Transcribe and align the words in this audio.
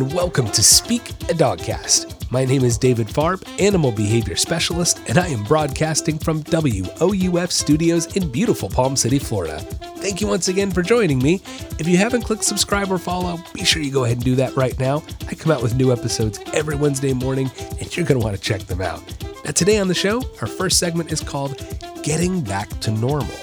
and 0.00 0.14
welcome 0.14 0.50
to 0.50 0.62
Speak 0.62 1.10
a 1.10 1.34
Dogcast. 1.34 2.30
My 2.30 2.46
name 2.46 2.64
is 2.64 2.78
David 2.78 3.06
Farb, 3.06 3.46
Animal 3.60 3.92
Behavior 3.92 4.34
Specialist, 4.34 4.98
and 5.08 5.18
I 5.18 5.26
am 5.26 5.44
broadcasting 5.44 6.18
from 6.18 6.42
WOUF 6.44 7.52
Studios 7.52 8.16
in 8.16 8.32
beautiful 8.32 8.70
Palm 8.70 8.96
City, 8.96 9.18
Florida. 9.18 9.58
Thank 9.98 10.22
you 10.22 10.26
once 10.26 10.48
again 10.48 10.70
for 10.70 10.80
joining 10.80 11.18
me. 11.18 11.42
If 11.78 11.86
you 11.86 11.98
haven't 11.98 12.22
clicked 12.22 12.44
subscribe 12.44 12.90
or 12.90 12.96
follow, 12.96 13.38
be 13.52 13.62
sure 13.62 13.82
you 13.82 13.92
go 13.92 14.04
ahead 14.04 14.16
and 14.16 14.24
do 14.24 14.36
that 14.36 14.56
right 14.56 14.78
now. 14.78 15.02
I 15.28 15.34
come 15.34 15.52
out 15.52 15.62
with 15.62 15.74
new 15.74 15.92
episodes 15.92 16.40
every 16.54 16.76
Wednesday 16.76 17.12
morning, 17.12 17.50
and 17.78 17.94
you're 17.94 18.06
going 18.06 18.18
to 18.18 18.24
want 18.24 18.34
to 18.34 18.42
check 18.42 18.62
them 18.62 18.80
out. 18.80 19.02
Now, 19.44 19.50
today 19.50 19.78
on 19.80 19.88
the 19.88 19.94
show, 19.94 20.22
our 20.40 20.46
first 20.46 20.78
segment 20.78 21.12
is 21.12 21.20
called 21.20 21.62
Getting 22.02 22.40
Back 22.40 22.70
to 22.80 22.90
Normal. 22.90 23.36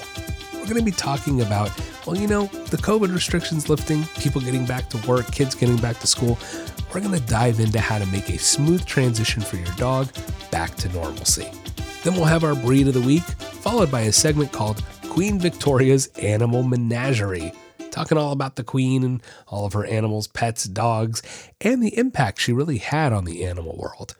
We're 0.53 0.65
going 0.65 0.77
to 0.77 0.81
be 0.81 0.91
talking 0.91 1.41
about 1.41 1.69
well, 2.07 2.15
you 2.15 2.27
know, 2.27 2.45
the 2.45 2.77
COVID 2.77 3.13
restrictions 3.13 3.67
lifting, 3.67 4.05
people 4.19 4.39
getting 4.39 4.65
back 4.65 4.89
to 4.91 5.07
work, 5.09 5.29
kids 5.33 5.53
getting 5.53 5.75
back 5.75 5.99
to 5.99 6.07
school, 6.07 6.39
we're 6.93 7.01
going 7.01 7.13
to 7.13 7.27
dive 7.27 7.59
into 7.59 7.81
how 7.81 7.99
to 7.99 8.05
make 8.05 8.29
a 8.29 8.39
smooth 8.39 8.85
transition 8.85 9.41
for 9.41 9.57
your 9.57 9.75
dog 9.75 10.07
back 10.49 10.73
to 10.75 10.89
normalcy. 10.89 11.51
Then 12.03 12.13
we'll 12.13 12.23
have 12.23 12.45
our 12.45 12.55
breed 12.55 12.87
of 12.87 12.93
the 12.93 13.01
week, 13.01 13.23
followed 13.23 13.91
by 13.91 14.01
a 14.01 14.13
segment 14.13 14.53
called 14.53 14.81
Queen 15.09 15.37
Victoria's 15.37 16.07
Animal 16.15 16.63
Menagerie, 16.63 17.51
talking 17.91 18.17
all 18.17 18.31
about 18.31 18.55
the 18.55 18.63
queen 18.63 19.03
and 19.03 19.21
all 19.47 19.65
of 19.65 19.73
her 19.73 19.85
animals, 19.85 20.27
pets, 20.27 20.63
dogs, 20.63 21.21
and 21.59 21.83
the 21.83 21.97
impact 21.97 22.39
she 22.39 22.53
really 22.53 22.77
had 22.77 23.11
on 23.11 23.25
the 23.25 23.43
animal 23.43 23.75
world. 23.75 24.15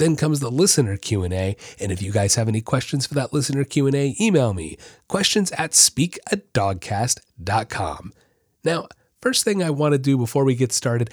Then 0.00 0.16
comes 0.16 0.40
the 0.40 0.50
listener 0.50 0.96
Q&A, 0.96 1.56
and 1.78 1.92
if 1.92 2.00
you 2.00 2.10
guys 2.10 2.36
have 2.36 2.48
any 2.48 2.62
questions 2.62 3.06
for 3.06 3.12
that 3.16 3.34
listener 3.34 3.64
Q&A, 3.64 4.16
email 4.18 4.54
me, 4.54 4.78
questions 5.08 5.52
at 5.52 5.72
speakadogcast.com. 5.72 8.14
Now, 8.64 8.88
first 9.20 9.44
thing 9.44 9.62
I 9.62 9.68
want 9.68 9.92
to 9.92 9.98
do 9.98 10.16
before 10.16 10.46
we 10.46 10.54
get 10.54 10.72
started, 10.72 11.10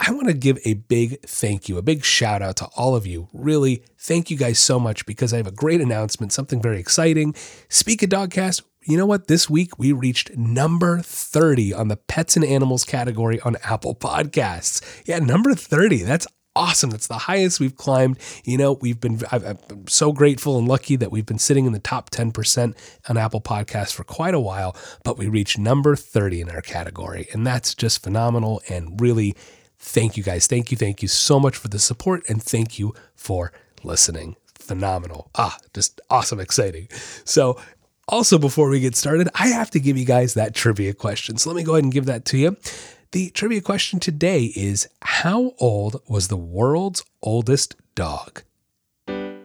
I 0.00 0.10
want 0.10 0.26
to 0.26 0.34
give 0.34 0.58
a 0.64 0.74
big 0.74 1.22
thank 1.22 1.68
you, 1.68 1.78
a 1.78 1.82
big 1.82 2.04
shout 2.04 2.42
out 2.42 2.56
to 2.56 2.64
all 2.74 2.96
of 2.96 3.06
you. 3.06 3.28
Really, 3.32 3.84
thank 3.98 4.32
you 4.32 4.36
guys 4.36 4.58
so 4.58 4.80
much 4.80 5.06
because 5.06 5.32
I 5.32 5.36
have 5.36 5.46
a 5.46 5.52
great 5.52 5.80
announcement, 5.80 6.32
something 6.32 6.60
very 6.60 6.80
exciting. 6.80 7.36
Speak 7.68 8.02
a 8.02 8.08
Dogcast, 8.08 8.62
you 8.82 8.96
know 8.96 9.06
what? 9.06 9.28
This 9.28 9.48
week 9.48 9.78
we 9.78 9.92
reached 9.92 10.36
number 10.36 10.98
30 10.98 11.72
on 11.72 11.86
the 11.86 11.98
pets 11.98 12.34
and 12.34 12.44
animals 12.44 12.82
category 12.82 13.38
on 13.42 13.58
Apple 13.62 13.94
Podcasts. 13.94 14.82
Yeah, 15.06 15.20
number 15.20 15.54
30. 15.54 16.02
That's 16.02 16.26
awesome. 16.56 16.90
That's 16.90 17.06
the 17.06 17.18
highest 17.18 17.60
we've 17.60 17.76
climbed. 17.76 18.18
You 18.44 18.58
know, 18.58 18.72
we've 18.74 19.00
been, 19.00 19.20
I'm 19.30 19.58
so 19.88 20.12
grateful 20.12 20.58
and 20.58 20.68
lucky 20.68 20.96
that 20.96 21.10
we've 21.10 21.26
been 21.26 21.38
sitting 21.38 21.66
in 21.66 21.72
the 21.72 21.78
top 21.78 22.10
10% 22.10 22.74
on 23.08 23.16
Apple 23.16 23.40
Podcasts 23.40 23.92
for 23.92 24.04
quite 24.04 24.34
a 24.34 24.40
while, 24.40 24.76
but 25.02 25.18
we 25.18 25.28
reached 25.28 25.58
number 25.58 25.96
30 25.96 26.42
in 26.42 26.50
our 26.50 26.62
category. 26.62 27.28
And 27.32 27.46
that's 27.46 27.74
just 27.74 28.02
phenomenal. 28.02 28.62
And 28.68 29.00
really, 29.00 29.34
thank 29.78 30.16
you 30.16 30.22
guys. 30.22 30.46
Thank 30.46 30.70
you. 30.70 30.76
Thank 30.76 31.02
you 31.02 31.08
so 31.08 31.40
much 31.40 31.56
for 31.56 31.68
the 31.68 31.78
support. 31.78 32.22
And 32.28 32.42
thank 32.42 32.78
you 32.78 32.94
for 33.14 33.52
listening. 33.82 34.36
Phenomenal. 34.54 35.30
Ah, 35.34 35.58
just 35.74 36.00
awesome, 36.08 36.40
exciting. 36.40 36.88
So, 37.24 37.60
also, 38.06 38.38
before 38.38 38.68
we 38.68 38.80
get 38.80 38.96
started, 38.96 39.28
I 39.34 39.48
have 39.48 39.70
to 39.70 39.80
give 39.80 39.96
you 39.96 40.04
guys 40.04 40.34
that 40.34 40.54
trivia 40.54 40.92
question. 40.92 41.38
So 41.38 41.48
let 41.48 41.56
me 41.56 41.62
go 41.62 41.72
ahead 41.72 41.84
and 41.84 41.92
give 41.92 42.04
that 42.04 42.26
to 42.26 42.38
you. 42.38 42.56
The 43.14 43.30
trivia 43.30 43.60
question 43.60 44.00
today 44.00 44.46
is 44.56 44.88
How 45.00 45.52
old 45.60 46.02
was 46.08 46.26
the 46.26 46.36
world's 46.36 47.04
oldest 47.22 47.76
dog? 47.94 48.42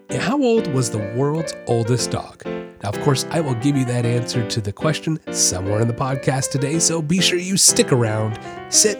How 0.09 0.41
old 0.41 0.73
was 0.73 0.89
the 0.89 1.13
world's 1.15 1.53
oldest 1.67 2.09
dog? 2.09 2.43
Now, 2.47 2.89
of 2.89 2.99
course, 3.01 3.27
I 3.29 3.41
will 3.41 3.53
give 3.53 3.77
you 3.77 3.85
that 3.85 4.07
answer 4.07 4.43
to 4.47 4.59
the 4.59 4.73
question 4.73 5.19
somewhere 5.31 5.81
in 5.81 5.87
the 5.87 5.93
podcast 5.93 6.49
today, 6.49 6.79
so 6.79 6.99
be 6.99 7.21
sure 7.21 7.37
you 7.37 7.57
stick 7.57 7.91
around, 7.91 8.39
sit, 8.69 8.97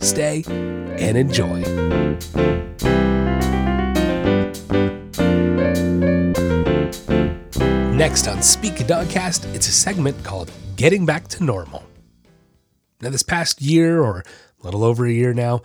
stay, 0.00 0.44
and 0.46 1.16
enjoy. 1.16 1.60
Next 7.96 8.28
on 8.28 8.42
Speak 8.42 8.74
Dogcast, 8.74 9.54
it's 9.54 9.68
a 9.68 9.72
segment 9.72 10.22
called 10.22 10.52
Getting 10.76 11.06
Back 11.06 11.26
to 11.28 11.42
Normal. 11.42 11.89
Now, 13.00 13.10
this 13.10 13.22
past 13.22 13.60
year 13.60 14.02
or 14.02 14.24
a 14.60 14.64
little 14.64 14.84
over 14.84 15.06
a 15.06 15.12
year 15.12 15.32
now, 15.32 15.62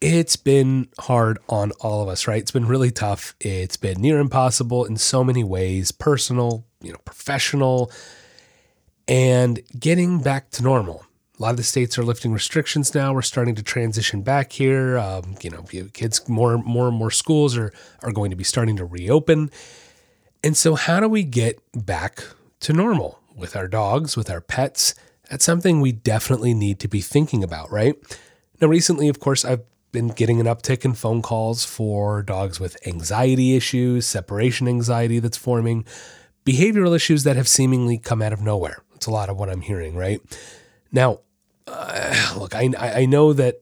it's 0.00 0.36
been 0.36 0.88
hard 1.00 1.38
on 1.48 1.72
all 1.80 2.02
of 2.02 2.08
us, 2.08 2.28
right? 2.28 2.40
It's 2.40 2.50
been 2.50 2.66
really 2.66 2.90
tough. 2.90 3.34
It's 3.40 3.76
been 3.76 4.00
near 4.00 4.20
impossible 4.20 4.84
in 4.84 4.96
so 4.96 5.24
many 5.24 5.42
ways 5.42 5.90
personal, 5.90 6.64
you 6.80 6.92
know, 6.92 6.98
professional, 7.04 7.90
and 9.08 9.60
getting 9.78 10.20
back 10.20 10.50
to 10.50 10.62
normal. 10.62 11.04
A 11.38 11.42
lot 11.42 11.50
of 11.50 11.56
the 11.56 11.62
states 11.62 11.98
are 11.98 12.02
lifting 12.02 12.32
restrictions 12.32 12.94
now. 12.94 13.12
We're 13.12 13.22
starting 13.22 13.54
to 13.56 13.62
transition 13.62 14.22
back 14.22 14.52
here. 14.52 14.98
Um, 14.98 15.36
you 15.40 15.50
know, 15.50 15.62
kids, 15.92 16.28
more, 16.28 16.58
more 16.58 16.88
and 16.88 16.96
more 16.96 17.10
schools 17.10 17.56
are 17.56 17.72
are 18.02 18.12
going 18.12 18.30
to 18.30 18.36
be 18.36 18.44
starting 18.44 18.76
to 18.76 18.84
reopen. 18.84 19.50
And 20.42 20.56
so, 20.56 20.74
how 20.74 21.00
do 21.00 21.08
we 21.08 21.24
get 21.24 21.60
back 21.74 22.24
to 22.60 22.72
normal 22.72 23.20
with 23.36 23.56
our 23.56 23.68
dogs, 23.68 24.16
with 24.16 24.30
our 24.30 24.40
pets? 24.40 24.94
That's 25.30 25.44
something 25.44 25.80
we 25.80 25.92
definitely 25.92 26.54
need 26.54 26.78
to 26.80 26.88
be 26.88 27.00
thinking 27.00 27.44
about, 27.44 27.70
right? 27.70 27.94
Now, 28.60 28.68
recently, 28.68 29.08
of 29.08 29.20
course, 29.20 29.44
I've 29.44 29.62
been 29.92 30.08
getting 30.08 30.40
an 30.40 30.46
uptick 30.46 30.84
in 30.84 30.94
phone 30.94 31.22
calls 31.22 31.64
for 31.64 32.22
dogs 32.22 32.60
with 32.60 32.76
anxiety 32.86 33.56
issues, 33.56 34.06
separation 34.06 34.68
anxiety 34.68 35.18
that's 35.18 35.36
forming, 35.36 35.84
behavioral 36.44 36.94
issues 36.94 37.24
that 37.24 37.36
have 37.36 37.48
seemingly 37.48 37.98
come 37.98 38.22
out 38.22 38.32
of 38.32 38.40
nowhere. 38.40 38.82
It's 38.94 39.06
a 39.06 39.10
lot 39.10 39.28
of 39.28 39.36
what 39.36 39.48
I'm 39.48 39.60
hearing, 39.60 39.94
right? 39.94 40.20
Now, 40.92 41.20
uh, 41.66 42.34
look, 42.38 42.54
I, 42.54 42.70
I 42.78 43.06
know 43.06 43.32
that 43.32 43.60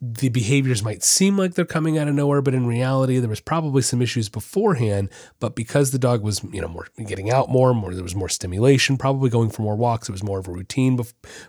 the 0.00 0.28
behaviors 0.28 0.82
might 0.82 1.02
seem 1.02 1.38
like 1.38 1.54
they're 1.54 1.64
coming 1.64 1.96
out 1.96 2.08
of 2.08 2.14
nowhere, 2.14 2.42
but 2.42 2.54
in 2.54 2.66
reality, 2.66 3.18
there 3.18 3.30
was 3.30 3.40
probably 3.40 3.80
some 3.80 4.02
issues 4.02 4.28
beforehand. 4.28 5.08
But 5.40 5.54
because 5.54 5.90
the 5.90 5.98
dog 5.98 6.22
was, 6.22 6.44
you 6.52 6.60
know, 6.60 6.68
more 6.68 6.88
getting 7.06 7.30
out 7.30 7.48
more, 7.48 7.72
more 7.72 7.94
there 7.94 8.02
was 8.02 8.14
more 8.14 8.28
stimulation, 8.28 8.98
probably 8.98 9.30
going 9.30 9.50
for 9.50 9.62
more 9.62 9.76
walks. 9.76 10.08
It 10.08 10.12
was 10.12 10.22
more 10.22 10.38
of 10.38 10.48
a 10.48 10.52
routine 10.52 11.00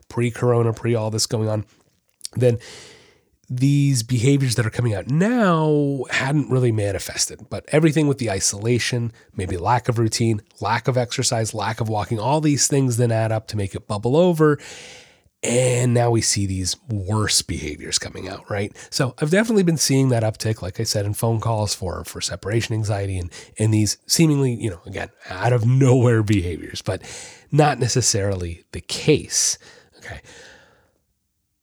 pre-corona, 0.07 0.71
pre 0.71 0.95
all 0.95 1.11
this 1.11 1.25
going 1.25 1.49
on. 1.49 1.65
Then 2.35 2.57
these 3.49 4.03
behaviors 4.03 4.55
that 4.55 4.65
are 4.65 4.69
coming 4.69 4.93
out 4.93 5.09
now 5.09 6.03
hadn't 6.09 6.49
really 6.49 6.71
manifested, 6.71 7.49
but 7.49 7.65
everything 7.69 8.07
with 8.07 8.17
the 8.17 8.29
isolation, 8.29 9.11
maybe 9.35 9.55
lack 9.55 9.87
of 9.87 9.97
routine, 9.99 10.41
lack 10.59 10.87
of 10.87 10.97
exercise, 10.97 11.53
lack 11.53 11.79
of 11.79 11.87
walking, 11.87 12.19
all 12.19 12.41
these 12.41 12.67
things 12.67 12.97
then 12.97 13.11
add 13.11 13.31
up 13.31 13.47
to 13.47 13.57
make 13.57 13.73
it 13.73 13.87
bubble 13.87 14.17
over. 14.17 14.59
And 15.47 15.93
now 15.93 16.09
we 16.11 16.21
see 16.21 16.45
these 16.45 16.75
worse 16.89 17.41
behaviors 17.41 17.97
coming 17.97 18.27
out, 18.27 18.49
right? 18.49 18.75
So 18.89 19.15
I've 19.19 19.29
definitely 19.29 19.63
been 19.63 19.77
seeing 19.77 20.09
that 20.09 20.23
uptick, 20.23 20.61
like 20.61 20.79
I 20.79 20.83
said, 20.83 21.05
in 21.05 21.13
phone 21.13 21.39
calls 21.39 21.73
for 21.73 22.03
for 22.03 22.19
separation 22.19 22.75
anxiety 22.75 23.17
and 23.17 23.31
and 23.57 23.73
these 23.73 23.97
seemingly, 24.07 24.53
you 24.53 24.69
know, 24.69 24.81
again, 24.85 25.09
out 25.29 25.53
of 25.53 25.65
nowhere 25.65 26.21
behaviors, 26.21 26.81
but 26.81 27.01
not 27.51 27.79
necessarily 27.79 28.65
the 28.73 28.81
case. 28.81 29.57
Okay. 29.99 30.21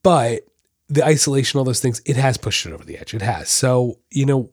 But 0.03 0.43
the 0.89 1.05
isolation, 1.05 1.59
all 1.59 1.65
those 1.65 1.81
things, 1.81 2.01
it 2.07 2.17
has 2.17 2.37
pushed 2.37 2.67
it 2.67 2.73
over 2.73 2.85
the 2.85 2.99
edge. 2.99 3.15
It 3.15 3.23
has. 3.23 3.49
So, 3.49 3.99
you 4.11 4.27
know, 4.27 4.51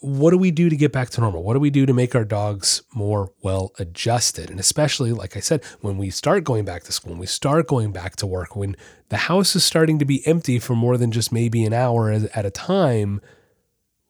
what 0.00 0.30
do 0.30 0.38
we 0.38 0.50
do 0.50 0.70
to 0.70 0.76
get 0.76 0.92
back 0.92 1.10
to 1.10 1.20
normal? 1.20 1.42
What 1.42 1.54
do 1.54 1.60
we 1.60 1.70
do 1.70 1.84
to 1.84 1.92
make 1.92 2.14
our 2.14 2.24
dogs 2.24 2.82
more 2.94 3.32
well 3.42 3.72
adjusted? 3.78 4.50
And 4.50 4.58
especially, 4.58 5.12
like 5.12 5.36
I 5.36 5.40
said, 5.40 5.62
when 5.82 5.98
we 5.98 6.08
start 6.10 6.44
going 6.44 6.64
back 6.64 6.84
to 6.84 6.92
school, 6.92 7.12
when 7.12 7.20
we 7.20 7.26
start 7.26 7.66
going 7.66 7.92
back 7.92 8.16
to 8.16 8.26
work, 8.26 8.56
when 8.56 8.76
the 9.10 9.18
house 9.18 9.54
is 9.54 9.62
starting 9.62 9.98
to 9.98 10.06
be 10.06 10.26
empty 10.26 10.58
for 10.58 10.74
more 10.74 10.96
than 10.96 11.12
just 11.12 11.32
maybe 11.32 11.64
an 11.64 11.74
hour 11.74 12.10
at 12.10 12.46
a 12.46 12.50
time, 12.50 13.20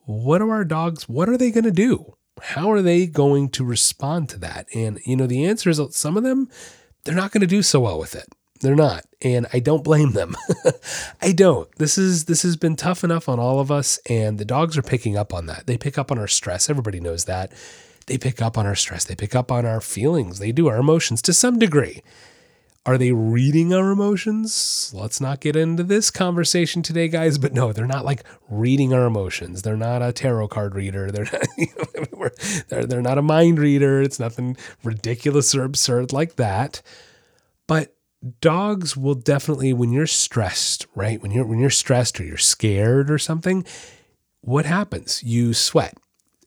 what 0.04 0.40
are 0.40 0.50
our 0.50 0.64
dogs, 0.64 1.08
what 1.08 1.28
are 1.28 1.36
they 1.36 1.50
going 1.50 1.64
to 1.64 1.72
do? 1.72 2.16
How 2.40 2.70
are 2.70 2.82
they 2.82 3.06
going 3.06 3.48
to 3.50 3.64
respond 3.64 4.28
to 4.30 4.38
that? 4.38 4.66
And, 4.74 5.00
you 5.04 5.16
know, 5.16 5.26
the 5.26 5.44
answer 5.44 5.70
is 5.70 5.80
uh, 5.80 5.90
some 5.90 6.16
of 6.16 6.22
them, 6.22 6.48
they're 7.04 7.14
not 7.14 7.32
going 7.32 7.42
to 7.42 7.46
do 7.46 7.62
so 7.62 7.80
well 7.80 7.98
with 7.98 8.14
it. 8.14 8.28
They're 8.60 8.76
not, 8.76 9.06
and 9.22 9.46
I 9.54 9.58
don't 9.58 9.82
blame 9.82 10.12
them. 10.12 10.36
I 11.22 11.32
don't. 11.32 11.68
This 11.76 11.96
is 11.96 12.26
this 12.26 12.42
has 12.42 12.56
been 12.56 12.76
tough 12.76 13.02
enough 13.02 13.28
on 13.28 13.40
all 13.40 13.58
of 13.58 13.70
us, 13.70 13.98
and 14.08 14.38
the 14.38 14.44
dogs 14.44 14.76
are 14.76 14.82
picking 14.82 15.16
up 15.16 15.32
on 15.32 15.46
that. 15.46 15.66
They 15.66 15.78
pick 15.78 15.96
up 15.96 16.12
on 16.12 16.18
our 16.18 16.28
stress. 16.28 16.68
Everybody 16.68 17.00
knows 17.00 17.24
that. 17.24 17.52
They 18.06 18.18
pick 18.18 18.42
up 18.42 18.58
on 18.58 18.66
our 18.66 18.74
stress. 18.74 19.04
They 19.04 19.14
pick 19.14 19.34
up 19.34 19.50
on 19.50 19.64
our 19.64 19.80
feelings. 19.80 20.40
They 20.40 20.52
do 20.52 20.68
our 20.68 20.78
emotions 20.78 21.22
to 21.22 21.32
some 21.32 21.58
degree. 21.58 22.02
Are 22.84 22.98
they 22.98 23.12
reading 23.12 23.72
our 23.72 23.90
emotions? 23.90 24.92
Let's 24.94 25.20
not 25.20 25.40
get 25.40 25.54
into 25.54 25.82
this 25.82 26.10
conversation 26.10 26.82
today, 26.82 27.08
guys. 27.08 27.38
But 27.38 27.52
no, 27.52 27.72
they're 27.72 27.86
not 27.86 28.04
like 28.04 28.24
reading 28.48 28.92
our 28.92 29.06
emotions. 29.06 29.62
They're 29.62 29.76
not 29.76 30.02
a 30.02 30.12
tarot 30.12 30.48
card 30.48 30.74
reader. 30.74 31.10
They're 31.10 31.28
not, 31.30 31.46
you 31.58 31.66
know, 31.76 32.28
they're, 32.68 32.84
they're 32.84 33.02
not 33.02 33.18
a 33.18 33.22
mind 33.22 33.58
reader. 33.58 34.02
It's 34.02 34.18
nothing 34.18 34.56
ridiculous 34.82 35.54
or 35.54 35.64
absurd 35.64 36.12
like 36.12 36.36
that. 36.36 36.82
But 37.66 37.94
dogs 38.40 38.96
will 38.96 39.14
definitely 39.14 39.72
when 39.72 39.92
you're 39.92 40.06
stressed, 40.06 40.86
right? 40.94 41.20
When 41.22 41.30
you're 41.30 41.46
when 41.46 41.58
you're 41.58 41.70
stressed 41.70 42.20
or 42.20 42.24
you're 42.24 42.36
scared 42.36 43.10
or 43.10 43.18
something, 43.18 43.64
what 44.40 44.66
happens? 44.66 45.22
You 45.22 45.54
sweat. 45.54 45.96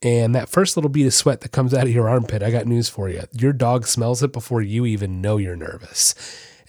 And 0.01 0.35
that 0.35 0.49
first 0.49 0.75
little 0.75 0.89
bead 0.89 1.07
of 1.07 1.13
sweat 1.13 1.41
that 1.41 1.53
comes 1.53 1.73
out 1.73 1.85
of 1.85 1.93
your 1.93 2.09
armpit, 2.09 2.43
I 2.43 2.51
got 2.51 2.67
news 2.67 2.89
for 2.89 3.07
you. 3.07 3.23
Your 3.31 3.53
dog 3.53 3.87
smells 3.87 4.21
it 4.21 4.33
before 4.33 4.61
you 4.61 4.85
even 4.85 5.21
know 5.21 5.37
you're 5.37 5.55
nervous. 5.55 6.13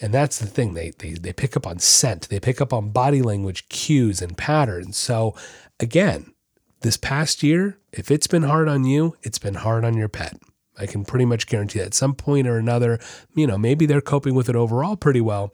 And 0.01 0.15
that's 0.15 0.39
the 0.39 0.47
thing. 0.47 0.75
They, 0.75 0.91
they 0.99 1.13
they 1.13 1.33
pick 1.33 1.57
up 1.57 1.67
on 1.67 1.79
scent. 1.79 2.29
They 2.29 2.41
pick 2.41 2.61
up 2.61 2.73
on 2.73 2.91
body 2.91 3.23
language 3.23 3.69
cues 3.69 4.23
and 4.23 4.37
patterns. 4.37 4.97
So 4.97 5.35
again, 5.81 6.33
this 6.81 6.97
past 6.97 7.43
year, 7.43 7.79
if 7.93 8.11
it's 8.11 8.27
been 8.27 8.43
hard 8.45 8.69
on 8.69 8.85
you, 8.85 9.17
it's 9.23 9.39
been 9.39 9.55
hard 9.55 9.85
on 9.85 9.97
your 9.97 10.09
pet. 10.09 10.37
I 10.79 10.87
can 10.87 11.05
pretty 11.05 11.25
much 11.25 11.47
guarantee 11.47 11.79
that 11.79 11.87
at 11.87 11.95
some 11.95 12.15
point 12.15 12.47
or 12.47 12.59
another, 12.59 12.99
you 13.35 13.47
know, 13.47 13.59
maybe 13.59 13.87
they're 13.87 14.01
coping 14.01 14.35
with 14.35 14.49
it 14.49 14.57
overall 14.57 14.97
pretty 14.97 15.21
well, 15.21 15.53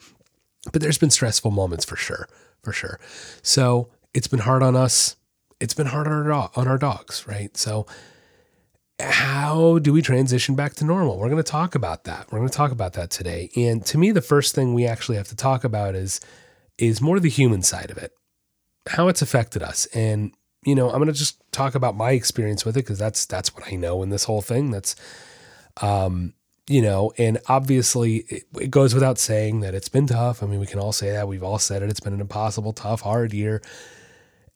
but 0.72 0.82
there's 0.82 0.98
been 0.98 1.10
stressful 1.10 1.50
moments 1.50 1.84
for 1.84 1.96
sure, 1.96 2.28
for 2.62 2.72
sure. 2.72 2.98
So 3.42 3.90
it's 4.14 4.28
been 4.28 4.40
hard 4.40 4.62
on 4.62 4.76
us. 4.76 5.16
It's 5.60 5.74
been 5.74 5.88
hard 5.88 6.06
on 6.06 6.12
our, 6.12 6.28
dog, 6.28 6.50
on 6.56 6.66
our 6.66 6.78
dogs, 6.78 7.26
right? 7.26 7.54
So 7.56 7.86
how 8.98 9.78
do 9.78 9.92
we 9.92 10.02
transition 10.02 10.54
back 10.54 10.74
to 10.74 10.84
normal? 10.84 11.18
We're 11.18 11.28
going 11.28 11.42
to 11.42 11.50
talk 11.50 11.74
about 11.74 12.04
that. 12.04 12.30
We're 12.30 12.38
going 12.38 12.50
to 12.50 12.56
talk 12.56 12.72
about 12.72 12.94
that 12.94 13.10
today. 13.10 13.50
And 13.56 13.84
to 13.86 13.98
me, 13.98 14.10
the 14.10 14.22
first 14.22 14.54
thing 14.54 14.74
we 14.74 14.86
actually 14.86 15.16
have 15.16 15.28
to 15.28 15.36
talk 15.36 15.64
about 15.64 15.94
is 15.94 16.20
is 16.78 17.02
more 17.02 17.20
the 17.20 17.28
human 17.28 17.62
side 17.62 17.90
of 17.90 17.98
it, 17.98 18.12
how 18.88 19.08
it's 19.08 19.20
affected 19.20 19.62
us. 19.62 19.84
And 19.94 20.32
you 20.64 20.74
know, 20.74 20.90
I'm 20.90 20.98
going 20.98 21.06
to 21.06 21.18
just 21.18 21.40
talk 21.52 21.74
about 21.74 21.96
my 21.96 22.12
experience 22.12 22.64
with 22.64 22.76
it 22.76 22.84
because 22.84 22.98
that's 22.98 23.26
that's 23.26 23.54
what 23.54 23.72
I 23.72 23.76
know 23.76 24.02
in 24.02 24.10
this 24.10 24.24
whole 24.24 24.42
thing. 24.42 24.70
That's 24.70 24.94
um, 25.80 26.34
you 26.68 26.82
know, 26.82 27.12
and 27.18 27.38
obviously 27.48 28.18
it, 28.28 28.44
it 28.60 28.70
goes 28.70 28.94
without 28.94 29.18
saying 29.18 29.60
that 29.60 29.74
it's 29.74 29.88
been 29.88 30.06
tough. 30.06 30.42
I 30.42 30.46
mean, 30.46 30.60
we 30.60 30.66
can 30.66 30.78
all 30.78 30.92
say 30.92 31.10
that. 31.10 31.28
We've 31.28 31.42
all 31.42 31.58
said 31.58 31.82
it. 31.82 31.90
It's 31.90 32.00
been 32.00 32.12
an 32.12 32.20
impossible, 32.20 32.72
tough, 32.72 33.00
hard 33.00 33.32
year. 33.32 33.62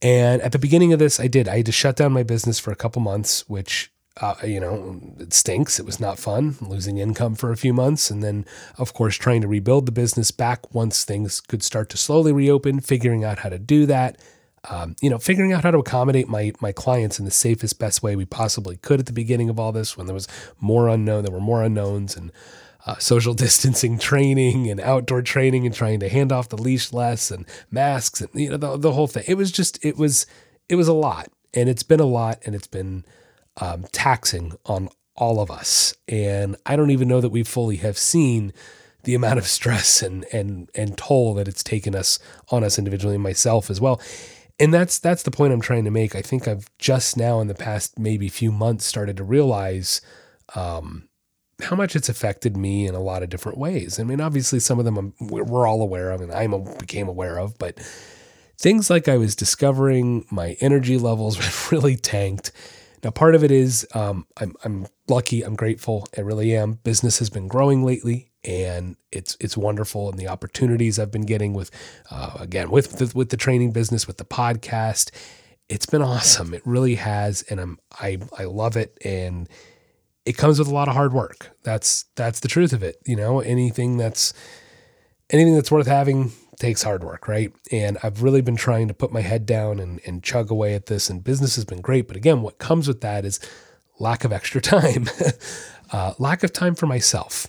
And 0.03 0.43
at 0.43 0.53
the 0.53 0.59
beginning 0.59 0.93
of 0.93 0.99
this, 0.99 1.19
I 1.19 1.29
did. 1.29 1.49
I 1.49 1.59
had 1.59 1.67
to 1.67 1.73
shut 1.73 1.97
down 1.97 2.13
my 2.13 2.23
business 2.23 2.59
for 2.59 2.71
a 2.71 2.77
couple 2.77 3.01
months, 3.01 3.49
which 3.49 3.91
uh, 4.21 4.35
you 4.45 4.61
know, 4.61 5.01
it 5.19 5.33
stinks. 5.33 5.81
It 5.81 5.87
was 5.87 5.99
not 5.99 6.19
fun 6.19 6.57
losing 6.61 6.99
income 6.99 7.35
for 7.35 7.51
a 7.51 7.57
few 7.57 7.75
months. 7.75 8.11
And 8.11 8.23
then, 8.23 8.45
of 8.79 8.95
course, 8.95 9.17
trying 9.17 9.41
to 9.41 9.49
rebuild 9.49 9.87
the 9.87 9.93
business 9.93 10.31
back 10.31 10.73
once 10.73 11.05
things 11.05 11.41
could 11.41 11.63
start 11.65 11.89
to 11.91 11.97
slowly 11.97 12.33
reopen, 12.33 12.81
figuring 12.81 13.25
out 13.25 13.41
how 13.41 13.49
to 13.49 13.59
do 13.59 13.87
that. 13.87 14.17
Um, 14.71 14.97
you 15.03 15.11
know, 15.11 15.19
figuring 15.19 15.53
out 15.53 15.63
how 15.63 15.71
to 15.71 15.79
accommodate 15.79 16.29
my 16.29 16.53
my 16.61 16.73
clients 16.73 17.19
in 17.19 17.25
the 17.25 17.31
safest, 17.31 17.79
best 17.79 18.03
way 18.03 18.17
we 18.17 18.25
possibly 18.25 18.77
could 18.77 19.01
at 19.01 19.07
the 19.07 19.13
beginning 19.13 19.51
of 19.51 19.59
all 19.59 19.73
this, 19.73 19.97
when 19.97 20.07
there 20.07 20.15
was 20.15 20.29
more 20.59 20.89
unknown, 20.89 21.25
there 21.25 21.33
were 21.33 21.41
more 21.41 21.63
unknowns, 21.63 22.17
and 22.17 22.33
uh, 22.87 22.97
social 22.99 23.35
distancing 23.45 23.99
training 23.99 24.71
and 24.71 24.81
outdoor 24.81 25.23
training, 25.23 25.67
and 25.67 25.75
trying 25.75 26.01
to 26.01 26.09
hand 26.09 26.33
off 26.33 26.49
the 26.49 26.57
leash 26.57 26.93
less, 26.93 27.31
and 27.31 27.47
masks, 27.71 28.21
and 28.21 28.31
you 28.35 28.51
know, 28.51 28.57
the, 28.57 28.77
the 28.77 28.93
whole 28.93 29.07
thing. 29.07 29.25
It 29.27 29.35
was 29.35 29.53
just, 29.53 29.85
it 29.85 29.97
was, 29.97 30.27
it 30.69 30.77
was 30.77 30.89
a 30.89 30.95
lot, 30.95 31.29
and 31.53 31.69
it's 31.69 31.83
been 31.83 32.01
a 32.01 32.07
lot, 32.07 32.43
and 32.47 32.55
it's 32.55 32.67
been 32.67 33.05
um, 33.61 33.85
taxing 33.93 34.55
on 34.67 34.89
all 35.17 35.41
of 35.41 35.51
us. 35.51 35.95
And 36.09 36.57
I 36.67 36.77
don't 36.77 36.91
even 36.91 37.09
know 37.09 37.21
that 37.21 37.31
we 37.31 37.43
fully 37.43 37.77
have 37.77 37.99
seen 37.99 38.53
the 39.05 39.15
amount 39.15 39.39
of 39.39 39.47
stress 39.59 40.03
and 40.03 40.25
and 40.33 40.71
and 40.75 40.97
toll 40.97 41.35
that 41.35 41.49
it's 41.49 41.63
taken 41.63 41.95
us 41.95 42.19
on 42.51 42.65
us 42.65 42.79
individually, 42.79 43.19
myself 43.19 43.71
as 43.71 43.81
well. 43.81 44.01
And 44.59 44.73
that's 44.73 44.99
that's 44.99 45.25
the 45.25 45.31
point 45.31 45.53
I'm 45.53 45.61
trying 45.61 45.85
to 45.85 45.91
make. 45.91 46.15
I 46.15 46.23
think 46.23 46.47
I've 46.47 46.69
just 46.79 47.17
now 47.17 47.41
in 47.41 47.49
the 47.49 47.55
past 47.55 47.99
maybe 47.99 48.29
few 48.29 48.53
months 48.53 48.85
started 48.85 49.17
to 49.17 49.25
realize 49.25 50.01
um, 50.55 51.09
how 51.63 51.75
much 51.75 51.97
it's 51.97 52.09
affected 52.09 52.57
me 52.57 52.87
in 52.87 52.95
a 52.95 53.01
lot 53.01 53.23
of 53.23 53.31
different 53.31 53.59
ways. 53.59 53.99
I 53.99 54.05
mean, 54.05 54.21
obviously 54.21 54.61
some 54.61 54.79
of 54.79 54.85
them 54.85 54.97
I'm, 54.97 55.15
we're 55.21 55.67
all 55.67 55.83
aware 55.83 56.11
of, 56.11 56.21
and 56.21 56.33
I 56.33 56.47
became 56.79 57.09
aware 57.09 57.39
of, 57.39 57.59
but 57.59 57.79
things 58.59 58.91
like 58.91 59.09
I 59.09 59.17
was 59.17 59.35
discovering 59.35 60.25
my 60.31 60.57
energy 60.61 60.99
levels 60.99 61.73
really 61.73 61.97
tanked 61.97 62.53
now, 63.05 63.11
part 63.11 63.35
of 63.35 63.45
it 63.45 63.51
is 63.51 63.87
um, 63.95 64.27
I'm, 64.39 64.55
I'm 64.65 64.87
lucky, 65.09 65.43
I'm 65.43 65.55
grateful, 65.55 66.09
I 66.17 66.23
really 66.23 66.57
am. 66.57 66.79
Business 66.85 67.19
has 67.19 67.29
been 67.29 67.49
growing 67.49 67.85
lately, 67.85 68.31
and 68.45 68.97
it's 69.11 69.37
it's 69.41 69.57
wonderful, 69.57 70.11
and 70.11 70.19
the 70.19 70.29
opportunities 70.29 70.99
I've 70.99 71.11
been 71.11 71.27
getting 71.27 71.55
with, 71.55 71.71
uh, 72.11 72.33
again, 72.39 72.71
with 72.71 72.99
the, 72.99 73.13
with 73.17 73.31
the 73.31 73.37
training 73.37 73.73
business, 73.73 74.07
with 74.07 74.19
the 74.19 74.25
podcast, 74.25 75.11
it's 75.69 75.87
been 75.87 76.03
awesome. 76.03 76.55
It 76.55 76.63
really 76.65 76.97
has, 76.97 77.43
and 77.43 77.61
I'm 77.61 77.79
I 77.93 78.19
I 78.39 78.45
love 78.45 78.77
it, 78.77 78.99
and 79.05 79.49
it 80.27 80.37
comes 80.37 80.59
with 80.59 80.69
a 80.69 80.75
lot 80.75 80.89
of 80.89 80.95
hard 80.95 81.13
work. 81.13 81.57
That's 81.63 82.05
that's 82.17 82.41
the 82.41 82.49
truth 82.49 82.73
of 82.73 82.83
it. 82.83 82.97
You 83.07 83.17
know, 83.17 83.41
anything 83.41 83.97
that's 83.97 84.35
anything 85.31 85.55
that's 85.55 85.71
worth 85.71 85.87
having 85.87 86.33
takes 86.59 86.83
hard 86.83 87.03
work, 87.03 87.29
right? 87.29 87.53
And 87.73 87.99
I've 88.03 88.23
really 88.23 88.41
been 88.41 88.57
trying 88.57 88.89
to 88.89 88.95
put 88.95 89.13
my 89.13 89.21
head 89.21 89.47
down 89.47 89.81
and, 89.81 90.01
and 90.07 90.23
chug 90.23 90.51
away 90.51 90.75
at 90.75 90.87
this, 90.87 91.11
and 91.11 91.25
business 91.25 91.57
has 91.57 91.65
been 91.65 91.81
great. 91.81 92.07
But 92.09 92.17
again, 92.17 92.43
what 92.43 92.59
comes 92.59 92.87
with 92.89 93.01
that 93.01 93.25
is 93.25 93.41
lack 93.99 94.25
of 94.25 94.33
extra 94.33 94.61
time, 94.61 95.09
uh, 95.93 96.15
lack 96.19 96.43
of 96.43 96.53
time 96.53 96.75
for 96.75 96.87
myself. 96.87 97.49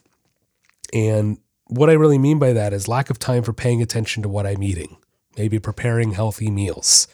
And 0.93 1.37
what 1.67 1.89
I 1.89 1.93
really 1.93 2.17
mean 2.17 2.39
by 2.39 2.53
that 2.53 2.73
is 2.73 2.87
lack 2.87 3.09
of 3.09 3.19
time 3.19 3.43
for 3.43 3.53
paying 3.53 3.81
attention 3.81 4.23
to 4.23 4.29
what 4.29 4.45
I'm 4.45 4.63
eating, 4.63 4.97
maybe 5.37 5.59
preparing 5.59 6.11
healthy 6.11 6.51
meals, 6.51 7.07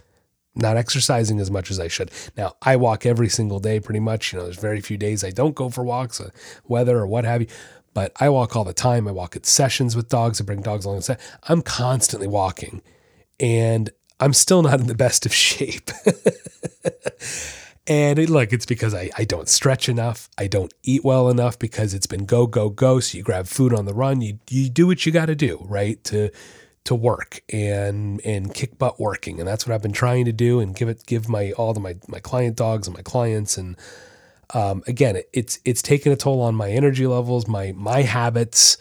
not 0.56 0.77
exercising 0.77 1.39
as 1.39 1.50
much 1.50 1.71
as 1.71 1.79
I 1.79 1.88
should. 1.88 2.12
Now, 2.35 2.56
I 2.62 2.75
walk 2.75 3.06
every 3.06 3.29
single 3.29 3.59
day 3.59 3.79
pretty 3.79 4.01
much. 4.01 4.33
You 4.33 4.39
know, 4.39 4.45
there's 4.45 4.59
very 4.59 4.81
few 4.81 4.97
days 4.97 5.23
I 5.23 5.31
don't 5.31 5.56
go 5.56 5.69
for 5.69 5.83
walks, 5.83 6.19
uh, 6.19 6.29
weather 6.68 6.97
or 6.97 7.07
what 7.07 7.25
have 7.25 7.41
you 7.41 7.47
but 7.94 8.12
I 8.19 8.29
walk 8.29 8.56
all 8.56 8.63
the 8.63 8.73
time. 8.73 9.07
I 9.07 9.12
walk 9.12 9.35
at 9.35 9.45
sessions 9.45 9.95
with 9.95 10.09
dogs. 10.09 10.39
I 10.39 10.44
bring 10.44 10.62
dogs 10.62 10.85
along. 10.85 11.03
I'm 11.44 11.62
constantly 11.62 12.27
walking, 12.27 12.81
and 13.39 13.89
I'm 14.19 14.33
still 14.33 14.62
not 14.62 14.79
in 14.79 14.88
the 14.88 14.95
best 14.95 15.25
of 15.25 15.33
shape. 15.47 15.91
and 17.88 18.19
it, 18.19 18.30
look, 18.30 18.54
it's 18.54 18.66
because 18.66 18.94
I, 18.94 19.10
I 19.18 19.24
don't 19.24 19.50
stretch 19.50 19.89
enough. 19.89 20.30
I 20.38 20.48
don't 20.48 20.74
eat 20.83 21.04
well 21.04 21.30
enough 21.30 21.57
because 21.57 21.94
it's 21.94 22.07
been 22.07 22.25
go 22.25 22.48
go 22.48 22.69
go. 22.69 23.00
So 23.00 23.18
you 23.18 23.24
grab 23.24 23.48
food 23.48 23.74
on 23.74 23.86
the 23.86 23.94
run. 23.94 24.22
You 24.22 24.39
you 24.50 24.69
do 24.69 24.88
what 24.88 25.06
you 25.06 25.12
got 25.12 25.28
to 25.28 25.36
do, 25.36 25.66
right? 25.68 26.04
To 26.06 26.30
to 26.83 26.95
work 26.95 27.42
and 27.51 28.22
and 28.25 28.54
kick 28.54 28.78
butt 28.78 29.00
working, 29.00 29.39
and 29.39 29.48
that's 29.48 29.68
what 29.68 29.74
I've 29.74 29.81
been 29.81 29.92
trying 29.92 30.25
to 30.25 30.33
do 30.33 30.60
and 30.60 30.75
give 30.75 30.89
it 30.89 31.06
give 31.06 31.28
my 31.28 31.51
all 31.54 31.74
to 31.74 31.80
my 31.80 31.95
my 32.07 32.19
client 32.19 32.56
dogs 32.56 32.88
and 32.88 32.95
my 32.95 33.04
clients 33.04 33.57
and 33.57 33.75
um, 34.54 34.84
again, 34.88 35.22
it's 35.34 35.60
it's 35.63 35.81
taken 35.81 36.12
a 36.12 36.16
toll 36.16 36.42
on 36.42 36.56
my 36.56 36.69
energy 36.69 37.07
levels, 37.07 37.48
my 37.48 37.72
my 37.75 38.01
habits, 38.01 38.77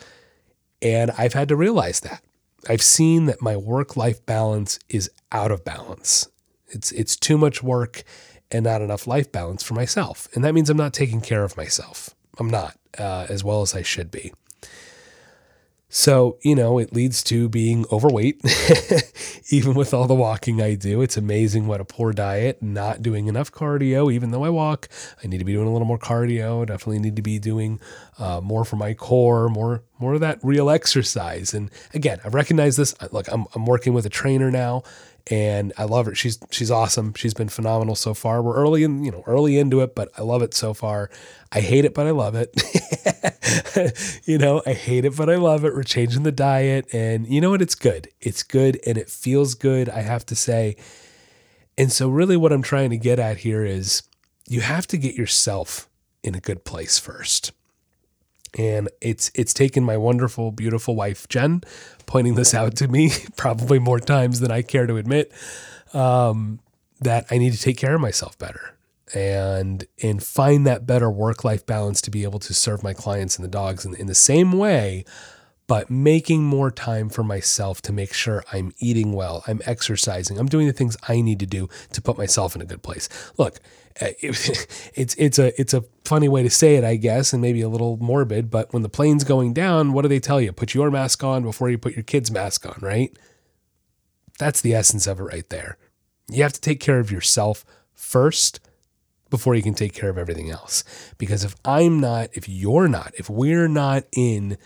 and 0.83 1.11
I've 1.13 1.35
had 1.35 1.49
to 1.49 1.57
realize 1.57 2.01
that. 2.01 2.23
I've 2.69 2.83
seen 2.83 3.27
that 3.27 3.41
my 3.41 3.57
work 3.57 3.97
life 3.97 4.25
balance 4.27 4.79
is 4.89 5.11
out 5.33 5.51
of 5.51 5.65
balance. 5.65 6.29
It's 6.69 6.93
it's 6.93 7.17
too 7.17 7.39
much 7.39 7.63
work 7.63 8.03
and 8.51 8.65
not 8.65 8.83
enough 8.83 9.07
life 9.07 9.31
balance 9.31 9.63
for 9.63 9.75
myself, 9.75 10.29
and 10.35 10.45
that 10.45 10.55
means 10.55 10.71
I'm 10.71 10.77
not 10.77 10.93
taking 10.93 11.21
care 11.21 11.45
of 11.45 11.57
myself. 11.57 12.11
I'm 12.39 12.51
not 12.51 12.77
uh, 12.99 13.27
as 13.29 13.45
well 13.45 13.63
as 13.63 13.75
I 13.75 13.83
should 13.83 14.11
be. 14.11 14.33
So, 15.93 16.39
you 16.43 16.55
know, 16.55 16.79
it 16.79 16.93
leads 16.93 17.25
to 17.25 17.49
being 17.49 17.85
overweight, 17.91 18.41
even 19.51 19.75
with 19.75 19.93
all 19.93 20.07
the 20.07 20.15
walking 20.15 20.63
I 20.63 20.77
do. 20.77 21.03
It's 21.03 21.17
amazing 21.17 21.67
what 21.67 21.81
a 21.81 21.85
poor 21.85 22.13
diet, 22.13 22.63
not 22.63 23.03
doing 23.03 23.27
enough 23.27 23.51
cardio, 23.51 24.13
even 24.13 24.31
though 24.31 24.45
I 24.45 24.51
walk. 24.51 24.89
I 25.23 25.27
need 25.27 25.39
to 25.39 25.45
be 25.45 25.53
doing 25.53 25.67
a 25.67 25.73
little 25.73 25.89
more 25.89 25.99
cardio. 25.99 26.65
Definitely 26.65 27.01
need 27.01 27.17
to 27.17 27.23
be 27.23 27.41
doing 27.41 27.81
uh, 28.21 28.41
more 28.41 28.65
for 28.65 28.77
my 28.77 28.95
core, 28.95 29.49
more 29.49 29.83
more 29.99 30.15
of 30.15 30.21
that 30.21 30.39
real 30.45 30.71
exercise. 30.71 31.53
And 31.53 31.73
again, 31.93 32.21
I've 32.25 32.35
recognized 32.35 32.79
this. 32.79 32.95
Look, 33.11 33.27
I'm, 33.27 33.47
I'm 33.57 33.67
working 33.67 33.93
with 33.93 34.07
a 34.07 34.11
trainer 34.11 34.51
now 34.53 34.85
and 35.29 35.73
I 35.77 35.85
love 35.85 36.07
her. 36.07 36.15
She's 36.15 36.39
she's 36.51 36.71
awesome. 36.71 37.15
She's 37.15 37.35
been 37.35 37.49
phenomenal 37.49 37.95
so 37.95 38.15
far. 38.15 38.43
We're 38.43 38.57
early 38.57 38.85
in, 38.85 39.05
you 39.05 39.11
know, 39.11 39.23
early 39.27 39.59
into 39.59 39.81
it, 39.81 39.95
but 39.95 40.11
I 40.17 40.23
love 40.23 40.43
it 40.43 40.55
so 40.55 40.75
far. 40.75 41.11
I 41.53 41.61
hate 41.61 41.85
it, 41.85 41.95
but 41.95 42.07
I 42.07 42.11
love 42.11 42.35
it. 42.35 42.51
you 44.25 44.39
know, 44.39 44.63
I 44.67 44.73
hate 44.73 45.05
it, 45.05 45.17
but 45.17 45.29
I 45.29 45.37
love 45.37 45.65
it. 45.65 45.75
We're 45.75 45.83
changing 45.83 46.23
the 46.23 46.33
diet, 46.33 46.87
and 46.93 47.27
you 47.27 47.41
know 47.41 47.51
what? 47.51 47.63
It's 47.63 47.75
good. 47.75 48.09
It's 48.21 48.43
good, 48.43 48.81
and 48.87 48.97
it 48.97 49.09
feels 49.09 49.55
good. 49.55 49.89
I 49.89 50.01
have 50.01 50.25
to 50.27 50.35
say. 50.35 50.77
And 51.77 51.91
so, 51.91 52.09
really, 52.09 52.37
what 52.37 52.53
I'm 52.53 52.63
trying 52.63 52.91
to 52.91 52.99
get 52.99 53.19
at 53.19 53.39
here 53.39 53.65
is 53.65 54.03
you 54.49 54.61
have 54.61 54.87
to 54.89 54.99
get 54.99 55.15
yourself 55.15 55.89
in 56.23 56.35
a 56.35 56.41
good 56.41 56.65
place 56.65 56.99
first. 56.99 57.53
And 58.59 58.89
it's 59.01 59.31
it's 59.35 59.55
taken 59.55 59.85
my 59.85 59.97
wonderful, 59.97 60.51
beautiful 60.51 60.97
wife 60.97 61.29
Jen 61.29 61.63
pointing 62.11 62.35
this 62.35 62.55
out 62.55 62.75
to 62.75 62.89
me 62.89 63.13
probably 63.37 63.79
more 63.79 64.01
times 64.01 64.41
than 64.41 64.51
I 64.51 64.63
care 64.63 64.85
to 64.87 64.97
admit 64.97 65.31
um, 65.95 66.59
that 67.01 67.25
I 67.31 67.39
need 67.39 67.53
to 67.53 67.61
take 67.61 67.77
care 67.77 67.95
of 67.95 68.01
myself 68.01 68.37
better 68.37 68.75
and 69.15 69.85
and 70.03 70.23
find 70.23 70.67
that 70.67 70.87
better 70.87 71.09
work 71.09 71.45
life 71.45 71.65
balance 71.65 72.01
to 72.03 72.11
be 72.11 72.25
able 72.25 72.41
to 72.41 72.53
serve 72.53 72.83
my 72.83 72.93
clients 72.93 73.37
and 73.37 73.45
the 73.45 73.49
dogs 73.49 73.85
in, 73.85 73.95
in 73.95 74.07
the 74.07 74.15
same 74.15 74.53
way 74.53 75.05
but 75.69 75.89
making 75.89 76.43
more 76.43 76.73
time 76.73 77.09
for 77.09 77.23
myself 77.23 77.81
to 77.81 77.93
make 77.93 78.13
sure 78.13 78.43
I'm 78.53 78.73
eating 78.81 79.13
well, 79.13 79.45
I'm 79.47 79.61
exercising, 79.65 80.37
I'm 80.37 80.49
doing 80.49 80.67
the 80.67 80.73
things 80.73 80.97
I 81.07 81.21
need 81.21 81.39
to 81.39 81.47
do 81.47 81.69
to 81.93 82.03
put 82.03 82.19
myself 82.19 82.57
in 82.57 82.61
a 82.61 82.65
good 82.65 82.83
place. 82.83 83.09
Look, 83.39 83.61
eh, 84.01 84.13
it's 84.21 85.15
it's 85.15 85.39
a 85.39 85.61
it's 85.61 85.75
a 85.75 85.85
funny 86.05 86.29
way 86.29 86.43
to 86.43 86.51
say 86.51 86.77
it, 86.77 86.85
I 86.85 86.97
guess, 86.97 87.33
and 87.33 87.43
maybe 87.43 87.61
a 87.61 87.69
little 87.69 87.97
morbid, 87.99 88.51
but 88.51 88.73
when 88.73 88.83
the 88.83 88.89
plane's 88.89 89.25
going 89.25 89.53
down, 89.53 89.93
what 89.93 90.03
do 90.03 90.09
they 90.09 90.21
tell 90.21 90.41
you? 90.41 90.53
Put 90.53 90.75
your 90.75 90.91
mask 90.91 91.23
on 91.25 91.43
before 91.43 91.71
you 91.71 91.79
put 91.79 91.95
your 91.95 92.03
kid's 92.03 92.31
mask 92.31 92.67
on, 92.67 92.79
right? 92.81 93.17
That's 94.39 94.61
the 94.61 94.75
essence 94.75 95.07
of 95.07 95.21
it 95.21 95.25
right 95.25 95.49
there. 95.51 95.77
You 96.31 96.43
have 96.43 96.53
to 96.53 96.61
take 96.61 96.81
care 96.81 96.99
of 96.99 97.11
yourself 97.11 97.65
first 97.93 98.61
before 99.29 99.55
you 99.55 99.63
can 99.63 99.75
take 99.75 99.93
care 99.93 100.11
of 100.11 100.19
everything 100.19 100.51
else. 100.51 100.83
Because 101.19 101.45
if 101.45 101.55
I'm 101.65 102.01
not, 102.01 102.31
if 102.33 102.49
you're 102.49 102.89
not, 102.89 103.13
if 103.17 103.31
we're 103.31 103.69
not 103.69 104.05
in 104.13 104.59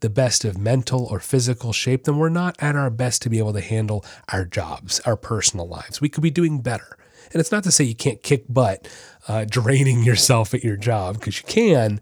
the 0.00 0.10
best 0.10 0.44
of 0.44 0.58
mental 0.58 1.06
or 1.06 1.20
physical 1.20 1.72
shape, 1.72 2.04
then 2.04 2.18
we're 2.18 2.28
not 2.28 2.56
at 2.58 2.76
our 2.76 2.90
best 2.90 3.22
to 3.22 3.30
be 3.30 3.38
able 3.38 3.54
to 3.54 3.60
handle 3.60 4.04
our 4.28 4.44
jobs, 4.44 5.00
our 5.00 5.16
personal 5.16 5.66
lives. 5.66 6.00
We 6.00 6.10
could 6.10 6.22
be 6.22 6.30
doing 6.30 6.60
better. 6.60 6.98
And 7.32 7.40
it's 7.40 7.52
not 7.52 7.64
to 7.64 7.70
say 7.70 7.84
you 7.84 7.94
can't 7.94 8.22
kick 8.22 8.44
butt 8.48 8.88
uh, 9.28 9.44
draining 9.48 10.02
yourself 10.02 10.54
at 10.54 10.64
your 10.64 10.76
job, 10.76 11.14
because 11.14 11.38
you 11.38 11.44
can, 11.46 12.00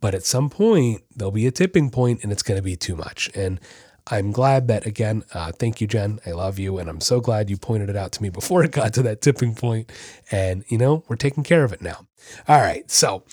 but 0.00 0.14
at 0.14 0.24
some 0.24 0.50
point, 0.50 1.02
there'll 1.14 1.32
be 1.32 1.46
a 1.46 1.50
tipping 1.50 1.90
point 1.90 2.22
and 2.22 2.32
it's 2.32 2.42
going 2.42 2.56
to 2.56 2.62
be 2.62 2.76
too 2.76 2.96
much. 2.96 3.30
And 3.34 3.60
I'm 4.06 4.32
glad 4.32 4.66
that, 4.68 4.86
again, 4.86 5.24
uh, 5.34 5.52
thank 5.52 5.80
you, 5.80 5.86
Jen. 5.86 6.20
I 6.26 6.30
love 6.30 6.58
you. 6.58 6.78
And 6.78 6.88
I'm 6.88 7.00
so 7.00 7.20
glad 7.20 7.50
you 7.50 7.56
pointed 7.56 7.90
it 7.90 7.96
out 7.96 8.12
to 8.12 8.22
me 8.22 8.30
before 8.30 8.64
it 8.64 8.72
got 8.72 8.94
to 8.94 9.02
that 9.02 9.20
tipping 9.20 9.54
point. 9.54 9.92
And, 10.30 10.64
you 10.68 10.78
know, 10.78 11.04
we're 11.08 11.16
taking 11.16 11.44
care 11.44 11.64
of 11.64 11.72
it 11.72 11.82
now. 11.82 12.06
All 12.48 12.60
right. 12.60 12.90
So, 12.90 13.24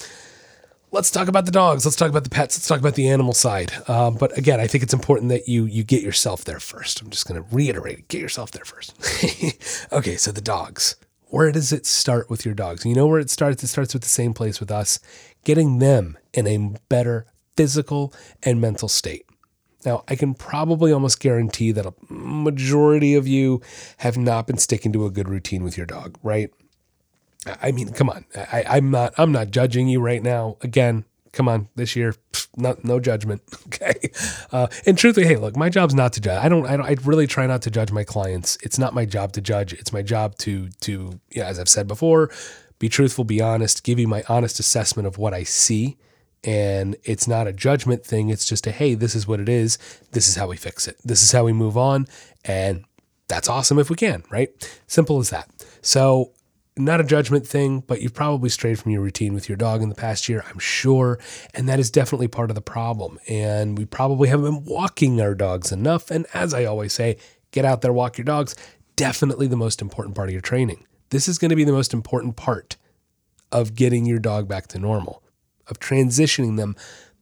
let's 0.91 1.11
talk 1.11 1.27
about 1.27 1.45
the 1.45 1.51
dogs. 1.51 1.85
Let's 1.85 1.95
talk 1.95 2.09
about 2.09 2.23
the 2.23 2.29
pets. 2.29 2.57
Let's 2.57 2.67
talk 2.67 2.79
about 2.79 2.95
the 2.95 3.09
animal 3.09 3.33
side. 3.33 3.71
Um, 3.87 4.15
but 4.15 4.37
again, 4.37 4.59
I 4.59 4.67
think 4.67 4.83
it's 4.83 4.93
important 4.93 5.29
that 5.29 5.47
you 5.47 5.65
you 5.65 5.83
get 5.83 6.01
yourself 6.01 6.43
there 6.45 6.59
first. 6.59 7.01
I'm 7.01 7.09
just 7.09 7.27
going 7.27 7.41
to 7.41 7.55
reiterate 7.55 7.99
it. 7.99 8.07
Get 8.07 8.21
yourself 8.21 8.51
there 8.51 8.65
first. 8.65 8.93
okay, 9.91 10.15
so 10.15 10.31
the 10.31 10.41
dogs. 10.41 10.95
Where 11.29 11.51
does 11.51 11.73
it 11.73 11.85
start 11.85 12.29
with 12.29 12.45
your 12.45 12.53
dogs? 12.53 12.85
You 12.85 12.95
know 12.95 13.07
where 13.07 13.19
it 13.19 13.29
starts? 13.29 13.63
It 13.63 13.67
starts 13.67 13.93
with 13.93 14.03
the 14.03 14.09
same 14.09 14.33
place 14.33 14.59
with 14.59 14.71
us, 14.71 14.99
getting 15.43 15.79
them 15.79 16.17
in 16.33 16.47
a 16.47 16.77
better 16.89 17.25
physical 17.55 18.13
and 18.43 18.61
mental 18.61 18.87
state. 18.87 19.25
Now, 19.85 20.03
I 20.07 20.15
can 20.15 20.33
probably 20.33 20.91
almost 20.91 21.19
guarantee 21.19 21.71
that 21.71 21.85
a 21.85 21.93
majority 22.09 23.15
of 23.15 23.27
you 23.27 23.61
have 23.97 24.17
not 24.17 24.47
been 24.47 24.57
sticking 24.57 24.91
to 24.93 25.05
a 25.05 25.11
good 25.11 25.29
routine 25.29 25.63
with 25.63 25.77
your 25.77 25.85
dog, 25.85 26.17
right? 26.23 26.49
I 27.61 27.71
mean, 27.71 27.93
come 27.93 28.09
on. 28.09 28.25
I, 28.35 28.63
I'm 28.67 28.91
not. 28.91 29.13
I'm 29.17 29.31
not 29.31 29.51
judging 29.51 29.87
you 29.87 30.01
right 30.01 30.21
now. 30.21 30.57
Again, 30.61 31.05
come 31.37 31.47
on. 31.47 31.69
This 31.75 31.95
year, 31.95 32.15
no 32.57 32.99
judgment. 32.99 33.41
Okay. 33.67 34.11
Uh, 34.51 34.67
and 34.87 34.97
truthfully, 34.97 35.27
hey, 35.27 35.35
look, 35.35 35.55
my 35.55 35.69
job's 35.69 35.93
not 35.93 36.13
to 36.13 36.21
judge. 36.21 36.43
I 36.43 36.49
don't. 36.49 36.65
I 36.65 36.77
don't. 36.77 36.85
I 36.85 36.95
really 37.03 37.27
try 37.27 37.45
not 37.45 37.61
to 37.63 37.69
judge 37.69 37.91
my 37.91 38.03
clients. 38.03 38.57
It's 38.63 38.79
not 38.79 38.95
my 38.95 39.05
job 39.05 39.33
to 39.33 39.41
judge. 39.41 39.73
It's 39.73 39.93
my 39.93 40.01
job 40.01 40.35
to 40.39 40.69
to 40.81 41.19
yeah, 41.29 41.45
as 41.45 41.59
I've 41.59 41.69
said 41.69 41.87
before, 41.87 42.31
be 42.79 42.89
truthful, 42.89 43.23
be 43.23 43.39
honest, 43.39 43.83
give 43.83 43.99
you 43.99 44.07
my 44.07 44.23
honest 44.27 44.59
assessment 44.59 45.05
of 45.05 45.19
what 45.19 45.33
I 45.33 45.43
see. 45.43 45.97
And 46.43 46.95
it's 47.03 47.27
not 47.27 47.45
a 47.45 47.53
judgment 47.53 48.03
thing. 48.03 48.29
It's 48.29 48.45
just 48.45 48.65
a 48.65 48.71
hey, 48.71 48.95
this 48.95 49.13
is 49.13 49.27
what 49.27 49.39
it 49.39 49.49
is. 49.49 49.77
This 50.13 50.27
is 50.27 50.35
how 50.35 50.47
we 50.47 50.57
fix 50.57 50.87
it. 50.87 50.97
This 51.03 51.21
is 51.21 51.31
how 51.31 51.43
we 51.43 51.53
move 51.53 51.77
on. 51.77 52.07
And 52.45 52.83
that's 53.27 53.49
awesome 53.49 53.77
if 53.77 53.91
we 53.91 53.95
can, 53.95 54.23
right? 54.31 54.49
Simple 54.87 55.19
as 55.19 55.29
that. 55.29 55.49
So 55.81 56.31
not 56.77 57.01
a 57.01 57.03
judgment 57.03 57.47
thing, 57.47 57.81
but 57.81 58.01
you've 58.01 58.13
probably 58.13 58.49
strayed 58.49 58.79
from 58.79 58.91
your 58.91 59.01
routine 59.01 59.33
with 59.33 59.49
your 59.49 59.55
dog 59.55 59.81
in 59.81 59.89
the 59.89 59.95
past 59.95 60.29
year, 60.29 60.43
I'm 60.49 60.59
sure. 60.59 61.19
And 61.53 61.67
that 61.67 61.79
is 61.79 61.89
definitely 61.89 62.27
part 62.27 62.51
of 62.51 62.55
the 62.55 62.61
problem. 62.61 63.19
And 63.27 63.77
we 63.77 63.85
probably 63.85 64.29
haven't 64.29 64.45
been 64.45 64.65
walking 64.65 65.19
our 65.21 65.35
dogs 65.35 65.71
enough. 65.71 66.11
And 66.11 66.25
as 66.33 66.53
I 66.53 66.65
always 66.65 66.93
say, 66.93 67.17
get 67.51 67.65
out 67.65 67.81
there, 67.81 67.93
walk 67.93 68.17
your 68.17 68.25
dogs. 68.25 68.55
Definitely 68.95 69.47
the 69.47 69.55
most 69.55 69.81
important 69.81 70.15
part 70.15 70.29
of 70.29 70.33
your 70.33 70.41
training. 70.41 70.85
This 71.09 71.27
is 71.27 71.37
going 71.37 71.49
to 71.49 71.55
be 71.55 71.63
the 71.63 71.71
most 71.71 71.93
important 71.93 72.35
part 72.35 72.75
of 73.51 73.75
getting 73.75 74.05
your 74.05 74.19
dog 74.19 74.47
back 74.47 74.67
to 74.67 74.79
normal, 74.79 75.23
of 75.67 75.79
transitioning 75.79 76.57
them 76.57 76.75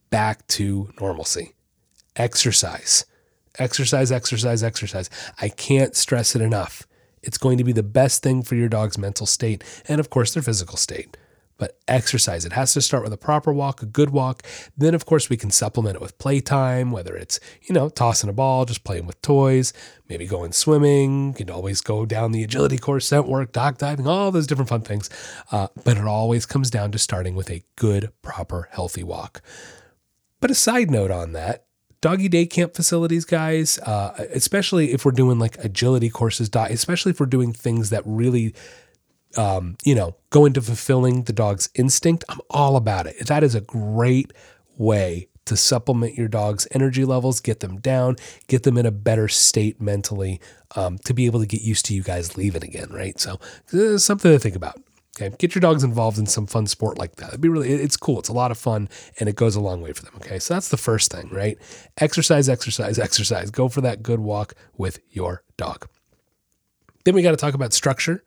back 0.10 0.48
to 0.48 0.92
normalcy. 1.00 1.54
Exercise, 2.16 3.06
exercise, 3.60 4.12
exercise, 4.12 4.64
exercise. 4.64 5.10
I 5.40 5.50
can't 5.50 5.96
stress 5.96 6.36
it 6.36 6.42
enough 6.42 6.88
it's 7.26 7.38
going 7.38 7.58
to 7.58 7.64
be 7.64 7.72
the 7.72 7.84
best 7.84 8.24
thing 8.24 8.44
for 8.44 8.56
your 8.56 8.70
dog's 8.70 8.98
mental 8.98 9.26
state 9.26 9.64
and, 9.88 10.00
of 10.00 10.10
course, 10.10 10.34
their 10.34 10.44
physical 10.44 10.78
state. 10.78 11.18
But 11.58 11.80
exercise, 11.88 12.44
it 12.44 12.52
has 12.52 12.74
to 12.74 12.82
start 12.82 13.04
with 13.04 13.14
a 13.14 13.18
proper 13.18 13.54
walk, 13.54 13.82
a 13.82 13.86
good 13.86 14.10
walk. 14.10 14.44
Then, 14.76 14.94
of 14.94 15.06
course, 15.06 15.30
we 15.30 15.38
can 15.38 15.52
supplement 15.52 15.96
it 15.96 16.02
with 16.02 16.18
playtime, 16.18 16.92
whether 16.92 17.16
it's, 17.16 17.40
you 17.62 17.74
know, 17.74 17.88
tossing 17.88 18.30
a 18.30 18.34
ball, 18.34 18.66
just 18.66 18.84
playing 18.84 19.08
with 19.08 19.22
toys, 19.22 19.72
maybe 20.10 20.26
going 20.26 20.52
swimming. 20.52 21.30
You 21.30 21.34
can 21.46 21.50
always 21.50 21.80
go 21.80 22.06
down 22.06 22.34
the 22.34 22.44
agility 22.44 22.78
course, 22.78 23.08
scent 23.08 23.28
work, 23.28 23.54
dock 23.54 23.78
diving, 23.78 24.06
all 24.06 24.32
those 24.32 24.48
different 24.48 24.70
fun 24.70 24.82
things. 24.82 25.10
Uh, 25.50 25.68
but 25.86 25.98
it 25.98 26.04
always 26.04 26.46
comes 26.46 26.70
down 26.70 26.92
to 26.92 27.00
starting 27.00 27.36
with 27.36 27.50
a 27.50 27.64
good, 27.78 28.12
proper, 28.22 28.68
healthy 28.72 29.04
walk. 29.04 29.42
But 30.42 30.52
a 30.52 30.56
side 30.56 30.92
note 30.92 31.12
on 31.12 31.32
that 31.32 31.66
doggy 32.06 32.30
day 32.30 32.46
camp 32.46 32.76
facilities, 32.76 33.26
guys, 33.26 33.80
uh, 33.80 34.14
especially 34.32 34.94
if 34.94 35.06
we're 35.06 35.12
doing 35.12 35.40
like 35.40 35.58
agility 35.66 36.08
courses, 36.08 36.52
especially 36.54 37.10
if 37.10 37.20
we're 37.20 37.26
doing 37.26 37.52
things 37.52 37.90
that 37.90 38.04
really, 38.06 38.54
um, 39.38 39.76
you 39.84 39.96
know, 39.96 40.16
go 40.30 40.46
into 40.46 40.62
fulfilling 40.62 41.24
the 41.24 41.34
dog's 41.34 41.68
instinct, 41.74 42.24
I'm 42.30 42.42
all 42.52 42.76
about 42.76 43.08
it. 43.08 43.26
That 43.26 43.44
is 43.44 43.56
a 43.56 43.62
great 43.62 44.32
way 44.78 45.30
to 45.46 45.58
supplement 45.58 46.14
your 46.14 46.28
dog's 46.28 46.68
energy 46.70 47.06
levels, 47.06 47.40
get 47.40 47.62
them 47.62 47.80
down, 47.80 48.18
get 48.46 48.62
them 48.62 48.78
in 48.78 48.86
a 48.86 48.92
better 48.92 49.28
state 49.28 49.82
mentally 49.82 50.40
um, 50.76 51.00
to 51.06 51.14
be 51.16 51.26
able 51.26 51.40
to 51.40 51.48
get 51.48 51.64
used 51.64 51.88
to 51.88 51.96
you 51.96 52.04
guys 52.04 52.38
leaving 52.38 52.64
again, 52.64 52.90
right? 52.92 53.20
So, 53.20 53.40
something 53.98 54.32
to 54.32 54.38
think 54.38 54.56
about. 54.56 54.80
Okay, 55.16 55.34
get 55.38 55.56
your 55.56 55.62
dogs 55.62 55.84
involved 55.84 56.18
in 56.18 56.26
some 56.26 56.46
fun 56.46 56.68
sport 56.68 56.98
like 56.98 57.16
that. 57.16 57.30
It'd 57.30 57.42
be 57.42 57.48
really, 57.48 57.72
it's 57.72 57.96
cool. 57.96 58.20
It's 58.20 58.28
a 58.28 58.34
lot 58.34 58.52
of 58.52 58.58
fun 58.58 58.90
and 59.18 59.30
it 59.30 59.36
goes 59.36 59.56
a 59.56 59.62
long 59.62 59.82
way 59.82 59.94
for 59.94 60.04
them. 60.04 60.14
Okay, 60.18 60.40
so 60.40 60.54
that's 60.54 60.68
the 60.68 60.78
first 60.78 61.10
thing, 61.10 61.30
right? 61.30 61.58
Exercise, 61.98 62.50
exercise, 62.50 63.00
exercise. 63.00 63.50
Go 63.50 63.70
for 63.70 63.82
that 63.82 64.04
good 64.04 64.20
walk 64.20 64.56
with 64.78 65.00
your 65.12 65.44
dog. 65.56 65.88
Then 67.06 67.16
we 67.16 67.22
got 67.22 67.32
to 67.32 67.38
talk 67.38 67.54
about 67.54 67.72
structure. 67.72 68.24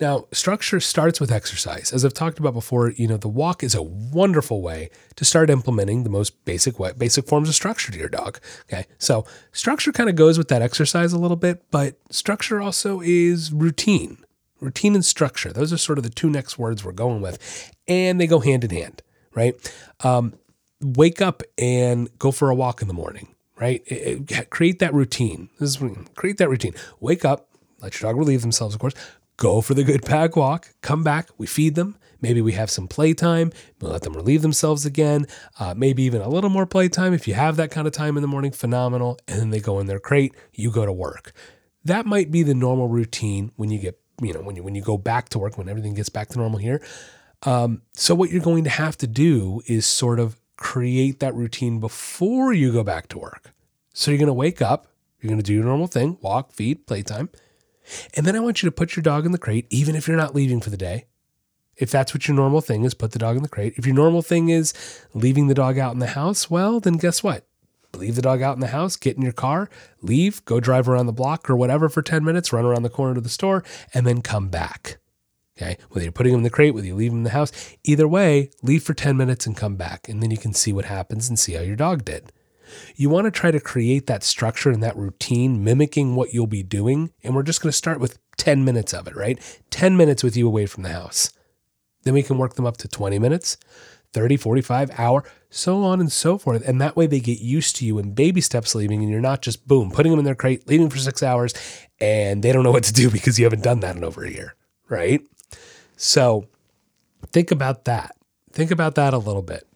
Now, 0.00 0.26
structure 0.32 0.80
starts 0.80 1.20
with 1.20 1.32
exercise. 1.32 1.92
As 1.92 2.04
I've 2.04 2.14
talked 2.14 2.38
about 2.38 2.52
before, 2.52 2.90
you 2.90 3.06
know, 3.06 3.16
the 3.16 3.28
walk 3.28 3.62
is 3.62 3.74
a 3.74 3.82
wonderful 3.82 4.60
way 4.60 4.90
to 5.16 5.24
start 5.24 5.50
implementing 5.50 6.02
the 6.02 6.10
most 6.10 6.44
basic 6.44 6.78
way, 6.78 6.92
basic 6.96 7.26
forms 7.26 7.48
of 7.48 7.54
structure 7.54 7.92
to 7.92 7.98
your 7.98 8.08
dog. 8.08 8.40
Okay. 8.68 8.86
So 8.98 9.24
structure 9.52 9.92
kind 9.92 10.08
of 10.08 10.16
goes 10.16 10.36
with 10.36 10.48
that 10.48 10.62
exercise 10.62 11.12
a 11.12 11.18
little 11.18 11.36
bit, 11.36 11.64
but 11.70 11.96
structure 12.10 12.60
also 12.60 13.00
is 13.00 13.52
routine 13.52 14.18
routine 14.64 14.94
and 14.94 15.04
structure. 15.04 15.52
Those 15.52 15.72
are 15.72 15.78
sort 15.78 15.98
of 15.98 16.04
the 16.04 16.10
two 16.10 16.30
next 16.30 16.58
words 16.58 16.84
we're 16.84 16.92
going 16.92 17.20
with, 17.20 17.72
and 17.86 18.20
they 18.20 18.26
go 18.26 18.40
hand 18.40 18.64
in 18.64 18.70
hand, 18.70 19.02
right? 19.34 19.54
Um, 20.00 20.34
wake 20.80 21.20
up 21.20 21.42
and 21.58 22.08
go 22.18 22.30
for 22.30 22.50
a 22.50 22.54
walk 22.54 22.82
in 22.82 22.88
the 22.88 22.94
morning, 22.94 23.34
right? 23.60 23.82
It, 23.86 24.30
it, 24.30 24.50
create 24.50 24.78
that 24.80 24.94
routine. 24.94 25.50
This 25.58 25.76
is 25.80 25.96
create 26.14 26.38
that 26.38 26.48
routine. 26.48 26.74
Wake 27.00 27.24
up, 27.24 27.48
let 27.80 28.00
your 28.00 28.10
dog 28.10 28.18
relieve 28.18 28.42
themselves, 28.42 28.74
of 28.74 28.80
course. 28.80 28.94
Go 29.36 29.60
for 29.60 29.74
the 29.74 29.84
good 29.84 30.02
pack 30.04 30.36
walk. 30.36 30.70
Come 30.80 31.02
back. 31.02 31.28
We 31.38 31.46
feed 31.46 31.74
them. 31.74 31.96
Maybe 32.20 32.40
we 32.40 32.52
have 32.52 32.70
some 32.70 32.88
playtime. 32.88 33.52
We 33.80 33.88
let 33.88 34.02
them 34.02 34.14
relieve 34.14 34.40
themselves 34.40 34.86
again. 34.86 35.26
Uh, 35.58 35.74
maybe 35.76 36.04
even 36.04 36.22
a 36.22 36.28
little 36.28 36.48
more 36.48 36.64
playtime 36.64 37.12
if 37.12 37.28
you 37.28 37.34
have 37.34 37.56
that 37.56 37.70
kind 37.70 37.86
of 37.86 37.92
time 37.92 38.16
in 38.16 38.22
the 38.22 38.28
morning. 38.28 38.50
Phenomenal. 38.50 39.18
And 39.28 39.40
then 39.40 39.50
they 39.50 39.60
go 39.60 39.78
in 39.78 39.86
their 39.86 39.98
crate. 39.98 40.34
You 40.54 40.70
go 40.70 40.86
to 40.86 40.92
work. 40.92 41.32
That 41.84 42.06
might 42.06 42.30
be 42.30 42.42
the 42.42 42.54
normal 42.54 42.88
routine 42.88 43.50
when 43.56 43.70
you 43.70 43.78
get 43.78 44.00
you 44.20 44.32
know 44.32 44.40
when 44.40 44.56
you 44.56 44.62
when 44.62 44.74
you 44.74 44.82
go 44.82 44.98
back 44.98 45.28
to 45.30 45.38
work 45.38 45.58
when 45.58 45.68
everything 45.68 45.94
gets 45.94 46.08
back 46.08 46.28
to 46.28 46.38
normal 46.38 46.58
here. 46.58 46.80
Um, 47.42 47.82
so 47.92 48.14
what 48.14 48.30
you're 48.30 48.42
going 48.42 48.64
to 48.64 48.70
have 48.70 48.96
to 48.98 49.06
do 49.06 49.60
is 49.66 49.84
sort 49.84 50.18
of 50.18 50.40
create 50.56 51.20
that 51.20 51.34
routine 51.34 51.78
before 51.78 52.52
you 52.52 52.72
go 52.72 52.82
back 52.82 53.08
to 53.08 53.18
work. 53.18 53.52
So 53.92 54.10
you're 54.10 54.18
going 54.18 54.28
to 54.28 54.32
wake 54.32 54.62
up 54.62 54.88
you're 55.24 55.30
going 55.30 55.40
to 55.40 55.42
do 55.42 55.54
your 55.54 55.64
normal 55.64 55.86
thing 55.86 56.18
walk 56.20 56.52
feed 56.52 56.86
playtime. 56.86 57.30
And 58.14 58.26
then 58.26 58.36
i 58.36 58.40
want 58.40 58.62
you 58.62 58.68
to 58.68 58.74
put 58.74 58.94
your 58.94 59.02
dog 59.02 59.24
in 59.24 59.32
the 59.32 59.38
crate 59.38 59.66
even 59.70 59.96
if 59.96 60.06
you're 60.06 60.18
not 60.18 60.34
leaving 60.34 60.60
for 60.60 60.68
the 60.68 60.76
day. 60.76 61.06
If 61.76 61.90
that's 61.90 62.12
what 62.12 62.28
your 62.28 62.36
normal 62.36 62.60
thing 62.60 62.84
is 62.84 62.92
put 62.92 63.12
the 63.12 63.18
dog 63.18 63.36
in 63.36 63.42
the 63.42 63.48
crate. 63.48 63.74
If 63.76 63.86
your 63.86 63.96
normal 63.96 64.22
thing 64.22 64.50
is 64.50 64.74
leaving 65.14 65.48
the 65.48 65.54
dog 65.54 65.78
out 65.78 65.94
in 65.94 65.98
the 65.98 66.08
house 66.08 66.50
well 66.50 66.78
then 66.78 66.98
guess 66.98 67.22
what 67.22 67.46
leave 67.96 68.16
the 68.16 68.22
dog 68.22 68.42
out 68.42 68.54
in 68.54 68.60
the 68.60 68.68
house, 68.68 68.96
get 68.96 69.16
in 69.16 69.22
your 69.22 69.32
car, 69.32 69.68
leave, 70.02 70.44
go 70.44 70.60
drive 70.60 70.88
around 70.88 71.06
the 71.06 71.12
block 71.12 71.48
or 71.48 71.56
whatever 71.56 71.88
for 71.88 72.02
10 72.02 72.24
minutes, 72.24 72.52
run 72.52 72.64
around 72.64 72.82
the 72.82 72.90
corner 72.90 73.14
to 73.14 73.20
the 73.20 73.28
store, 73.28 73.64
and 73.92 74.06
then 74.06 74.22
come 74.22 74.48
back. 74.48 74.98
Okay. 75.56 75.78
Whether 75.90 76.04
you're 76.04 76.12
putting 76.12 76.32
them 76.32 76.40
in 76.40 76.44
the 76.44 76.50
crate, 76.50 76.74
whether 76.74 76.86
you 76.86 76.96
leave 76.96 77.12
them 77.12 77.20
in 77.20 77.24
the 77.24 77.30
house, 77.30 77.52
either 77.84 78.08
way, 78.08 78.50
leave 78.62 78.82
for 78.82 78.94
10 78.94 79.16
minutes 79.16 79.46
and 79.46 79.56
come 79.56 79.76
back. 79.76 80.08
And 80.08 80.22
then 80.22 80.30
you 80.30 80.38
can 80.38 80.52
see 80.52 80.72
what 80.72 80.86
happens 80.86 81.28
and 81.28 81.38
see 81.38 81.52
how 81.52 81.62
your 81.62 81.76
dog 81.76 82.04
did. 82.04 82.32
You 82.96 83.08
want 83.08 83.26
to 83.26 83.30
try 83.30 83.50
to 83.50 83.60
create 83.60 84.06
that 84.06 84.24
structure 84.24 84.70
and 84.70 84.82
that 84.82 84.96
routine, 84.96 85.62
mimicking 85.62 86.16
what 86.16 86.32
you'll 86.32 86.48
be 86.48 86.64
doing. 86.64 87.12
And 87.22 87.34
we're 87.34 87.44
just 87.44 87.60
going 87.60 87.70
to 87.70 87.76
start 87.76 88.00
with 88.00 88.18
10 88.36 88.64
minutes 88.64 88.92
of 88.92 89.06
it, 89.06 89.14
right? 89.14 89.38
10 89.70 89.96
minutes 89.96 90.24
with 90.24 90.36
you 90.36 90.46
away 90.46 90.66
from 90.66 90.82
the 90.82 90.88
house. 90.88 91.30
Then 92.02 92.14
we 92.14 92.22
can 92.22 92.36
work 92.36 92.54
them 92.54 92.66
up 92.66 92.76
to 92.78 92.88
20 92.88 93.18
minutes, 93.18 93.56
30, 94.14 94.36
45, 94.36 94.98
hour, 94.98 95.24
so 95.50 95.82
on 95.82 96.00
and 96.00 96.10
so 96.10 96.38
forth. 96.38 96.66
And 96.66 96.80
that 96.80 96.96
way 96.96 97.06
they 97.06 97.20
get 97.20 97.40
used 97.40 97.76
to 97.76 97.84
you 97.84 97.98
in 97.98 98.14
baby 98.14 98.40
steps 98.40 98.74
leaving, 98.74 99.02
and 99.02 99.10
you're 99.10 99.20
not 99.20 99.42
just 99.42 99.66
boom, 99.68 99.90
putting 99.90 100.10
them 100.10 100.18
in 100.18 100.24
their 100.24 100.34
crate, 100.34 100.66
leaving 100.68 100.88
for 100.88 100.98
six 100.98 101.22
hours, 101.22 101.52
and 102.00 102.42
they 102.42 102.52
don't 102.52 102.62
know 102.62 102.70
what 102.70 102.84
to 102.84 102.92
do 102.92 103.10
because 103.10 103.38
you 103.38 103.44
haven't 103.44 103.62
done 103.62 103.80
that 103.80 103.96
in 103.96 104.04
over 104.04 104.24
a 104.24 104.30
year, 104.30 104.54
right? 104.88 105.20
So 105.96 106.46
think 107.32 107.50
about 107.50 107.84
that. 107.84 108.16
Think 108.52 108.70
about 108.70 108.94
that 108.94 109.12
a 109.12 109.18
little 109.18 109.42
bit. 109.42 109.66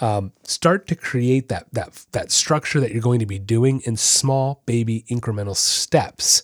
Um, 0.00 0.32
start 0.42 0.88
to 0.88 0.96
create 0.96 1.48
that 1.48 1.66
that 1.72 2.04
that 2.10 2.32
structure 2.32 2.80
that 2.80 2.90
you're 2.90 3.02
going 3.02 3.20
to 3.20 3.26
be 3.26 3.38
doing 3.38 3.80
in 3.84 3.96
small 3.96 4.62
baby 4.66 5.04
incremental 5.08 5.54
steps 5.54 6.42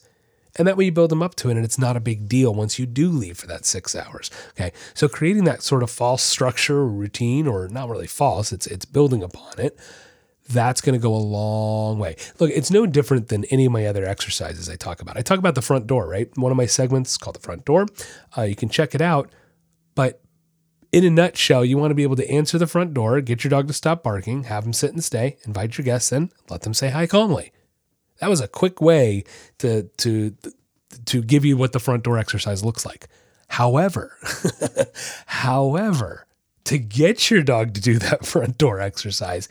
and 0.58 0.66
that 0.66 0.76
way 0.76 0.86
you 0.86 0.92
build 0.92 1.10
them 1.10 1.22
up 1.22 1.36
to 1.36 1.48
it 1.48 1.56
and 1.56 1.64
it's 1.64 1.78
not 1.78 1.96
a 1.96 2.00
big 2.00 2.28
deal 2.28 2.52
once 2.52 2.78
you 2.78 2.84
do 2.84 3.08
leave 3.08 3.38
for 3.38 3.46
that 3.46 3.64
six 3.64 3.94
hours. 3.94 4.30
Okay. 4.50 4.72
So 4.94 5.08
creating 5.08 5.44
that 5.44 5.62
sort 5.62 5.82
of 5.82 5.90
false 5.90 6.22
structure 6.22 6.78
or 6.78 6.88
routine, 6.88 7.46
or 7.46 7.68
not 7.68 7.88
really 7.88 8.06
false, 8.06 8.52
it's 8.52 8.66
it's 8.66 8.84
building 8.84 9.22
upon 9.22 9.58
it. 9.58 9.78
that's 10.48 10.80
going 10.80 10.98
to 10.98 11.02
go 11.02 11.14
a 11.14 11.16
long 11.16 11.98
way. 11.98 12.16
Look, 12.38 12.50
it's 12.50 12.70
no 12.70 12.86
different 12.86 13.28
than 13.28 13.44
any 13.46 13.66
of 13.66 13.72
my 13.72 13.86
other 13.86 14.04
exercises 14.04 14.68
I 14.68 14.76
talk 14.76 15.00
about. 15.00 15.16
I 15.16 15.22
talk 15.22 15.38
about 15.38 15.54
the 15.54 15.62
front 15.62 15.86
door, 15.86 16.08
right? 16.08 16.28
One 16.36 16.50
of 16.50 16.56
my 16.56 16.66
segments 16.66 17.12
is 17.12 17.16
called 17.18 17.36
the 17.36 17.40
front 17.40 17.64
door. 17.64 17.86
Uh, 18.36 18.42
you 18.42 18.56
can 18.56 18.68
check 18.68 18.94
it 18.94 19.00
out. 19.00 19.30
But 19.94 20.22
in 20.90 21.04
a 21.04 21.10
nutshell, 21.10 21.64
you 21.64 21.76
want 21.76 21.90
to 21.90 21.94
be 21.94 22.02
able 22.02 22.16
to 22.16 22.30
answer 22.30 22.56
the 22.56 22.66
front 22.66 22.94
door, 22.94 23.20
get 23.20 23.44
your 23.44 23.50
dog 23.50 23.66
to 23.68 23.74
stop 23.74 24.02
barking, 24.02 24.44
have 24.44 24.64
them 24.64 24.72
sit 24.72 24.92
and 24.92 25.04
stay, 25.04 25.36
invite 25.44 25.76
your 25.76 25.84
guests 25.84 26.12
in, 26.12 26.30
let 26.48 26.62
them 26.62 26.72
say 26.72 26.88
hi 26.90 27.06
calmly. 27.06 27.52
That 28.18 28.30
was 28.30 28.40
a 28.40 28.48
quick 28.48 28.80
way 28.80 29.25
to 29.58 29.84
to 29.98 30.34
to 31.06 31.22
give 31.22 31.44
you 31.44 31.56
what 31.56 31.72
the 31.72 31.80
front 31.80 32.04
door 32.04 32.18
exercise 32.18 32.64
looks 32.64 32.84
like. 32.84 33.08
However, 33.48 34.16
however, 35.26 36.26
to 36.64 36.78
get 36.78 37.30
your 37.30 37.42
dog 37.42 37.75
to 37.75 37.80
do 37.80 37.98
that 37.98 38.26
front 38.26 38.58
door 38.58 38.80
exercise, 38.80 39.48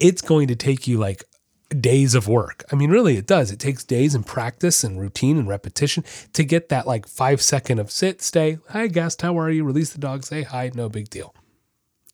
it's 0.00 0.22
going 0.22 0.48
to 0.48 0.56
take 0.56 0.86
you 0.86 0.98
like 0.98 1.24
days 1.68 2.14
of 2.14 2.26
work. 2.28 2.64
I 2.72 2.76
mean, 2.76 2.90
really, 2.90 3.16
it 3.16 3.26
does. 3.26 3.50
It 3.50 3.58
takes 3.58 3.84
days 3.84 4.14
and 4.14 4.26
practice 4.26 4.82
and 4.82 5.00
routine 5.00 5.38
and 5.38 5.48
repetition 5.48 6.04
to 6.32 6.44
get 6.44 6.68
that 6.70 6.86
like 6.86 7.06
five 7.06 7.42
second 7.42 7.78
of 7.78 7.90
sit, 7.90 8.22
stay, 8.22 8.58
hi, 8.70 8.86
guest, 8.86 9.22
how 9.22 9.38
are 9.38 9.50
you? 9.50 9.64
Release 9.64 9.90
the 9.90 10.00
dog, 10.00 10.24
say 10.24 10.42
hi, 10.42 10.70
no 10.74 10.88
big 10.88 11.10
deal. 11.10 11.34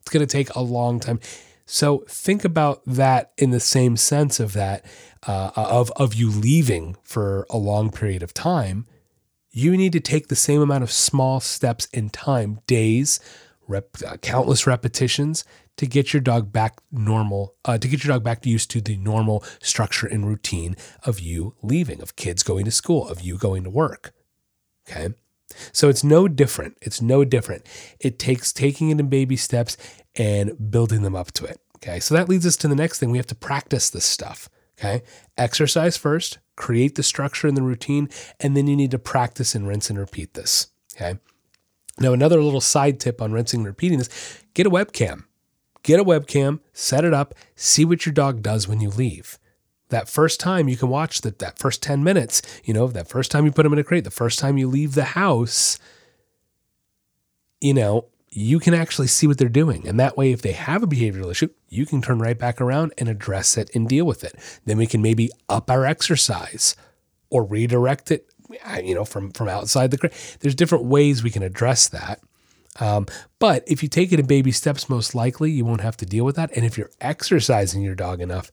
It's 0.01 0.11
going 0.11 0.27
to 0.27 0.31
take 0.31 0.55
a 0.55 0.61
long 0.61 1.01
time. 1.01 1.21
So 1.67 2.05
think 2.09 2.45
about 2.45 2.83
that 2.87 3.33
in 3.39 3.51
the 3.51 3.61
same 3.61 3.97
sense 3.97 4.39
of 4.39 4.53
that, 4.53 4.85
uh, 5.27 5.51
of, 5.57 5.91
of 5.97 6.15
you 6.15 6.31
leaving 6.31 6.97
for 7.03 7.47
a 7.49 7.57
long 7.57 7.91
period 7.91 8.23
of 8.23 8.35
time. 8.35 8.87
You 9.51 9.77
need 9.77 9.93
to 9.93 10.01
take 10.01 10.29
the 10.29 10.37
same 10.37 10.61
amount 10.61 10.83
of 10.83 10.91
small 10.91 11.41
steps 11.41 11.87
in 11.93 12.11
time, 12.11 12.61
days, 12.67 13.21
rep, 13.67 13.97
uh, 14.07 14.17
countless 14.19 14.67
repetitions 14.67 15.45
to 15.77 15.87
get 15.87 16.13
your 16.13 16.21
dog 16.21 16.53
back 16.53 16.79
normal, 16.93 17.55
uh, 17.65 17.79
to 17.79 17.89
get 17.89 18.05
your 18.05 18.15
dog 18.15 18.23
back 18.23 18.45
used 18.45 18.71
to 18.73 18.81
the 18.81 18.97
normal 18.97 19.43
structure 19.61 20.07
and 20.07 20.27
routine 20.27 20.77
of 21.05 21.19
you 21.21 21.55
leaving, 21.63 22.01
of 22.03 22.17
kids 22.17 22.43
going 22.43 22.65
to 22.65 22.71
school, 22.71 23.09
of 23.09 23.21
you 23.21 23.39
going 23.39 23.65
to 23.65 23.71
work. 23.71 24.13
Okay. 24.89 25.15
So 25.73 25.89
it's 25.89 26.05
no 26.05 26.29
different. 26.29 26.79
It's 26.83 27.01
no 27.01 27.25
different. 27.25 27.67
It 28.01 28.19
takes 28.19 28.53
taking 28.53 28.91
it 28.91 29.01
in 29.01 29.09
baby 29.09 29.37
steps 29.37 29.77
and 30.17 30.71
building 30.71 31.03
them 31.03 31.17
up 31.17 31.33
to 31.33 31.45
it. 31.45 31.61
Okay. 31.77 32.01
So 32.01 32.15
that 32.15 32.29
leads 32.29 32.47
us 32.47 32.57
to 32.59 32.69
the 32.69 32.75
next 32.75 32.99
thing. 32.99 33.11
We 33.11 33.19
have 33.19 33.27
to 33.29 33.35
practice 33.35 33.91
this 33.91 34.05
stuff. 34.05 34.49
Okay. 34.79 35.03
Exercise 35.37 35.97
first, 35.97 36.39
create 36.57 36.95
the 36.95 37.03
structure 37.03 37.47
and 37.47 37.57
the 37.57 37.63
routine, 37.63 38.09
and 38.41 38.57
then 38.57 38.67
you 38.67 38.77
need 38.77 38.91
to 38.91 38.99
practice 38.99 39.55
and 39.55 39.69
rinse 39.69 39.91
and 39.91 39.99
repeat 39.99 40.35
this. 40.35 40.69
Okay. 40.97 41.19
Now, 41.99 42.13
another 42.13 42.43
little 42.43 42.61
side 42.61 42.99
tip 42.99 43.23
on 43.23 43.33
rinsing 43.33 43.61
and 43.61 43.67
repeating 43.67 43.99
this 43.99 44.43
get 44.55 44.67
a 44.67 44.71
webcam. 44.71 45.25
Get 45.83 46.01
a 46.01 46.05
webcam, 46.05 46.61
set 46.73 47.05
it 47.05 47.13
up, 47.13 47.35
see 47.55 47.85
what 47.85 48.07
your 48.07 48.15
dog 48.15 48.43
does 48.43 48.67
when 48.67 48.81
you 48.81 48.89
leave. 48.89 49.39
That 49.95 50.09
first 50.09 50.41
time 50.41 50.69
you 50.69 50.77
can 50.77 50.89
watch 50.89 51.21
that 51.21 51.39
that 51.39 51.57
first 51.57 51.81
10 51.81 52.03
minutes, 52.03 52.43
you 52.65 52.75
know, 52.75 52.89
that 52.89 53.07
first 53.07 53.31
time 53.31 53.47
you 53.47 53.53
put 53.53 53.63
them 53.63 53.73
in 53.73 53.79
a 53.79 53.85
crate, 53.85 54.03
the 54.03 54.11
first 54.11 54.41
time 54.41 54.59
you 54.59 54.67
leave 54.67 54.97
the 54.97 55.05
house, 55.05 55.79
you 57.61 57.73
know, 57.73 58.07
you 58.29 58.59
can 58.59 58.75
actually 58.75 59.07
see 59.07 59.29
what 59.29 59.39
they're 59.39 59.49
doing. 59.49 59.87
And 59.87 60.01
that 60.01 60.17
way, 60.17 60.33
if 60.33 60.43
they 60.43 60.51
have 60.51 60.83
a 60.83 60.89
behavioral 60.89 61.31
issue, 61.31 61.51
you 61.69 61.87
can 61.87 62.03
turn 62.03 62.19
right 62.19 62.37
back 62.37 62.61
around 62.61 62.93
and 62.99 63.09
address 63.09 63.57
it 63.57 63.71
and 63.73 63.89
deal 63.89 64.05
with 64.05 64.25
it. 64.25 64.35
Then 64.65 64.79
we 64.79 64.89
can 64.89 65.01
maybe 65.01 65.31
up 65.49 65.71
our 65.71 65.87
exercise 65.87 66.75
or 67.31 67.45
redirect 67.45 68.11
it 68.11 68.27
you 68.83 68.97
know, 68.97 69.05
from 69.05 69.31
from 69.31 69.49
outside 69.49 69.93
the 69.93 69.99
crate. 69.99 70.39
There's 70.41 70.57
different 70.57 70.87
ways 70.87 71.23
we 71.23 71.31
can 71.31 71.45
address 71.45 71.87
that. 71.87 72.21
Um, 72.81 73.07
but 73.39 73.63
if 73.69 73.81
you 73.81 73.89
take 73.89 74.13
it 74.13 74.19
in 74.19 74.27
baby 74.27 74.51
steps, 74.51 74.89
most 74.89 75.15
likely 75.15 75.53
you 75.53 75.65
won't 75.65 75.83
have 75.83 75.97
to 75.99 76.05
deal 76.05 76.25
with 76.25 76.35
that. 76.35 76.51
And 76.57 76.67
if 76.67 76.77
you're 76.77 76.91
exercising 77.01 77.83
your 77.83 77.95
dog 77.95 78.21
enough, 78.21 78.51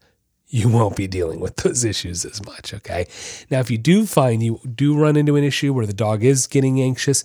you 0.51 0.67
won't 0.69 0.97
be 0.97 1.07
dealing 1.07 1.39
with 1.39 1.55
those 1.57 1.83
issues 1.83 2.25
as 2.25 2.45
much. 2.45 2.73
Okay. 2.73 3.07
Now, 3.49 3.59
if 3.59 3.71
you 3.71 3.77
do 3.77 4.05
find 4.05 4.43
you 4.43 4.59
do 4.75 4.97
run 4.97 5.15
into 5.15 5.35
an 5.37 5.43
issue 5.43 5.73
where 5.73 5.87
the 5.87 5.93
dog 5.93 6.23
is 6.23 6.45
getting 6.45 6.81
anxious, 6.81 7.23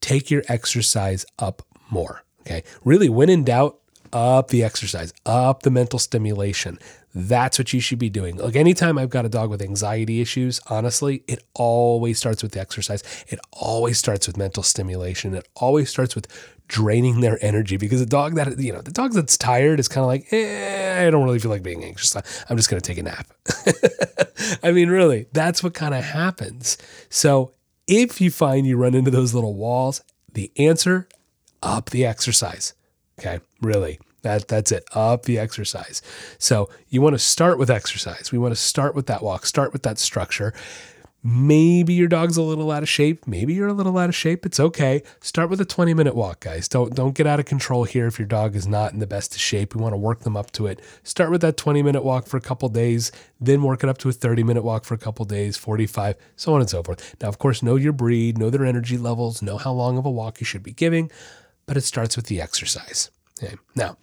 take 0.00 0.30
your 0.30 0.42
exercise 0.48 1.24
up 1.38 1.62
more. 1.90 2.24
Okay. 2.40 2.64
Really, 2.84 3.08
when 3.08 3.28
in 3.28 3.44
doubt, 3.44 3.78
up 4.12 4.48
the 4.48 4.62
exercise, 4.62 5.12
up 5.26 5.62
the 5.62 5.70
mental 5.70 5.98
stimulation. 5.98 6.78
That's 7.14 7.58
what 7.58 7.72
you 7.72 7.80
should 7.80 7.98
be 7.98 8.10
doing. 8.10 8.36
Like 8.36 8.56
anytime 8.56 8.98
I've 8.98 9.10
got 9.10 9.24
a 9.24 9.28
dog 9.28 9.50
with 9.50 9.62
anxiety 9.62 10.20
issues, 10.20 10.60
honestly, 10.68 11.22
it 11.26 11.42
always 11.54 12.18
starts 12.18 12.42
with 12.42 12.52
the 12.52 12.60
exercise. 12.60 13.02
It 13.28 13.40
always 13.52 13.98
starts 13.98 14.26
with 14.26 14.36
mental 14.36 14.62
stimulation. 14.62 15.34
It 15.34 15.48
always 15.56 15.90
starts 15.90 16.14
with 16.14 16.26
draining 16.68 17.20
their 17.20 17.38
energy 17.44 17.76
because 17.76 18.00
the 18.00 18.06
dog 18.06 18.34
that, 18.34 18.58
you 18.58 18.72
know, 18.72 18.80
the 18.80 18.90
dog 18.90 19.12
that's 19.12 19.38
tired 19.38 19.78
is 19.78 19.88
kind 19.88 20.02
of 20.02 20.08
like, 20.08 20.32
eh, 20.32 21.06
I 21.06 21.10
don't 21.10 21.24
really 21.24 21.38
feel 21.38 21.50
like 21.50 21.62
being 21.62 21.84
anxious. 21.84 22.16
I'm 22.48 22.56
just 22.56 22.70
going 22.70 22.80
to 22.80 22.86
take 22.86 22.98
a 22.98 23.02
nap. 23.02 23.26
I 24.62 24.72
mean, 24.72 24.88
really, 24.88 25.26
that's 25.32 25.62
what 25.62 25.74
kind 25.74 25.94
of 25.94 26.04
happens. 26.04 26.76
So 27.08 27.52
if 27.86 28.20
you 28.20 28.30
find 28.30 28.66
you 28.66 28.76
run 28.76 28.94
into 28.94 29.10
those 29.10 29.34
little 29.34 29.54
walls, 29.54 30.02
the 30.32 30.50
answer, 30.56 31.08
up 31.62 31.90
the 31.90 32.04
exercise. 32.04 32.74
Okay, 33.18 33.40
really. 33.60 33.98
That 34.22 34.48
that's 34.48 34.72
it. 34.72 34.84
Up 34.92 35.22
the 35.22 35.38
exercise. 35.38 36.02
So 36.38 36.68
you 36.88 37.00
want 37.00 37.14
to 37.14 37.18
start 37.18 37.58
with 37.58 37.70
exercise. 37.70 38.32
We 38.32 38.38
want 38.38 38.52
to 38.52 38.60
start 38.60 38.94
with 38.94 39.06
that 39.06 39.22
walk, 39.22 39.46
start 39.46 39.72
with 39.72 39.84
that 39.84 39.98
structure. 39.98 40.52
Maybe 41.28 41.92
your 41.92 42.06
dog's 42.06 42.36
a 42.36 42.42
little 42.42 42.70
out 42.70 42.84
of 42.84 42.88
shape. 42.88 43.26
Maybe 43.26 43.52
you're 43.52 43.66
a 43.66 43.72
little 43.72 43.98
out 43.98 44.08
of 44.08 44.14
shape. 44.14 44.46
It's 44.46 44.60
okay. 44.60 45.02
Start 45.20 45.50
with 45.50 45.60
a 45.60 45.64
20 45.64 45.92
minute 45.92 46.14
walk, 46.14 46.38
guys. 46.38 46.68
Don't 46.68 46.94
don't 46.94 47.16
get 47.16 47.26
out 47.26 47.40
of 47.40 47.46
control 47.46 47.82
here 47.82 48.06
if 48.06 48.16
your 48.16 48.28
dog 48.28 48.54
is 48.54 48.68
not 48.68 48.92
in 48.92 49.00
the 49.00 49.08
best 49.08 49.34
of 49.34 49.40
shape. 49.40 49.74
We 49.74 49.82
want 49.82 49.92
to 49.92 49.96
work 49.98 50.20
them 50.20 50.36
up 50.36 50.52
to 50.52 50.68
it. 50.68 50.80
Start 51.02 51.32
with 51.32 51.40
that 51.40 51.56
20 51.56 51.82
minute 51.82 52.04
walk 52.04 52.28
for 52.28 52.36
a 52.36 52.40
couple 52.40 52.68
days, 52.68 53.10
then 53.40 53.64
work 53.64 53.82
it 53.82 53.90
up 53.90 53.98
to 53.98 54.08
a 54.08 54.12
30 54.12 54.44
minute 54.44 54.62
walk 54.62 54.84
for 54.84 54.94
a 54.94 54.98
couple 54.98 55.24
days, 55.24 55.56
45, 55.56 56.14
so 56.36 56.54
on 56.54 56.60
and 56.60 56.70
so 56.70 56.84
forth. 56.84 57.16
Now, 57.20 57.26
of 57.26 57.40
course, 57.40 57.60
know 57.60 57.74
your 57.74 57.92
breed, 57.92 58.38
know 58.38 58.48
their 58.48 58.64
energy 58.64 58.96
levels, 58.96 59.42
know 59.42 59.58
how 59.58 59.72
long 59.72 59.98
of 59.98 60.06
a 60.06 60.10
walk 60.12 60.38
you 60.38 60.46
should 60.46 60.62
be 60.62 60.72
giving, 60.72 61.10
but 61.66 61.76
it 61.76 61.82
starts 61.82 62.14
with 62.14 62.26
the 62.26 62.40
exercise. 62.40 63.10
Okay. 63.42 63.56
Now, 63.74 63.96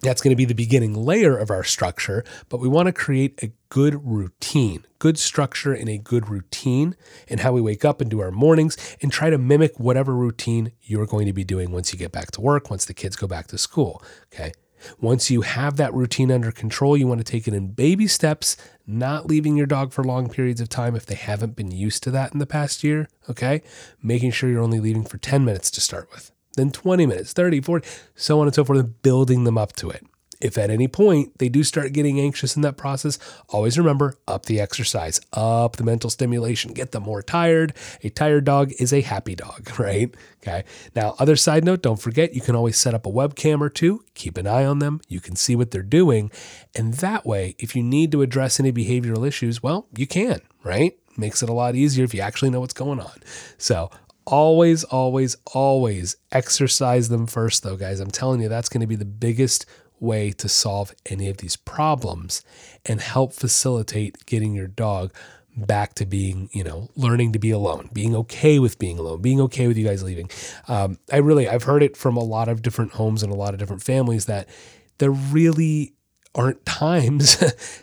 that's 0.00 0.20
going 0.20 0.30
to 0.30 0.36
be 0.36 0.44
the 0.44 0.54
beginning 0.54 0.94
layer 0.94 1.36
of 1.36 1.50
our 1.50 1.64
structure, 1.64 2.24
but 2.48 2.60
we 2.60 2.68
want 2.68 2.86
to 2.86 2.92
create 2.92 3.42
a 3.42 3.52
good 3.68 4.04
routine, 4.06 4.84
good 4.98 5.18
structure 5.18 5.72
and 5.72 5.88
a 5.88 5.98
good 5.98 6.28
routine 6.28 6.96
in 7.26 7.38
how 7.38 7.52
we 7.52 7.60
wake 7.60 7.84
up 7.84 8.00
and 8.00 8.10
do 8.10 8.20
our 8.20 8.30
mornings 8.30 8.76
and 9.02 9.12
try 9.12 9.30
to 9.30 9.38
mimic 9.38 9.78
whatever 9.78 10.14
routine 10.14 10.72
you're 10.82 11.06
going 11.06 11.26
to 11.26 11.32
be 11.32 11.44
doing 11.44 11.70
once 11.72 11.92
you 11.92 11.98
get 11.98 12.12
back 12.12 12.30
to 12.32 12.40
work, 12.40 12.70
once 12.70 12.84
the 12.84 12.94
kids 12.94 13.16
go 13.16 13.26
back 13.26 13.46
to 13.48 13.58
school. 13.58 14.02
Okay. 14.32 14.52
Once 15.00 15.28
you 15.28 15.40
have 15.40 15.76
that 15.76 15.92
routine 15.92 16.30
under 16.30 16.52
control, 16.52 16.96
you 16.96 17.06
want 17.06 17.18
to 17.18 17.24
take 17.24 17.48
it 17.48 17.54
in 17.54 17.72
baby 17.72 18.06
steps, 18.06 18.56
not 18.86 19.26
leaving 19.26 19.56
your 19.56 19.66
dog 19.66 19.92
for 19.92 20.04
long 20.04 20.30
periods 20.30 20.60
of 20.60 20.68
time 20.68 20.94
if 20.94 21.04
they 21.04 21.16
haven't 21.16 21.56
been 21.56 21.72
used 21.72 22.04
to 22.04 22.12
that 22.12 22.32
in 22.32 22.38
the 22.38 22.46
past 22.46 22.84
year. 22.84 23.08
Okay. 23.28 23.62
Making 24.00 24.30
sure 24.30 24.48
you're 24.48 24.62
only 24.62 24.78
leaving 24.78 25.04
for 25.04 25.18
10 25.18 25.44
minutes 25.44 25.70
to 25.72 25.80
start 25.80 26.08
with 26.12 26.30
then 26.58 26.70
20 26.70 27.06
minutes, 27.06 27.32
30, 27.32 27.60
40, 27.60 27.88
so 28.14 28.40
on 28.40 28.46
and 28.46 28.54
so 28.54 28.64
forth, 28.64 28.78
and 28.78 29.02
building 29.02 29.44
them 29.44 29.58
up 29.58 29.72
to 29.74 29.90
it. 29.90 30.04
If 30.40 30.56
at 30.56 30.70
any 30.70 30.86
point 30.86 31.38
they 31.38 31.48
do 31.48 31.64
start 31.64 31.92
getting 31.92 32.20
anxious 32.20 32.54
in 32.54 32.62
that 32.62 32.76
process, 32.76 33.18
always 33.48 33.76
remember 33.76 34.14
up 34.28 34.46
the 34.46 34.60
exercise, 34.60 35.20
up 35.32 35.76
the 35.76 35.84
mental 35.84 36.10
stimulation, 36.10 36.72
get 36.72 36.92
them 36.92 37.04
more 37.04 37.22
tired. 37.22 37.74
A 38.04 38.10
tired 38.10 38.44
dog 38.44 38.72
is 38.78 38.92
a 38.92 39.00
happy 39.00 39.34
dog, 39.34 39.68
right? 39.80 40.14
Okay. 40.42 40.64
Now, 40.94 41.16
other 41.18 41.34
side 41.34 41.64
note, 41.64 41.82
don't 41.82 42.00
forget 42.00 42.34
you 42.34 42.40
can 42.40 42.54
always 42.54 42.78
set 42.78 42.94
up 42.94 43.04
a 43.04 43.10
webcam 43.10 43.60
or 43.60 43.68
two, 43.68 44.04
keep 44.14 44.38
an 44.38 44.46
eye 44.46 44.64
on 44.64 44.78
them. 44.78 45.00
You 45.08 45.20
can 45.20 45.34
see 45.34 45.56
what 45.56 45.72
they're 45.72 45.82
doing. 45.82 46.30
And 46.74 46.94
that 46.94 47.26
way, 47.26 47.56
if 47.58 47.74
you 47.74 47.82
need 47.82 48.12
to 48.12 48.22
address 48.22 48.60
any 48.60 48.72
behavioral 48.72 49.26
issues, 49.26 49.62
well, 49.62 49.88
you 49.96 50.06
can, 50.06 50.40
right? 50.62 50.96
Makes 51.16 51.42
it 51.42 51.48
a 51.48 51.52
lot 51.52 51.74
easier 51.74 52.04
if 52.04 52.14
you 52.14 52.20
actually 52.20 52.50
know 52.50 52.60
what's 52.60 52.74
going 52.74 53.00
on. 53.00 53.20
So, 53.56 53.90
always, 54.28 54.84
always, 54.84 55.36
always 55.46 56.16
exercise 56.30 57.08
them 57.08 57.26
first, 57.26 57.62
though, 57.62 57.76
guys. 57.76 57.98
I'm 57.98 58.10
telling 58.10 58.40
you, 58.40 58.48
that's 58.48 58.68
going 58.68 58.82
to 58.82 58.86
be 58.86 58.94
the 58.94 59.04
biggest 59.04 59.64
way 60.00 60.30
to 60.32 60.48
solve 60.48 60.94
any 61.06 61.28
of 61.28 61.38
these 61.38 61.56
problems 61.56 62.44
and 62.84 63.00
help 63.00 63.32
facilitate 63.32 64.26
getting 64.26 64.54
your 64.54 64.68
dog 64.68 65.12
back 65.56 65.94
to 65.94 66.06
being, 66.06 66.50
you 66.52 66.62
know, 66.62 66.88
learning 66.94 67.32
to 67.32 67.38
be 67.38 67.50
alone, 67.50 67.88
being 67.92 68.14
okay 68.14 68.58
with 68.58 68.78
being 68.78 68.98
alone, 68.98 69.20
being 69.20 69.40
okay 69.40 69.66
with 69.66 69.76
you 69.76 69.84
guys 69.84 70.02
leaving. 70.02 70.30
Um, 70.68 70.98
I 71.10 71.16
really, 71.16 71.48
I've 71.48 71.64
heard 71.64 71.82
it 71.82 71.96
from 71.96 72.16
a 72.16 72.22
lot 72.22 72.48
of 72.48 72.62
different 72.62 72.92
homes 72.92 73.22
and 73.22 73.32
a 73.32 73.36
lot 73.36 73.54
of 73.54 73.58
different 73.58 73.82
families 73.82 74.26
that 74.26 74.48
there 74.98 75.10
really 75.10 75.94
aren't 76.34 76.64
times 76.66 77.38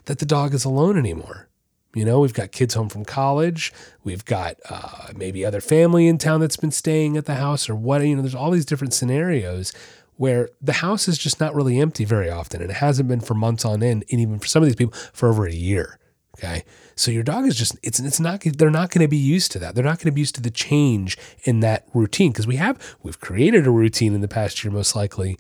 that 0.06 0.20
the 0.20 0.26
dog 0.26 0.54
is 0.54 0.64
alone 0.64 0.98
anymore. 0.98 1.50
You 1.96 2.06
know, 2.06 2.20
we've 2.20 2.34
got 2.34 2.52
kids 2.52 2.74
home 2.74 2.90
from 2.90 3.06
college. 3.06 3.74
We've 4.04 4.26
got 4.26 4.58
uh, 4.70 5.14
maybe 5.16 5.46
other 5.46 5.62
family 5.62 6.08
in 6.08 6.18
town 6.18 6.42
that's 6.42 6.58
been 6.58 6.72
staying 6.72 7.18
at 7.18 7.26
the 7.26 7.36
house 7.36 7.70
or 7.70 7.76
what. 7.76 8.02
You 8.06 8.18
know, 8.18 8.22
there's 8.22 8.36
all 8.36 8.52
these 8.52 8.66
different 8.66 8.94
scenarios 8.94 9.72
where 10.18 10.50
the 10.62 10.74
house 10.74 11.08
is 11.08 11.18
just 11.18 11.40
not 11.40 11.56
really 11.56 11.80
empty 11.80 12.06
very 12.06 12.30
often. 12.30 12.62
And 12.62 12.70
it 12.70 12.76
hasn't 12.76 13.08
been 13.08 13.22
for 13.22 13.34
months 13.34 13.66
on 13.66 13.82
end. 13.82 14.04
And 14.12 14.20
even 14.20 14.40
for 14.40 14.48
some 14.48 14.62
of 14.62 14.68
these 14.68 14.76
people, 14.76 14.98
for 15.14 15.30
over 15.30 15.48
a 15.48 15.54
year. 15.54 15.98
Okay. 16.38 16.66
So 16.96 17.12
your 17.12 17.24
dog 17.24 17.46
is 17.46 17.56
just, 17.56 17.78
it's, 17.82 18.00
it's 18.00 18.20
not, 18.20 18.42
they're 18.42 18.70
not 18.70 18.92
going 18.92 19.04
to 19.04 19.08
be 19.08 19.16
used 19.16 19.54
to 19.54 19.60
that. 19.60 19.74
They're 19.74 19.86
not 19.86 20.00
going 20.00 20.12
to 20.12 20.12
be 20.12 20.22
used 20.22 20.36
to 20.36 20.42
the 20.42 20.52
change 20.52 21.18
in 21.44 21.62
that 21.62 21.88
routine 21.94 22.32
because 22.32 22.46
we 22.46 22.58
have, 22.58 22.98
we've 23.04 23.20
created 23.22 23.66
a 23.66 23.72
routine 23.72 24.14
in 24.14 24.20
the 24.20 24.28
past 24.28 24.62
year, 24.64 24.72
most 24.72 24.98
likely, 24.98 25.38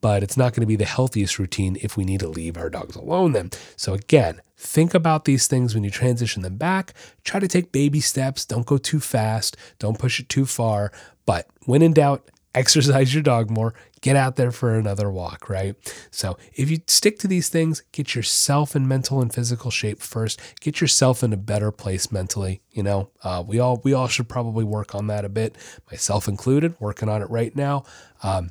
but 0.00 0.22
it's 0.22 0.36
not 0.36 0.52
going 0.52 0.62
to 0.62 0.66
be 0.66 0.76
the 0.76 0.84
healthiest 0.84 1.38
routine 1.38 1.76
if 1.80 1.96
we 1.96 2.04
need 2.04 2.20
to 2.20 2.28
leave 2.28 2.56
our 2.56 2.70
dogs 2.70 2.96
alone 2.96 3.32
then. 3.32 3.50
So 3.76 3.94
again, 3.94 4.40
think 4.56 4.94
about 4.94 5.24
these 5.24 5.46
things 5.46 5.74
when 5.74 5.84
you 5.84 5.90
transition 5.90 6.42
them 6.42 6.56
back. 6.56 6.94
Try 7.24 7.40
to 7.40 7.48
take 7.48 7.72
baby 7.72 8.00
steps. 8.00 8.44
Don't 8.44 8.66
go 8.66 8.78
too 8.78 9.00
fast. 9.00 9.56
Don't 9.78 9.98
push 9.98 10.20
it 10.20 10.28
too 10.28 10.46
far. 10.46 10.92
But 11.26 11.48
when 11.64 11.82
in 11.82 11.92
doubt, 11.92 12.30
exercise 12.54 13.14
your 13.14 13.22
dog 13.22 13.50
more, 13.50 13.74
get 14.00 14.16
out 14.16 14.36
there 14.36 14.50
for 14.50 14.74
another 14.74 15.10
walk, 15.10 15.48
right? 15.48 15.76
So 16.10 16.36
if 16.54 16.70
you 16.70 16.78
stick 16.86 17.18
to 17.20 17.28
these 17.28 17.48
things, 17.48 17.82
get 17.92 18.14
yourself 18.14 18.74
in 18.74 18.88
mental 18.88 19.20
and 19.20 19.32
physical 19.32 19.70
shape 19.70 20.00
first. 20.00 20.40
Get 20.60 20.80
yourself 20.80 21.22
in 21.22 21.32
a 21.32 21.36
better 21.36 21.70
place 21.70 22.10
mentally. 22.10 22.60
You 22.72 22.82
know, 22.82 23.10
uh, 23.22 23.44
we 23.46 23.60
all 23.60 23.80
we 23.84 23.92
all 23.92 24.08
should 24.08 24.28
probably 24.28 24.64
work 24.64 24.94
on 24.94 25.06
that 25.08 25.24
a 25.24 25.28
bit, 25.28 25.56
myself 25.90 26.26
included. 26.26 26.74
Working 26.80 27.08
on 27.08 27.22
it 27.22 27.30
right 27.30 27.54
now. 27.54 27.84
Um, 28.22 28.50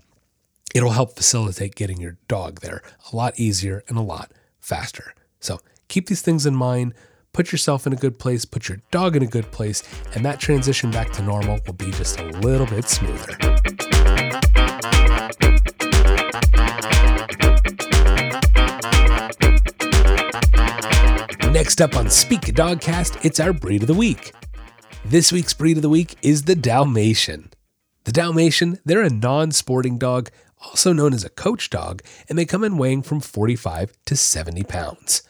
it'll 0.75 0.91
help 0.91 1.15
facilitate 1.15 1.75
getting 1.75 1.99
your 1.99 2.17
dog 2.27 2.62
there 2.62 2.82
a 3.12 3.15
lot 3.15 3.39
easier 3.39 3.84
and 3.88 3.97
a 3.97 4.01
lot 4.01 4.32
faster. 4.60 5.13
So 5.39 5.60
keep 5.88 6.08
these 6.08 6.21
things 6.21 6.45
in 6.45 6.55
mind. 6.55 6.93
Put 7.32 7.51
yourself 7.51 7.86
in 7.86 7.93
a 7.93 7.95
good 7.95 8.17
place, 8.17 8.43
put 8.43 8.69
your 8.69 8.79
dog 8.91 9.15
in 9.15 9.21
a 9.23 9.27
good 9.27 9.51
place, 9.51 9.84
and 10.15 10.25
that 10.25 10.39
transition 10.39 10.89
back 10.89 11.12
to 11.12 11.21
normal 11.21 11.60
will 11.65 11.73
be 11.73 11.91
just 11.91 12.19
a 12.19 12.25
little 12.39 12.65
bit 12.65 12.89
smoother. 12.89 13.38
Next 21.51 21.82
up 21.82 21.95
on 21.95 22.10
Speak 22.10 22.41
Dogcast, 22.41 23.25
it's 23.25 23.39
our 23.39 23.53
breed 23.53 23.82
of 23.84 23.88
the 23.88 23.93
week. 23.93 24.34
This 25.05 25.32
week's 25.32 25.53
breed 25.53 25.77
of 25.77 25.84
the 25.84 25.89
week 25.89 26.15
is 26.21 26.43
the 26.43 26.55
Dalmatian. 26.55 27.51
The 28.05 28.12
Dalmatian, 28.12 28.79
they're 28.86 29.03
a 29.03 29.10
non 29.10 29.51
sporting 29.51 29.97
dog, 29.97 30.29
also 30.61 30.93
known 30.93 31.13
as 31.13 31.23
a 31.23 31.29
coach 31.29 31.69
dog, 31.69 32.01
and 32.27 32.37
they 32.37 32.45
come 32.45 32.63
in 32.63 32.77
weighing 32.77 33.01
from 33.01 33.19
45 33.19 33.93
to 34.05 34.15
70 34.15 34.63
pounds. 34.63 35.23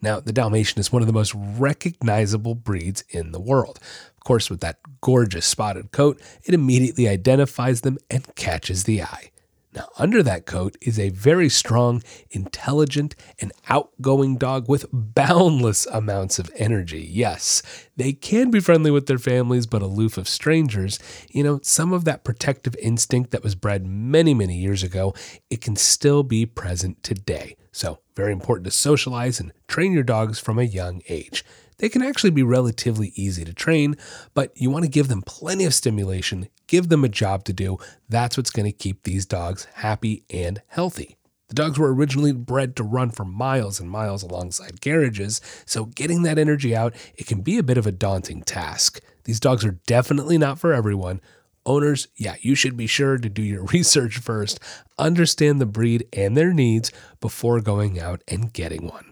Now, 0.00 0.20
the 0.20 0.32
Dalmatian 0.32 0.78
is 0.78 0.92
one 0.92 1.02
of 1.02 1.06
the 1.06 1.12
most 1.12 1.34
recognizable 1.34 2.54
breeds 2.54 3.02
in 3.10 3.32
the 3.32 3.40
world. 3.40 3.80
Of 4.16 4.24
course, 4.24 4.48
with 4.48 4.60
that 4.60 4.78
gorgeous 5.00 5.46
spotted 5.46 5.90
coat, 5.90 6.20
it 6.44 6.54
immediately 6.54 7.08
identifies 7.08 7.80
them 7.80 7.98
and 8.08 8.34
catches 8.36 8.84
the 8.84 9.02
eye. 9.02 9.30
Now, 9.78 9.90
under 9.96 10.24
that 10.24 10.44
coat 10.44 10.76
is 10.80 10.98
a 10.98 11.10
very 11.10 11.48
strong, 11.48 12.02
intelligent, 12.32 13.14
and 13.40 13.52
outgoing 13.68 14.36
dog 14.36 14.68
with 14.68 14.86
boundless 14.92 15.86
amounts 15.86 16.40
of 16.40 16.50
energy. 16.56 17.08
Yes, 17.08 17.62
they 17.96 18.12
can 18.12 18.50
be 18.50 18.58
friendly 18.58 18.90
with 18.90 19.06
their 19.06 19.20
families, 19.20 19.66
but 19.66 19.80
aloof 19.80 20.18
of 20.18 20.28
strangers. 20.28 20.98
You 21.30 21.44
know, 21.44 21.60
some 21.62 21.92
of 21.92 22.04
that 22.06 22.24
protective 22.24 22.74
instinct 22.82 23.30
that 23.30 23.44
was 23.44 23.54
bred 23.54 23.86
many, 23.86 24.34
many 24.34 24.58
years 24.58 24.82
ago, 24.82 25.14
it 25.48 25.60
can 25.60 25.76
still 25.76 26.24
be 26.24 26.44
present 26.44 27.04
today. 27.04 27.54
So, 27.70 28.00
very 28.16 28.32
important 28.32 28.64
to 28.64 28.72
socialize 28.72 29.38
and 29.38 29.52
train 29.68 29.92
your 29.92 30.02
dogs 30.02 30.40
from 30.40 30.58
a 30.58 30.64
young 30.64 31.02
age. 31.08 31.44
They 31.78 31.88
can 31.88 32.02
actually 32.02 32.30
be 32.30 32.42
relatively 32.42 33.12
easy 33.14 33.44
to 33.44 33.52
train, 33.52 33.96
but 34.34 34.52
you 34.54 34.70
want 34.70 34.84
to 34.84 34.90
give 34.90 35.08
them 35.08 35.22
plenty 35.22 35.64
of 35.64 35.74
stimulation, 35.74 36.48
give 36.66 36.88
them 36.88 37.04
a 37.04 37.08
job 37.08 37.44
to 37.44 37.52
do. 37.52 37.78
That's 38.08 38.36
what's 38.36 38.50
going 38.50 38.66
to 38.66 38.76
keep 38.76 39.04
these 39.04 39.24
dogs 39.24 39.66
happy 39.74 40.24
and 40.28 40.60
healthy. 40.66 41.16
The 41.48 41.54
dogs 41.54 41.78
were 41.78 41.94
originally 41.94 42.32
bred 42.32 42.76
to 42.76 42.82
run 42.82 43.10
for 43.10 43.24
miles 43.24 43.80
and 43.80 43.88
miles 43.88 44.22
alongside 44.22 44.82
carriages, 44.82 45.40
so 45.64 45.86
getting 45.86 46.22
that 46.22 46.38
energy 46.38 46.76
out, 46.76 46.94
it 47.14 47.26
can 47.26 47.40
be 47.40 47.56
a 47.56 47.62
bit 47.62 47.78
of 47.78 47.86
a 47.86 47.92
daunting 47.92 48.42
task. 48.42 49.00
These 49.24 49.40
dogs 49.40 49.64
are 49.64 49.78
definitely 49.86 50.36
not 50.36 50.58
for 50.58 50.74
everyone. 50.74 51.20
Owners, 51.64 52.08
yeah, 52.16 52.34
you 52.40 52.54
should 52.54 52.76
be 52.76 52.86
sure 52.86 53.16
to 53.16 53.28
do 53.28 53.42
your 53.42 53.64
research 53.72 54.18
first, 54.18 54.60
understand 54.98 55.60
the 55.60 55.66
breed 55.66 56.06
and 56.12 56.36
their 56.36 56.52
needs 56.52 56.92
before 57.20 57.60
going 57.60 57.98
out 57.98 58.22
and 58.28 58.52
getting 58.52 58.86
one. 58.86 59.07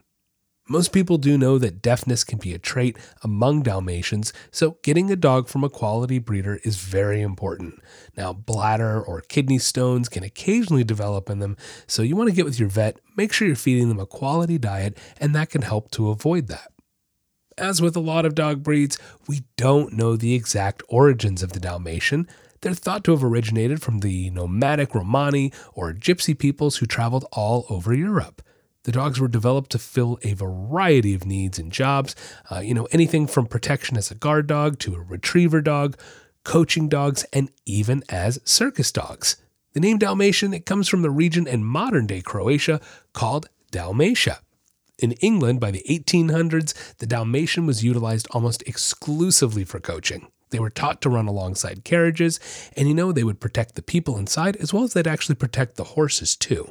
Most 0.68 0.92
people 0.92 1.16
do 1.16 1.38
know 1.38 1.59
that 1.59 1.81
deafness 1.81 2.24
can 2.24 2.40
be 2.40 2.52
a 2.52 2.59
trait 2.59 2.98
among 3.22 3.62
Dalmatians, 3.62 4.33
so 4.50 4.79
getting 4.83 5.12
a 5.12 5.16
dog 5.16 5.48
from 5.48 5.62
a 5.62 5.70
quality 5.70 6.18
breeder 6.18 6.59
is 6.64 6.76
very 6.76 7.22
important. 7.22 7.81
Now, 8.16 8.33
bladder 8.33 9.00
or 9.00 9.20
kidney 9.20 9.59
stones 9.59 10.09
can 10.09 10.24
occasionally 10.24 10.83
develop 10.83 11.31
in 11.31 11.38
them, 11.38 11.57
so 11.87 12.02
you 12.02 12.16
want 12.16 12.31
to 12.31 12.35
get 12.35 12.44
with 12.44 12.59
your 12.59 12.68
vet, 12.68 12.98
make 13.16 13.33
sure 13.33 13.46
you're 13.46 13.57
feeding 13.57 13.88
them 13.88 14.00
a 14.00 14.07
quality 14.07 14.59
diet, 14.59 14.98
and 15.20 15.37
that 15.37 15.50
can 15.50 15.62
help 15.62 15.92
to 15.92 16.09
avoid 16.09 16.48
that. 16.48 16.72
As 17.57 17.81
with 17.81 17.94
a 17.94 18.00
lot 18.00 18.26
of 18.26 18.35
dog 18.35 18.64
breeds, 18.64 18.98
we 19.29 19.44
don't 19.57 19.92
know 19.92 20.16
the 20.16 20.35
exact 20.35 20.83
origins 20.88 21.44
of 21.44 21.52
the 21.52 21.61
Dalmatian. 21.61 22.26
They're 22.61 22.74
thought 22.74 23.05
to 23.05 23.12
have 23.12 23.22
originated 23.22 23.81
from 23.81 24.00
the 24.00 24.31
nomadic 24.31 24.96
Romani 24.96 25.52
or 25.74 25.94
gypsy 25.94 26.37
peoples 26.37 26.79
who 26.79 26.87
traveled 26.87 27.24
all 27.31 27.66
over 27.70 27.94
Europe. 27.94 28.42
The 28.87 28.92
dogs 28.92 29.18
were 29.18 29.27
developed 29.27 29.70
to 29.72 29.81
fill 29.81 30.20
a 30.22 30.35
variety 30.35 31.12
of 31.12 31.27
needs 31.27 31.59
and 31.59 31.72
jobs. 31.72 32.14
Uh, 32.49 32.61
you 32.61 32.72
know, 32.72 32.87
anything 32.92 33.27
from 33.27 33.46
protection 33.46 33.96
as 33.96 34.12
a 34.12 34.14
guard 34.14 34.46
dog 34.46 34.79
to 34.79 34.94
a 34.94 35.01
retriever 35.01 35.61
dog, 35.61 35.99
coaching 36.44 36.88
dogs, 36.88 37.27
and 37.33 37.51
even 37.64 38.05
as 38.09 38.38
circus 38.44 38.92
dogs. 38.92 39.38
The 39.72 39.81
name 39.81 39.99
Dalmatian 39.99 40.55
it 40.55 40.66
comes 40.66 40.87
from 40.87 41.03
the 41.03 41.11
region 41.11 41.49
in 41.49 41.64
modern-day 41.64 42.20
Croatia 42.20 42.81
called 43.12 43.49
Dalmatia. 43.72 44.38
In 45.01 45.12
England, 45.14 45.59
by 45.59 45.72
the 45.72 45.83
1800s, 45.90 46.96
the 46.99 47.09
Dalmatian 47.09 47.66
was 47.66 47.83
utilized 47.83 48.29
almost 48.31 48.62
exclusively 48.68 49.64
for 49.64 49.81
coaching. 49.81 50.29
They 50.51 50.61
were 50.61 50.70
taught 50.70 51.03
to 51.03 51.11
run 51.11 51.27
alongside 51.27 51.83
carriages, 51.83 52.38
and 52.77 52.87
you 52.87 52.94
know, 52.94 53.11
they 53.11 53.25
would 53.25 53.40
protect 53.40 53.75
the 53.75 53.83
people 53.83 54.16
inside 54.16 54.55
as 54.59 54.72
well 54.72 54.85
as 54.85 54.92
they'd 54.92 55.09
actually 55.09 55.35
protect 55.35 55.75
the 55.75 55.83
horses 55.83 56.37
too. 56.37 56.70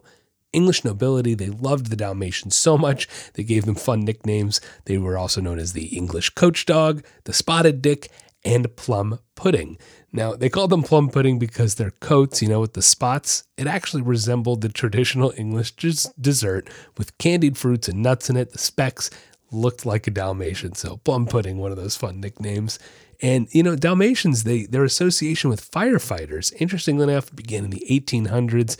English 0.56 0.84
nobility, 0.84 1.34
they 1.34 1.50
loved 1.50 1.88
the 1.88 1.96
Dalmatians 1.96 2.56
so 2.56 2.78
much, 2.78 3.08
they 3.34 3.44
gave 3.44 3.66
them 3.66 3.76
fun 3.76 4.06
nicknames. 4.06 4.62
They 4.86 4.98
were 4.98 5.18
also 5.18 5.42
known 5.42 5.60
as 5.60 5.74
the 5.74 5.88
English 5.88 6.32
coach 6.32 6.66
dog, 6.66 7.04
the 7.26 7.34
spotted 7.34 7.82
dick, 7.82 8.10
and 8.44 8.76
plum 8.76 9.20
pudding. 9.36 9.78
Now, 10.14 10.34
they 10.34 10.50
called 10.50 10.70
them 10.70 10.84
plum 10.84 11.10
pudding 11.10 11.40
because 11.40 11.76
their 11.76 11.92
coats, 11.92 12.42
you 12.42 12.48
know, 12.48 12.62
with 12.62 12.74
the 12.74 12.82
spots, 12.82 13.44
it 13.58 13.68
actually 13.68 14.04
resembled 14.04 14.62
the 14.62 14.70
traditional 14.70 15.34
English 15.36 15.76
dessert 15.76 16.70
with 16.98 17.18
candied 17.18 17.58
fruits 17.58 17.90
and 17.90 18.02
nuts 18.02 18.30
in 18.30 18.38
it. 18.38 18.52
The 18.52 18.58
specks 18.58 19.10
looked 19.52 19.86
like 19.86 20.08
a 20.08 20.12
Dalmatian, 20.12 20.76
so 20.76 20.98
plum 20.98 21.26
pudding, 21.26 21.58
one 21.58 21.72
of 21.72 21.78
those 21.78 21.98
fun 21.98 22.22
nicknames. 22.22 22.80
And 23.22 23.48
you 23.52 23.64
know, 23.64 23.76
Dalmatians, 23.76 24.44
they 24.44 24.66
their 24.66 24.84
association 24.84 25.50
with 25.50 25.70
firefighters, 25.70 26.54
interestingly 26.60 27.04
enough, 27.04 27.34
began 27.36 27.66
in 27.66 27.72
the 27.72 27.86
1800s 27.90 28.78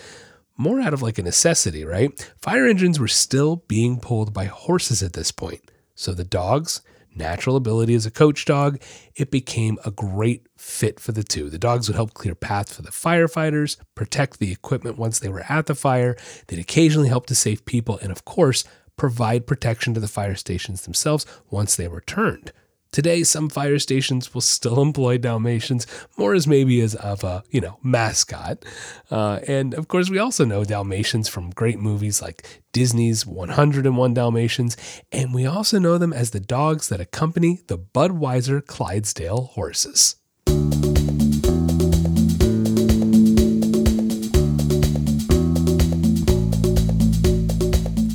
more 0.58 0.80
out 0.80 0.94
of 0.94 1.02
like 1.02 1.18
a 1.18 1.24
necessity, 1.24 1.84
right? 1.84 2.32
Fire 2.42 2.66
engines 2.66 3.00
were 3.00 3.08
still 3.08 3.58
being 3.68 4.00
pulled 4.00 4.34
by 4.34 4.46
horses 4.46 5.04
at 5.04 5.14
this 5.14 5.32
point. 5.32 5.72
So 5.96 6.14
the 6.14 6.24
dogs, 6.24 6.82
natural 7.16 7.56
ability 7.56 7.96
as 7.96 8.06
a 8.06 8.12
coach 8.12 8.46
dog, 8.46 8.82
it 9.16 9.32
became 9.32 9.78
a 9.86 9.92
great 9.92 10.48
fit 10.58 11.00
for 11.00 11.12
the 11.12 11.24
two. 11.24 11.50
The 11.50 11.60
dogs 11.60 11.88
would 11.88 11.96
help 11.96 12.14
clear 12.14 12.36
paths 12.36 12.74
for 12.74 12.82
the 12.82 12.92
firefighters, 12.92 13.78
protect 13.96 14.40
the 14.40 14.52
equipment 14.52 14.98
once 14.98 15.20
they 15.20 15.30
were 15.30 15.46
at 15.50 15.66
the 15.66 15.76
fire, 15.76 16.16
they'd 16.48 16.60
occasionally 16.60 17.10
help 17.10 17.26
to 17.28 17.36
save 17.36 17.66
people, 17.66 17.98
and 18.02 18.12
of 18.12 18.26
course, 18.26 18.64
provide 18.98 19.48
protection 19.48 19.94
to 19.94 20.00
the 20.00 20.08
fire 20.08 20.36
stations 20.36 20.84
themselves 20.84 21.26
once 21.50 21.76
they 21.76 21.88
returned. 21.88 22.52
Today, 22.96 23.24
some 23.24 23.50
fire 23.50 23.78
stations 23.78 24.34
will 24.34 24.40
still 24.40 24.82
employ 24.82 25.18
Dalmatians, 25.18 25.86
more 26.16 26.34
as 26.34 26.48
maybe 26.48 26.80
as 26.80 26.96
of 26.96 27.26
a, 27.26 27.44
you 27.50 27.60
know, 27.60 27.78
mascot. 27.84 28.64
Uh, 29.12 29.42
and 29.50 29.74
of 29.74 29.90
course, 29.90 30.10
we 30.10 30.18
also 30.18 30.46
know 30.46 30.64
Dalmatians 30.64 31.28
from 31.28 31.50
great 31.50 31.78
movies 31.78 32.22
like 32.22 32.64
Disney's 32.72 33.26
101 33.26 34.14
Dalmatians, 34.14 34.78
and 35.12 35.34
we 35.34 35.46
also 35.46 35.78
know 35.78 35.98
them 35.98 36.14
as 36.14 36.30
the 36.30 36.40
dogs 36.40 36.88
that 36.88 37.02
accompany 37.02 37.60
the 37.68 37.78
Budweiser 37.78 38.66
Clydesdale 38.66 39.42
horses. 39.42 40.16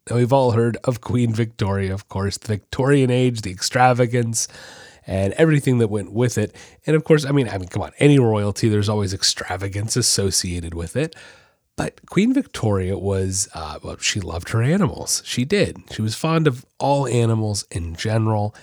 Now, 0.09 0.17
we've 0.17 0.33
all 0.33 0.53
heard 0.53 0.79
of 0.85 1.03
Queen 1.03 1.35
Victoria, 1.35 1.93
of 1.93 2.09
course, 2.09 2.39
the 2.39 2.49
Victorian 2.49 3.11
age, 3.11 3.43
the 3.43 3.51
extravagance, 3.51 4.49
and 5.07 5.35
everything 5.35 5.77
that 5.77 5.89
went 5.89 6.11
with 6.11 6.39
it. 6.39 6.57
And 6.87 6.97
of 6.97 7.05
course, 7.05 7.27
I 7.27 7.33
mean, 7.33 7.51
I 7.51 7.59
mean, 7.59 7.69
come 7.69 7.83
on, 7.83 7.93
any 7.99 8.19
royalty, 8.19 8.71
there's 8.71 8.89
always 8.89 9.13
extravagance 9.13 9.95
associated 9.95 10.73
with 10.73 10.97
it. 10.97 11.15
But 11.77 12.07
Queen 12.07 12.33
Victoria 12.33 12.97
was, 12.97 13.47
uh, 13.53 13.79
well, 13.83 13.99
she 13.99 14.21
loved 14.21 14.49
her 14.49 14.63
animals. 14.63 15.21
She 15.27 15.45
did. 15.45 15.83
She 15.93 16.01
was 16.01 16.15
fond 16.15 16.47
of 16.47 16.65
all 16.79 17.07
animals 17.07 17.67
in 17.71 17.95
general. 17.95 18.55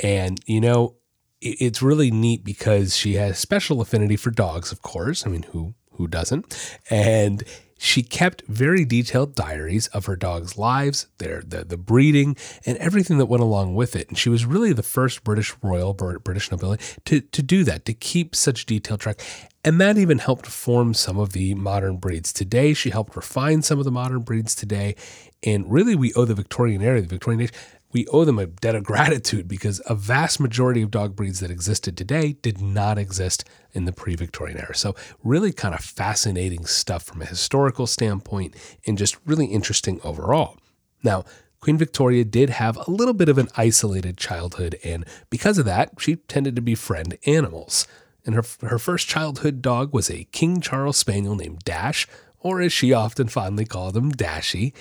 And, 0.00 0.40
you 0.46 0.62
know, 0.62 0.94
it's 1.44 1.82
really 1.82 2.10
neat 2.10 2.44
because 2.44 2.96
she 2.96 3.14
has 3.14 3.38
special 3.38 3.80
affinity 3.80 4.16
for 4.16 4.30
dogs, 4.30 4.72
of 4.72 4.82
course. 4.82 5.26
I 5.26 5.30
mean, 5.30 5.44
who 5.44 5.74
who 5.92 6.08
doesn't? 6.08 6.80
And 6.90 7.44
she 7.76 8.02
kept 8.02 8.42
very 8.46 8.84
detailed 8.84 9.34
diaries 9.34 9.88
of 9.88 10.06
her 10.06 10.16
dog's 10.16 10.56
lives, 10.56 11.08
their 11.18 11.42
the, 11.46 11.64
the 11.64 11.76
breeding, 11.76 12.36
and 12.64 12.78
everything 12.78 13.18
that 13.18 13.26
went 13.26 13.42
along 13.42 13.74
with 13.74 13.94
it. 13.94 14.08
And 14.08 14.16
she 14.16 14.28
was 14.28 14.46
really 14.46 14.72
the 14.72 14.82
first 14.82 15.24
British 15.24 15.54
royal 15.62 15.92
British 15.92 16.50
nobility 16.50 16.84
to, 17.04 17.20
to 17.20 17.42
do 17.42 17.64
that, 17.64 17.84
to 17.84 17.92
keep 17.92 18.34
such 18.34 18.66
detailed 18.66 19.00
track. 19.00 19.20
And 19.64 19.80
that 19.80 19.98
even 19.98 20.18
helped 20.18 20.46
form 20.46 20.94
some 20.94 21.18
of 21.18 21.32
the 21.32 21.54
modern 21.54 21.96
breeds 21.96 22.32
today. 22.32 22.74
She 22.74 22.90
helped 22.90 23.16
refine 23.16 23.62
some 23.62 23.78
of 23.78 23.84
the 23.84 23.90
modern 23.90 24.20
breeds 24.20 24.54
today. 24.54 24.94
And 25.42 25.70
really, 25.70 25.94
we 25.94 26.12
owe 26.14 26.24
the 26.24 26.34
Victorian 26.34 26.80
era, 26.82 27.00
the 27.02 27.06
Victorian 27.06 27.42
age, 27.42 27.52
we 27.94 28.06
owe 28.08 28.24
them 28.24 28.40
a 28.40 28.46
debt 28.46 28.74
of 28.74 28.84
gratitude 28.84 29.48
because 29.48 29.80
a 29.86 29.94
vast 29.94 30.40
majority 30.40 30.82
of 30.82 30.90
dog 30.90 31.16
breeds 31.16 31.40
that 31.40 31.50
existed 31.50 31.96
today 31.96 32.32
did 32.42 32.60
not 32.60 32.98
exist 32.98 33.44
in 33.72 33.86
the 33.86 33.92
pre 33.92 34.16
Victorian 34.16 34.58
era. 34.58 34.74
So, 34.74 34.94
really 35.22 35.52
kind 35.52 35.74
of 35.74 35.80
fascinating 35.80 36.66
stuff 36.66 37.04
from 37.04 37.22
a 37.22 37.26
historical 37.26 37.86
standpoint 37.86 38.54
and 38.86 38.98
just 38.98 39.16
really 39.24 39.46
interesting 39.46 40.00
overall. 40.02 40.58
Now, 41.02 41.24
Queen 41.60 41.78
Victoria 41.78 42.24
did 42.24 42.50
have 42.50 42.76
a 42.76 42.90
little 42.90 43.14
bit 43.14 43.30
of 43.30 43.38
an 43.38 43.48
isolated 43.56 44.18
childhood, 44.18 44.78
and 44.84 45.06
because 45.30 45.56
of 45.56 45.64
that, 45.64 45.92
she 45.98 46.16
tended 46.16 46.56
to 46.56 46.62
befriend 46.62 47.16
animals. 47.24 47.86
And 48.26 48.34
her, 48.34 48.44
her 48.66 48.78
first 48.78 49.06
childhood 49.06 49.62
dog 49.62 49.94
was 49.94 50.10
a 50.10 50.24
King 50.24 50.60
Charles 50.60 50.96
Spaniel 50.96 51.36
named 51.36 51.60
Dash, 51.60 52.06
or 52.40 52.60
as 52.60 52.72
she 52.72 52.92
often 52.92 53.28
fondly 53.28 53.64
called 53.64 53.96
him, 53.96 54.10
Dashy. 54.10 54.74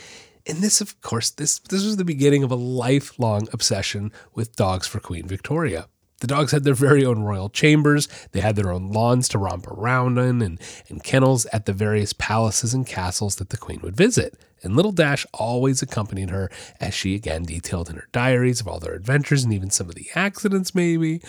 And 0.45 0.57
this, 0.57 0.81
of 0.81 0.99
course, 1.01 1.29
this 1.29 1.59
this 1.59 1.83
was 1.83 1.97
the 1.97 2.05
beginning 2.05 2.43
of 2.43 2.51
a 2.51 2.55
lifelong 2.55 3.47
obsession 3.53 4.11
with 4.33 4.55
dogs 4.55 4.87
for 4.87 4.99
Queen 4.99 5.27
Victoria. 5.27 5.87
The 6.19 6.27
dogs 6.27 6.51
had 6.53 6.63
their 6.63 6.73
very 6.73 7.05
own 7.05 7.23
royal 7.23 7.49
chambers. 7.49 8.07
They 8.31 8.39
had 8.39 8.55
their 8.55 8.71
own 8.71 8.91
lawns 8.91 9.27
to 9.29 9.37
romp 9.37 9.67
around 9.67 10.17
in 10.17 10.41
and, 10.41 10.59
and 10.87 11.03
kennels 11.03 11.45
at 11.47 11.65
the 11.65 11.73
various 11.73 12.13
palaces 12.13 12.73
and 12.73 12.87
castles 12.87 13.35
that 13.35 13.49
the 13.49 13.57
queen 13.57 13.81
would 13.83 13.97
visit. 13.97 14.39
And 14.63 14.75
Little 14.75 14.91
Dash 14.91 15.25
always 15.33 15.81
accompanied 15.81 16.29
her, 16.29 16.49
as 16.79 16.93
she 16.93 17.15
again 17.15 17.43
detailed 17.43 17.89
in 17.89 17.97
her 17.97 18.07
diaries 18.11 18.61
of 18.61 18.67
all 18.67 18.79
their 18.79 18.93
adventures 18.93 19.43
and 19.43 19.53
even 19.53 19.69
some 19.69 19.89
of 19.89 19.95
the 19.95 20.07
accidents, 20.15 20.73
maybe. 20.73 21.21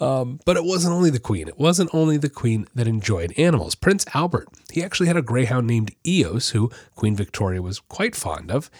Um, 0.00 0.40
but 0.44 0.56
it 0.56 0.64
wasn't 0.64 0.94
only 0.94 1.10
the 1.10 1.20
queen. 1.20 1.48
It 1.48 1.58
wasn't 1.58 1.94
only 1.94 2.16
the 2.16 2.28
queen 2.28 2.66
that 2.74 2.86
enjoyed 2.86 3.32
animals. 3.38 3.74
Prince 3.74 4.04
Albert, 4.14 4.48
he 4.70 4.82
actually 4.82 5.06
had 5.06 5.16
a 5.16 5.22
greyhound 5.22 5.66
named 5.66 5.94
Eos, 6.06 6.50
who 6.50 6.70
Queen 6.96 7.16
Victoria 7.16 7.62
was 7.62 7.78
quite 7.78 8.16
fond 8.16 8.50
of. 8.50 8.70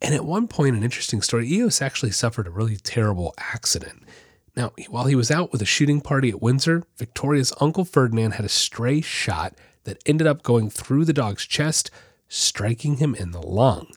And 0.00 0.14
at 0.14 0.24
one 0.24 0.46
point, 0.46 0.76
an 0.76 0.84
interesting 0.84 1.22
story 1.22 1.50
Eos 1.50 1.82
actually 1.82 2.12
suffered 2.12 2.46
a 2.46 2.50
really 2.50 2.76
terrible 2.76 3.34
accident. 3.38 4.04
Now, 4.56 4.72
while 4.88 5.04
he 5.04 5.14
was 5.14 5.30
out 5.30 5.52
with 5.52 5.62
a 5.62 5.66
shooting 5.66 6.00
party 6.00 6.30
at 6.30 6.42
Windsor, 6.42 6.84
Victoria's 6.96 7.52
Uncle 7.60 7.84
Ferdinand 7.84 8.32
had 8.32 8.44
a 8.44 8.48
stray 8.48 9.00
shot 9.00 9.54
that 9.84 10.02
ended 10.04 10.26
up 10.26 10.42
going 10.42 10.68
through 10.68 11.04
the 11.04 11.12
dog's 11.12 11.46
chest, 11.46 11.90
striking 12.28 12.96
him 12.96 13.14
in 13.14 13.32
the 13.32 13.42
lung. 13.42 13.88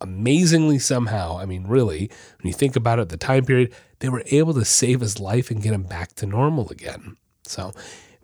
Amazingly, 0.00 0.78
somehow, 0.78 1.38
I 1.38 1.46
mean, 1.46 1.66
really, 1.66 2.10
when 2.38 2.48
you 2.48 2.52
think 2.52 2.76
about 2.76 2.98
it, 2.98 3.08
the 3.08 3.16
time 3.16 3.44
period, 3.44 3.72
they 4.00 4.08
were 4.08 4.22
able 4.26 4.54
to 4.54 4.64
save 4.64 5.00
his 5.00 5.20
life 5.20 5.50
and 5.50 5.62
get 5.62 5.74
him 5.74 5.82
back 5.82 6.14
to 6.14 6.26
normal 6.26 6.68
again. 6.70 7.16
So, 7.44 7.72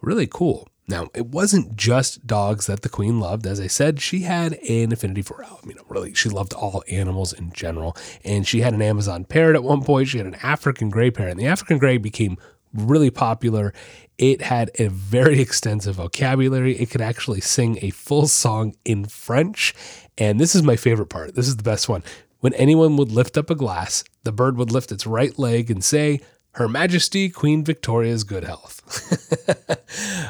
really 0.01 0.27
cool. 0.27 0.69
Now, 0.89 1.09
it 1.15 1.27
wasn't 1.27 1.75
just 1.77 2.27
dogs 2.27 2.67
that 2.67 2.83
the 2.83 2.89
queen 2.89 3.19
loved. 3.19 3.47
As 3.47 3.59
I 3.59 3.67
said, 3.67 4.01
she 4.01 4.21
had 4.21 4.55
an 4.69 4.93
affinity 4.93 5.23
for, 5.23 5.45
I 5.45 5.49
mean, 5.65 5.79
really, 5.89 6.15
she 6.15 6.29
loved 6.29 6.53
all 6.53 6.85
animals 6.89 7.33
in 7.33 7.53
general. 7.53 7.97
And 8.25 8.47
she 8.47 8.61
had 8.61 8.73
an 8.73 8.83
Amazon 8.83 9.25
parrot 9.25 9.57
at 9.57 9.65
one 9.65 9.83
point. 9.83 10.09
She 10.09 10.19
had 10.19 10.29
an 10.29 10.37
African 10.43 10.89
gray 10.89 11.11
parrot. 11.11 11.33
And 11.33 11.41
the 11.41 11.49
African 11.49 11.79
gray 11.79 11.99
became 11.99 12.39
really 12.77 13.11
popular. 13.11 13.73
It 14.19 14.43
had 14.43 14.71
a 14.79 14.89
very 14.89 15.41
extensive 15.47 15.97
vocabulary. 15.97 16.77
It 16.77 16.91
could 16.91 17.01
actually 17.01 17.41
sing 17.41 17.79
a 17.83 17.91
full 17.91 18.29
song 18.29 18.75
in 18.85 19.05
French. 19.07 19.75
And 20.19 20.41
this 20.41 20.55
is 20.55 20.63
my 20.63 20.77
favorite 20.77 21.09
part. 21.09 21.35
This 21.35 21.49
is 21.49 21.57
the 21.57 21.63
best 21.63 21.89
one. 21.89 22.03
When 22.41 22.55
anyone 22.55 22.97
would 22.97 23.11
lift 23.11 23.37
up 23.39 23.51
a 23.51 23.55
glass, 23.55 24.05
the 24.25 24.33
bird 24.33 24.57
would 24.57 24.71
lift 24.71 24.93
its 24.93 25.07
right 25.07 25.37
leg 25.39 25.71
and 25.71 25.83
say, 25.83 26.21
her 26.57 26.69
Majesty 26.69 27.29
Queen 27.29 27.63
Victoria's 27.63 28.25
good 28.25 28.43
health. 28.43 28.83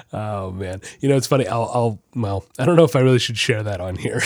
oh 0.12 0.50
man, 0.50 0.80
you 0.98 1.08
know 1.08 1.16
it's 1.16 1.28
funny. 1.28 1.46
I'll, 1.46 1.70
I'll, 1.72 2.02
well, 2.16 2.44
I 2.58 2.64
don't 2.64 2.74
know 2.74 2.84
if 2.84 2.96
I 2.96 3.00
really 3.00 3.20
should 3.20 3.38
share 3.38 3.62
that 3.62 3.80
on 3.80 3.94
here. 3.94 4.20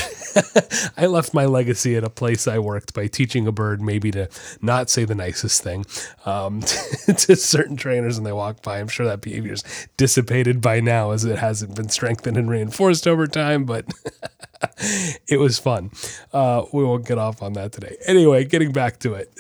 I 0.97 1.07
left 1.07 1.35
my 1.35 1.45
legacy 1.45 1.97
at 1.97 2.05
a 2.05 2.09
place 2.09 2.49
I 2.49 2.59
worked 2.59 2.95
by 2.95 3.07
teaching 3.07 3.47
a 3.47 3.53
bird 3.53 3.83
maybe 3.83 4.11
to 4.13 4.31
not 4.63 4.89
say 4.89 5.05
the 5.05 5.15
nicest 5.15 5.63
thing 5.63 5.85
um, 6.25 6.61
to 7.07 7.37
certain 7.37 7.77
trainers 7.77 8.17
when 8.17 8.25
they 8.25 8.33
walk 8.33 8.63
by. 8.63 8.79
I'm 8.79 8.89
sure 8.89 9.05
that 9.05 9.21
behavior's 9.21 9.63
dissipated 9.99 10.63
by 10.63 10.81
now 10.81 11.11
as 11.11 11.27
it 11.27 11.39
hasn't 11.39 11.77
been 11.77 11.91
strengthened 11.91 12.39
and 12.39 12.49
reinforced 12.49 13.07
over 13.07 13.27
time, 13.27 13.65
but 13.65 13.85
it 15.29 15.39
was 15.39 15.59
fun. 15.59 15.91
Uh, 16.33 16.65
we 16.73 16.83
won't 16.83 17.07
get 17.07 17.19
off 17.19 17.43
on 17.43 17.53
that 17.55 17.73
today. 17.73 17.97
Anyway, 18.07 18.47
getting 18.47 18.73
back 18.73 18.99
to 19.01 19.15
it. 19.15 19.31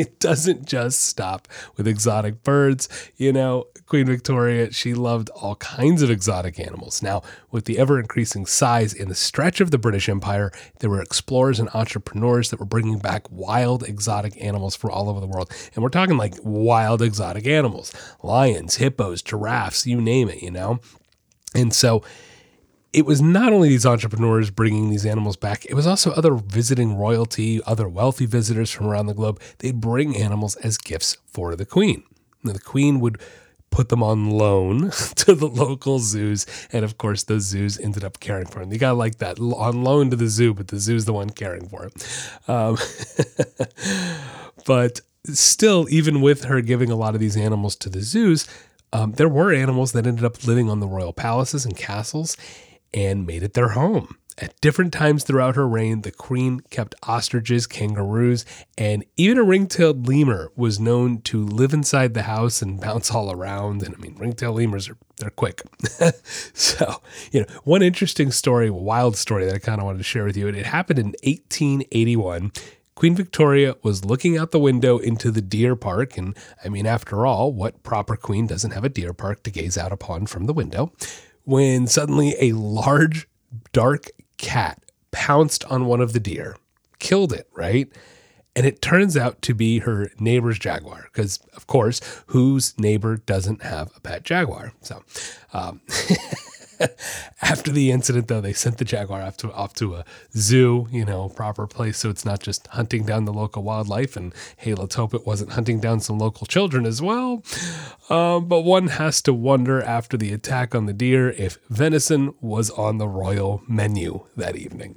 It 0.00 0.20
doesn't 0.20 0.66
just 0.66 1.02
stop 1.02 1.48
with 1.76 1.86
exotic 1.86 2.42
birds. 2.42 2.88
You 3.16 3.32
know, 3.32 3.66
Queen 3.86 4.06
Victoria, 4.06 4.72
she 4.72 4.94
loved 4.94 5.30
all 5.30 5.56
kinds 5.56 6.02
of 6.02 6.10
exotic 6.10 6.60
animals. 6.60 7.02
Now, 7.02 7.22
with 7.50 7.64
the 7.64 7.78
ever 7.78 7.98
increasing 7.98 8.46
size 8.46 8.94
and 8.94 9.10
the 9.10 9.14
stretch 9.14 9.60
of 9.60 9.70
the 9.70 9.78
British 9.78 10.08
Empire, 10.08 10.52
there 10.80 10.90
were 10.90 11.02
explorers 11.02 11.58
and 11.58 11.68
entrepreneurs 11.74 12.50
that 12.50 12.60
were 12.60 12.66
bringing 12.66 12.98
back 12.98 13.30
wild 13.30 13.82
exotic 13.82 14.40
animals 14.42 14.76
from 14.76 14.90
all 14.90 15.08
over 15.08 15.20
the 15.20 15.26
world. 15.26 15.50
And 15.74 15.82
we're 15.82 15.88
talking 15.88 16.16
like 16.16 16.34
wild 16.42 17.02
exotic 17.02 17.46
animals 17.46 17.92
lions, 18.22 18.76
hippos, 18.76 19.22
giraffes, 19.22 19.86
you 19.86 20.00
name 20.00 20.28
it, 20.28 20.42
you 20.42 20.50
know? 20.50 20.80
And 21.54 21.72
so, 21.72 22.02
it 22.92 23.04
was 23.04 23.20
not 23.20 23.52
only 23.52 23.68
these 23.68 23.86
entrepreneurs 23.86 24.50
bringing 24.50 24.90
these 24.90 25.04
animals 25.04 25.36
back, 25.36 25.66
it 25.66 25.74
was 25.74 25.86
also 25.86 26.10
other 26.12 26.34
visiting 26.34 26.96
royalty, 26.96 27.60
other 27.64 27.88
wealthy 27.88 28.26
visitors 28.26 28.70
from 28.70 28.86
around 28.86 29.06
the 29.06 29.14
globe. 29.14 29.40
They'd 29.58 29.80
bring 29.80 30.16
animals 30.16 30.56
as 30.56 30.78
gifts 30.78 31.16
for 31.26 31.54
the 31.54 31.66
queen. 31.66 32.02
Now, 32.42 32.52
the 32.52 32.60
queen 32.60 33.00
would 33.00 33.20
put 33.70 33.90
them 33.90 34.02
on 34.02 34.30
loan 34.30 34.90
to 35.16 35.34
the 35.34 35.48
local 35.48 35.98
zoos. 35.98 36.46
And 36.72 36.84
of 36.84 36.96
course, 36.96 37.24
those 37.24 37.42
zoos 37.42 37.78
ended 37.78 38.04
up 38.04 38.20
caring 38.20 38.46
for 38.46 38.60
them. 38.60 38.72
You 38.72 38.78
got 38.78 38.96
like 38.96 39.18
that 39.18 39.38
on 39.38 39.82
loan 39.82 40.08
to 40.10 40.16
the 40.16 40.28
zoo, 40.28 40.54
but 40.54 40.68
the 40.68 40.78
zoo's 40.78 41.04
the 41.04 41.12
one 41.12 41.30
caring 41.30 41.68
for 41.68 41.84
him. 41.84 41.92
Um, 42.48 42.78
but 44.66 45.02
still, 45.24 45.86
even 45.90 46.22
with 46.22 46.44
her 46.44 46.62
giving 46.62 46.90
a 46.90 46.96
lot 46.96 47.14
of 47.14 47.20
these 47.20 47.36
animals 47.36 47.76
to 47.76 47.90
the 47.90 48.00
zoos, 48.00 48.46
um, 48.94 49.12
there 49.12 49.28
were 49.28 49.52
animals 49.52 49.92
that 49.92 50.06
ended 50.06 50.24
up 50.24 50.46
living 50.46 50.70
on 50.70 50.80
the 50.80 50.88
royal 50.88 51.12
palaces 51.12 51.66
and 51.66 51.76
castles 51.76 52.38
and 52.92 53.26
made 53.26 53.42
it 53.42 53.54
their 53.54 53.70
home. 53.70 54.16
At 54.40 54.60
different 54.60 54.92
times 54.92 55.24
throughout 55.24 55.56
her 55.56 55.66
reign, 55.66 56.02
the 56.02 56.12
queen 56.12 56.60
kept 56.70 56.94
ostriches, 57.02 57.66
kangaroos, 57.66 58.44
and 58.76 59.04
even 59.16 59.36
a 59.36 59.42
ring-tailed 59.42 60.06
lemur 60.06 60.52
was 60.54 60.78
known 60.78 61.22
to 61.22 61.44
live 61.44 61.74
inside 61.74 62.14
the 62.14 62.22
house 62.22 62.62
and 62.62 62.80
bounce 62.80 63.10
all 63.10 63.32
around. 63.32 63.82
And 63.82 63.96
I 63.96 63.98
mean, 63.98 64.14
ring-tailed 64.16 64.56
lemurs 64.56 64.88
are 64.88 64.96
they're 65.18 65.30
quick. 65.30 65.62
so, 66.54 67.02
you 67.32 67.40
know, 67.40 67.46
one 67.64 67.82
interesting 67.82 68.30
story, 68.30 68.70
wild 68.70 69.16
story 69.16 69.44
that 69.46 69.54
I 69.54 69.58
kind 69.58 69.80
of 69.80 69.84
wanted 69.84 69.98
to 69.98 70.04
share 70.04 70.24
with 70.24 70.36
you. 70.36 70.46
It 70.46 70.66
happened 70.66 71.00
in 71.00 71.06
1881. 71.24 72.52
Queen 72.94 73.14
Victoria 73.14 73.76
was 73.82 74.04
looking 74.04 74.38
out 74.38 74.50
the 74.50 74.58
window 74.58 74.98
into 74.98 75.30
the 75.30 75.40
deer 75.40 75.76
park. 75.76 76.16
And 76.16 76.36
I 76.64 76.68
mean, 76.68 76.86
after 76.86 77.26
all, 77.26 77.52
what 77.52 77.82
proper 77.82 78.16
queen 78.16 78.46
doesn't 78.46 78.72
have 78.72 78.84
a 78.84 78.88
deer 78.88 79.12
park 79.12 79.42
to 79.44 79.50
gaze 79.50 79.76
out 79.76 79.92
upon 79.92 80.26
from 80.26 80.46
the 80.46 80.52
window? 80.52 80.92
When 81.48 81.86
suddenly 81.86 82.34
a 82.38 82.52
large, 82.52 83.26
dark 83.72 84.10
cat 84.36 84.82
pounced 85.12 85.64
on 85.64 85.86
one 85.86 86.02
of 86.02 86.12
the 86.12 86.20
deer, 86.20 86.54
killed 86.98 87.32
it, 87.32 87.48
right? 87.54 87.90
And 88.54 88.66
it 88.66 88.82
turns 88.82 89.16
out 89.16 89.40
to 89.42 89.54
be 89.54 89.78
her 89.78 90.10
neighbor's 90.20 90.58
jaguar, 90.58 91.08
because, 91.10 91.40
of 91.56 91.66
course, 91.66 92.02
whose 92.26 92.78
neighbor 92.78 93.16
doesn't 93.16 93.62
have 93.62 93.90
a 93.96 94.00
pet 94.00 94.24
jaguar? 94.24 94.74
So, 94.82 95.02
um, 95.54 95.80
After 97.42 97.70
the 97.70 97.90
incident, 97.90 98.28
though, 98.28 98.40
they 98.40 98.52
sent 98.52 98.78
the 98.78 98.84
jaguar 98.84 99.22
off 99.22 99.36
to 99.38 99.52
off 99.52 99.74
to 99.74 99.96
a 99.96 100.04
zoo, 100.36 100.88
you 100.90 101.04
know, 101.04 101.28
proper 101.28 101.66
place, 101.66 101.98
so 101.98 102.10
it's 102.10 102.24
not 102.24 102.40
just 102.40 102.66
hunting 102.68 103.04
down 103.04 103.24
the 103.24 103.32
local 103.32 103.62
wildlife. 103.62 104.16
And 104.16 104.34
hey, 104.56 104.74
let's 104.74 104.94
hope 104.94 105.14
it 105.14 105.26
wasn't 105.26 105.52
hunting 105.52 105.80
down 105.80 106.00
some 106.00 106.18
local 106.18 106.46
children 106.46 106.86
as 106.86 107.02
well. 107.02 107.42
Um, 108.10 108.46
but 108.46 108.60
one 108.60 108.88
has 108.88 109.20
to 109.22 109.32
wonder 109.32 109.82
after 109.82 110.16
the 110.16 110.32
attack 110.32 110.74
on 110.74 110.86
the 110.86 110.92
deer 110.92 111.30
if 111.30 111.58
venison 111.68 112.34
was 112.40 112.70
on 112.70 112.98
the 112.98 113.08
royal 113.08 113.62
menu 113.68 114.24
that 114.36 114.56
evening. 114.56 114.96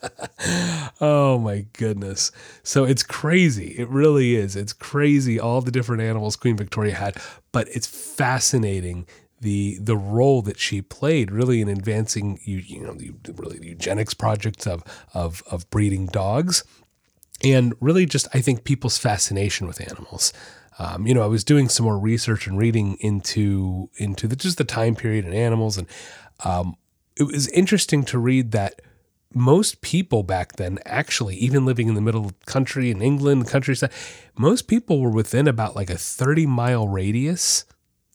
oh 1.00 1.38
my 1.38 1.66
goodness. 1.72 2.32
So 2.62 2.84
it's 2.84 3.02
crazy. 3.02 3.74
It 3.78 3.88
really 3.88 4.34
is. 4.34 4.56
It's 4.56 4.72
crazy 4.72 5.38
all 5.38 5.60
the 5.60 5.70
different 5.70 6.02
animals 6.02 6.36
Queen 6.36 6.56
Victoria 6.56 6.94
had, 6.94 7.16
but 7.52 7.68
it's 7.68 7.86
fascinating 7.86 9.06
the 9.42 9.78
the 9.80 9.96
role 9.96 10.40
that 10.42 10.58
she 10.58 10.80
played 10.80 11.30
really 11.30 11.60
in 11.60 11.68
advancing 11.68 12.40
you, 12.44 12.58
you 12.58 12.80
know 12.80 12.94
the 12.94 13.12
really 13.34 13.58
the 13.58 13.68
eugenics 13.68 14.14
projects 14.14 14.66
of 14.66 14.82
of 15.14 15.42
of 15.50 15.68
breeding 15.68 16.06
dogs 16.06 16.64
and 17.42 17.74
really 17.80 18.06
just 18.06 18.28
I 18.34 18.40
think 18.40 18.64
people's 18.64 18.98
fascination 18.98 19.66
with 19.66 19.80
animals. 19.80 20.32
Um, 20.78 21.06
you 21.06 21.14
know, 21.14 21.22
I 21.22 21.26
was 21.26 21.44
doing 21.44 21.68
some 21.68 21.84
more 21.84 21.98
research 21.98 22.46
and 22.46 22.56
reading 22.58 22.96
into 23.00 23.90
into 23.96 24.26
the, 24.26 24.36
just 24.36 24.58
the 24.58 24.64
time 24.64 24.94
period 24.94 25.24
and 25.24 25.34
animals, 25.34 25.76
and 25.76 25.86
um, 26.44 26.76
it 27.16 27.24
was 27.24 27.48
interesting 27.48 28.04
to 28.04 28.18
read 28.18 28.52
that 28.52 28.80
most 29.34 29.80
people 29.80 30.22
back 30.22 30.54
then, 30.56 30.78
actually, 30.84 31.36
even 31.36 31.66
living 31.66 31.88
in 31.88 31.94
the 31.94 32.00
middle 32.00 32.26
of 32.26 32.38
the 32.38 32.46
country 32.46 32.90
in 32.90 33.02
England, 33.02 33.46
the 33.46 33.50
countryside, 33.50 33.92
most 34.36 34.66
people 34.66 35.00
were 35.00 35.10
within 35.10 35.46
about 35.46 35.76
like 35.76 35.90
a 35.90 35.98
thirty 35.98 36.46
mile 36.46 36.88
radius 36.88 37.64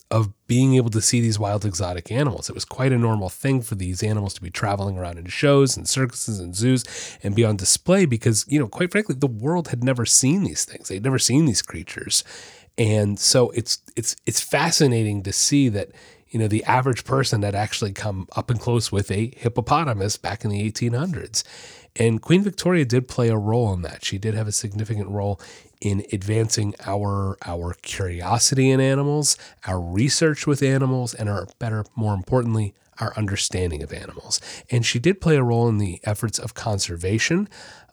of 0.10 0.32
being 0.48 0.76
able 0.76 0.90
to 0.90 1.02
see 1.02 1.20
these 1.20 1.38
wild 1.38 1.66
exotic 1.66 2.12
animals. 2.12 2.50
It 2.50 2.56
was 2.56 2.64
quite 2.64 2.94
a 2.94 2.98
normal 2.98 3.30
thing 3.30 3.62
for 3.62 3.76
these 3.76 4.02
animals 4.02 4.34
to 4.36 4.42
be 4.42 4.50
traveling 4.50 4.98
around 4.98 5.18
in 5.18 5.26
shows 5.26 5.76
and 5.76 5.88
circuses 5.88 6.40
and 6.40 6.56
zoos 6.56 6.86
and 7.24 7.36
be 7.36 7.44
on 7.44 7.58
display 7.58 8.06
because, 8.06 8.46
you 8.48 8.58
know, 8.58 8.68
quite 8.68 8.92
frankly, 8.92 9.16
the 9.18 9.28
world 9.28 9.68
had 9.68 9.84
never 9.84 10.06
seen 10.06 10.44
these 10.44 10.64
things. 10.64 10.88
They'd 10.88 11.04
never 11.04 11.20
seen 11.20 11.46
these 11.46 11.62
creatures. 11.62 12.24
And 12.78 13.20
so 13.20 13.50
it's 13.50 13.80
it's 13.96 14.16
it's 14.26 14.40
fascinating 14.40 15.24
to 15.24 15.34
see 15.34 15.68
that, 15.70 15.90
you 16.30 16.40
know, 16.40 16.48
the 16.48 16.64
average 16.64 17.04
person 17.04 17.42
had 17.42 17.56
actually 17.56 17.92
come 17.92 18.28
up 18.36 18.50
and 18.50 18.60
close 18.60 18.92
with 18.92 19.12
a 19.12 19.34
hippopotamus 19.36 20.16
back 20.16 20.46
in 20.46 20.52
the 20.52 20.72
1800s. 20.72 21.44
And 22.00 22.22
Queen 22.22 22.44
Victoria 22.44 22.86
did 22.86 23.08
play 23.08 23.30
a 23.30 23.38
role 23.38 23.74
in 23.74 23.82
that. 23.82 24.06
She 24.06 24.20
did 24.20 24.36
have 24.36 24.48
a 24.48 24.52
significant 24.52 25.10
role 25.10 25.42
in 25.82 26.04
advancing 26.12 26.74
our 26.86 27.38
our 27.46 27.74
curiosity 27.82 28.70
in 28.70 28.80
animals, 28.80 29.38
our 29.66 29.80
research 29.80 30.48
with 30.48 30.62
animals, 30.62 31.14
and 31.14 31.30
our 31.30 31.48
better, 31.60 31.86
more 31.96 32.14
importantly, 32.14 32.74
our 33.00 33.14
understanding 33.16 33.84
of 33.84 33.94
animals. 33.94 34.42
And 34.72 34.86
she 34.86 35.00
did 35.00 35.22
play 35.22 35.36
a 35.36 35.44
role 35.44 35.68
in 35.68 35.78
the 35.78 36.00
efforts 36.04 36.40
of 36.40 36.54
conservation. 36.54 37.48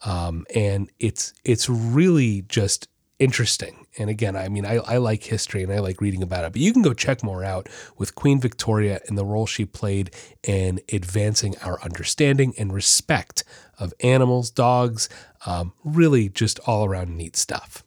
Um, 0.05 0.47
and 0.55 0.91
it's 0.99 1.33
it's 1.45 1.69
really 1.69 2.43
just 2.43 2.89
interesting. 3.19 3.87
And 3.97 4.11
again, 4.11 4.37
I 4.37 4.49
mean, 4.49 4.67
I, 4.67 4.77
I 4.79 4.97
like 4.97 5.23
history 5.23 5.63
and 5.63 5.73
I 5.73 5.79
like 5.79 6.01
reading 6.01 6.23
about 6.23 6.45
it, 6.45 6.53
but 6.53 6.61
you 6.61 6.73
can 6.73 6.83
go 6.83 6.93
check 6.93 7.23
more 7.23 7.45
out 7.45 7.69
with 7.97 8.15
Queen 8.17 8.41
Victoria 8.41 9.01
and 9.07 9.17
the 9.17 9.25
role 9.25 9.47
she 9.47 9.65
played 9.65 10.11
in 10.43 10.81
advancing 10.93 11.57
our 11.63 11.81
understanding 11.83 12.55
and 12.59 12.73
respect 12.73 13.45
of 13.79 13.95
animals, 14.01 14.51
dogs, 14.51 15.09
um, 15.47 15.73
really 15.85 16.29
just 16.29 16.59
all 16.61 16.85
around 16.85 17.17
neat 17.17 17.37
stuff. 17.37 17.85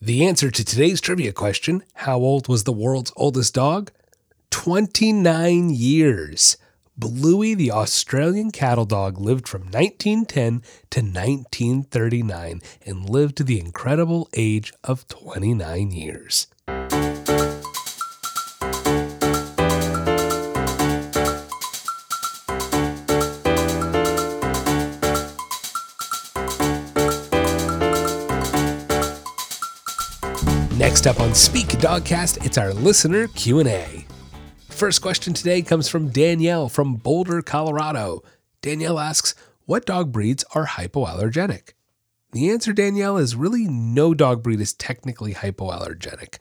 The 0.00 0.26
answer 0.26 0.50
to 0.50 0.64
today's 0.64 1.00
trivia 1.00 1.32
question 1.32 1.82
How 1.94 2.18
old 2.18 2.48
was 2.48 2.64
the 2.64 2.72
world's 2.72 3.12
oldest 3.16 3.54
dog? 3.54 3.90
29 4.50 5.70
years. 5.70 6.56
Bluey, 6.96 7.54
the 7.54 7.72
Australian 7.72 8.52
cattle 8.52 8.84
dog, 8.84 9.18
lived 9.18 9.48
from 9.48 9.62
1910 9.62 10.62
to 10.90 11.00
1939 11.00 12.60
and 12.86 13.10
lived 13.10 13.36
to 13.36 13.44
the 13.44 13.58
incredible 13.58 14.28
age 14.34 14.72
of 14.84 15.08
29 15.08 15.90
years. 15.90 16.46
Next 30.94 31.08
up 31.08 31.18
on 31.18 31.34
Speak 31.34 31.66
Dogcast, 31.66 32.46
it's 32.46 32.56
our 32.56 32.72
listener 32.72 33.26
Q&A. 33.26 34.06
First 34.68 35.02
question 35.02 35.34
today 35.34 35.60
comes 35.60 35.88
from 35.88 36.10
Danielle 36.10 36.68
from 36.68 36.94
Boulder, 36.94 37.42
Colorado. 37.42 38.22
Danielle 38.62 39.00
asks, 39.00 39.34
"What 39.66 39.86
dog 39.86 40.12
breeds 40.12 40.44
are 40.54 40.66
hypoallergenic?" 40.66 41.70
The 42.30 42.48
answer, 42.48 42.72
Danielle, 42.72 43.16
is 43.16 43.34
really 43.34 43.66
no 43.66 44.14
dog 44.14 44.44
breed 44.44 44.60
is 44.60 44.72
technically 44.72 45.34
hypoallergenic. 45.34 46.36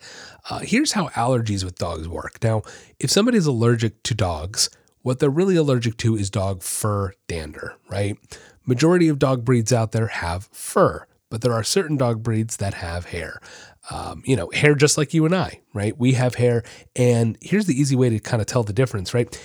Uh, 0.48 0.60
here's 0.60 0.92
how 0.92 1.08
allergies 1.10 1.64
with 1.64 1.80
dogs 1.80 2.08
work. 2.08 2.38
Now, 2.44 2.62
if 3.00 3.10
somebody's 3.10 3.48
allergic 3.48 4.04
to 4.04 4.14
dogs, 4.14 4.70
what 5.02 5.18
they're 5.18 5.32
really 5.32 5.56
allergic 5.56 5.98
to 5.98 6.16
is 6.16 6.30
dog 6.30 6.62
fur 6.62 7.14
dander, 7.28 7.78
right? 7.90 8.20
Majority 8.68 9.08
of 9.08 9.18
dog 9.18 9.44
breeds 9.44 9.74
out 9.74 9.94
there 9.94 10.08
have 10.08 10.48
fur, 10.52 11.08
but 11.32 11.42
there 11.42 11.54
are 11.54 11.64
certain 11.64 11.98
dog 11.98 12.22
breeds 12.22 12.58
that 12.58 12.76
have 12.76 13.06
hair 13.06 13.42
um, 13.90 14.24
you 14.26 14.36
know, 14.36 14.50
hair 14.54 14.76
just 14.76 14.98
like 14.98 15.14
you 15.14 15.26
and 15.26 15.36
I, 15.36 15.62
right? 15.74 15.98
We 15.98 16.14
have 16.14 16.36
hair. 16.36 16.64
And 16.96 17.38
here's 17.42 17.66
the 17.66 17.80
easy 17.80 17.96
way 17.96 18.10
to 18.10 18.20
kind 18.20 18.42
of 18.42 18.48
tell 18.48 18.64
the 18.64 18.74
difference, 18.74 19.14
right? 19.14 19.38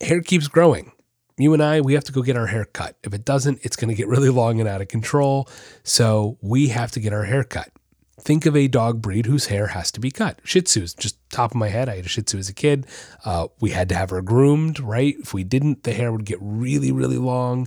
Hair 0.00 0.22
keeps 0.22 0.48
growing. 0.48 0.92
You 1.38 1.54
and 1.54 1.62
I, 1.62 1.80
we 1.80 1.94
have 1.94 2.04
to 2.04 2.12
go 2.12 2.22
get 2.22 2.36
our 2.36 2.46
hair 2.46 2.64
cut. 2.66 2.96
If 3.02 3.14
it 3.14 3.24
doesn't, 3.24 3.60
it's 3.62 3.76
going 3.76 3.88
to 3.88 3.94
get 3.94 4.06
really 4.06 4.28
long 4.28 4.60
and 4.60 4.68
out 4.68 4.80
of 4.80 4.88
control. 4.88 5.48
So 5.82 6.38
we 6.40 6.68
have 6.68 6.92
to 6.92 7.00
get 7.00 7.12
our 7.12 7.24
hair 7.24 7.42
cut. 7.42 7.70
Think 8.20 8.46
of 8.46 8.54
a 8.54 8.68
dog 8.68 9.02
breed 9.02 9.26
whose 9.26 9.46
hair 9.46 9.68
has 9.68 9.90
to 9.92 10.00
be 10.00 10.10
cut. 10.10 10.38
Shih 10.44 10.60
Tzus, 10.60 10.96
just 10.96 11.18
top 11.30 11.50
of 11.50 11.56
my 11.56 11.68
head. 11.68 11.88
I 11.88 11.96
had 11.96 12.04
a 12.04 12.08
Shih 12.08 12.22
Tzu 12.22 12.38
as 12.38 12.48
a 12.48 12.52
kid. 12.52 12.86
Uh, 13.24 13.48
we 13.60 13.70
had 13.70 13.88
to 13.88 13.96
have 13.96 14.10
her 14.10 14.22
groomed, 14.22 14.78
right? 14.78 15.16
If 15.18 15.34
we 15.34 15.42
didn't, 15.42 15.82
the 15.82 15.92
hair 15.92 16.12
would 16.12 16.26
get 16.26 16.38
really, 16.40 16.92
really 16.92 17.18
long 17.18 17.66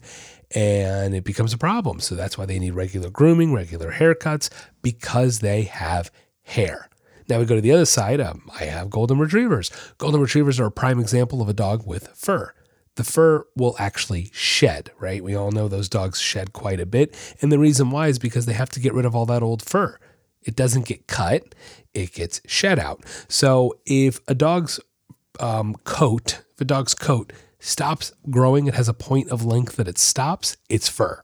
and 0.55 1.13
it 1.13 1.25
becomes 1.25 1.53
a 1.53 1.57
problem. 1.57 1.99
So 1.99 2.15
that's 2.15 2.37
why 2.37 2.45
they 2.45 2.57
need 2.57 2.73
regular 2.73 3.09
grooming, 3.09 3.53
regular 3.53 3.91
haircuts, 3.91 4.49
because 4.81 5.39
they 5.39 5.63
have 5.63 6.09
hair. 6.43 6.89
Now 7.27 7.39
we 7.39 7.45
go 7.45 7.55
to 7.55 7.61
the 7.61 7.71
other 7.71 7.85
side. 7.85 8.21
Um, 8.21 8.49
I 8.59 8.65
have 8.65 8.89
golden 8.89 9.19
retrievers. 9.19 9.69
Golden 9.97 10.21
retrievers 10.21 10.59
are 10.59 10.67
a 10.67 10.71
prime 10.71 10.99
example 10.99 11.41
of 11.41 11.49
a 11.49 11.53
dog 11.53 11.85
with 11.85 12.07
fur. 12.15 12.53
The 12.95 13.03
fur 13.03 13.45
will 13.57 13.75
actually 13.77 14.29
shed, 14.31 14.91
right? 14.99 15.21
We 15.21 15.35
all 15.35 15.51
know 15.51 15.67
those 15.67 15.89
dogs 15.89 16.21
shed 16.21 16.53
quite 16.53 16.79
a 16.79 16.85
bit. 16.85 17.13
And 17.41 17.51
the 17.51 17.59
reason 17.59 17.91
why 17.91 18.07
is 18.07 18.19
because 18.19 18.45
they 18.45 18.53
have 18.53 18.69
to 18.69 18.79
get 18.79 18.93
rid 18.93 19.05
of 19.05 19.15
all 19.15 19.25
that 19.25 19.43
old 19.43 19.61
fur. 19.61 19.99
It 20.43 20.55
doesn't 20.55 20.85
get 20.85 21.07
cut, 21.07 21.55
it 21.93 22.13
gets 22.13 22.39
shed 22.45 22.79
out. 22.79 23.03
So 23.27 23.73
if 23.85 24.21
a 24.27 24.35
dog's 24.35 24.79
um, 25.39 25.75
coat, 25.83 26.43
if 26.53 26.61
a 26.61 26.65
dog's 26.65 26.93
coat 26.93 27.33
stops 27.65 28.13
growing, 28.29 28.67
it 28.67 28.75
has 28.75 28.87
a 28.87 28.93
point 28.93 29.29
of 29.29 29.43
length 29.43 29.75
that 29.77 29.87
it 29.87 29.97
stops, 29.97 30.57
it's 30.69 30.87
fur. 30.87 31.21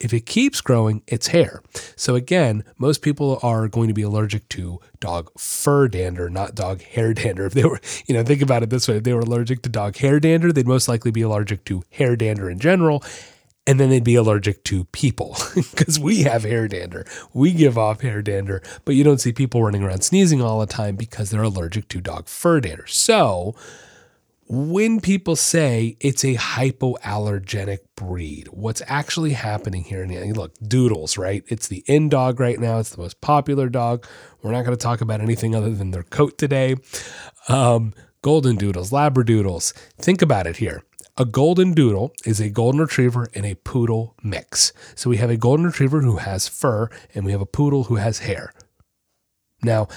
If 0.00 0.12
it 0.12 0.26
keeps 0.26 0.60
growing, 0.60 1.02
it's 1.06 1.28
hair. 1.28 1.62
So 1.96 2.14
again, 2.14 2.64
most 2.78 3.02
people 3.02 3.38
are 3.42 3.68
going 3.68 3.88
to 3.88 3.94
be 3.94 4.02
allergic 4.02 4.48
to 4.50 4.80
dog 5.00 5.30
fur 5.38 5.88
dander, 5.88 6.28
not 6.28 6.54
dog 6.54 6.82
hair 6.82 7.14
dander. 7.14 7.46
If 7.54 7.54
they 7.54 7.64
were, 7.64 7.80
you 8.06 8.14
know, 8.14 8.24
think 8.24 8.42
about 8.42 8.62
it 8.62 8.70
this 8.70 8.88
way, 8.88 8.96
if 8.96 9.04
they 9.04 9.12
were 9.12 9.20
allergic 9.20 9.62
to 9.62 9.68
dog 9.68 9.96
hair 9.96 10.18
dander, 10.18 10.52
they'd 10.52 10.66
most 10.66 10.88
likely 10.88 11.10
be 11.10 11.22
allergic 11.22 11.64
to 11.66 11.84
hair 11.90 12.16
dander 12.16 12.50
in 12.50 12.58
general. 12.58 13.04
And 13.66 13.80
then 13.80 13.88
they'd 13.88 14.04
be 14.04 14.16
allergic 14.16 14.62
to 14.64 14.84
people 14.86 15.36
because 15.54 15.98
we 15.98 16.22
have 16.24 16.42
hair 16.42 16.68
dander. 16.68 17.06
We 17.32 17.52
give 17.52 17.78
off 17.78 18.02
hair 18.02 18.20
dander, 18.20 18.62
but 18.84 18.94
you 18.94 19.04
don't 19.04 19.20
see 19.20 19.32
people 19.32 19.62
running 19.62 19.82
around 19.82 20.02
sneezing 20.02 20.42
all 20.42 20.60
the 20.60 20.66
time 20.66 20.96
because 20.96 21.30
they're 21.30 21.42
allergic 21.42 21.88
to 21.88 22.00
dog 22.00 22.28
fur 22.28 22.60
dander. 22.60 22.86
So, 22.86 23.54
when 24.46 25.00
people 25.00 25.36
say 25.36 25.96
it's 26.00 26.24
a 26.24 26.34
hypoallergenic 26.34 27.78
breed, 27.96 28.48
what's 28.48 28.82
actually 28.86 29.32
happening 29.32 29.84
here? 29.84 30.02
And 30.02 30.36
look, 30.36 30.54
doodles, 30.58 31.16
right? 31.16 31.42
It's 31.48 31.68
the 31.68 31.82
in 31.86 32.08
dog 32.08 32.40
right 32.40 32.58
now. 32.58 32.78
It's 32.78 32.90
the 32.90 33.00
most 33.00 33.20
popular 33.20 33.68
dog. 33.68 34.06
We're 34.42 34.52
not 34.52 34.64
going 34.64 34.76
to 34.76 34.82
talk 34.82 35.00
about 35.00 35.20
anything 35.20 35.54
other 35.54 35.70
than 35.70 35.90
their 35.92 36.02
coat 36.02 36.36
today. 36.36 36.76
Um, 37.48 37.94
golden 38.22 38.56
doodles, 38.56 38.90
labradoodles. 38.90 39.72
Think 39.98 40.20
about 40.20 40.46
it 40.46 40.56
here. 40.56 40.82
A 41.16 41.24
golden 41.24 41.74
doodle 41.74 42.12
is 42.26 42.40
a 42.40 42.50
golden 42.50 42.80
retriever 42.80 43.28
and 43.34 43.46
a 43.46 43.54
poodle 43.54 44.16
mix. 44.22 44.72
So 44.94 45.08
we 45.08 45.18
have 45.18 45.30
a 45.30 45.36
golden 45.36 45.66
retriever 45.66 46.00
who 46.00 46.16
has 46.16 46.48
fur, 46.48 46.90
and 47.14 47.24
we 47.24 47.32
have 47.32 47.40
a 47.40 47.46
poodle 47.46 47.84
who 47.84 47.96
has 47.96 48.18
hair. 48.18 48.52
Now, 49.62 49.88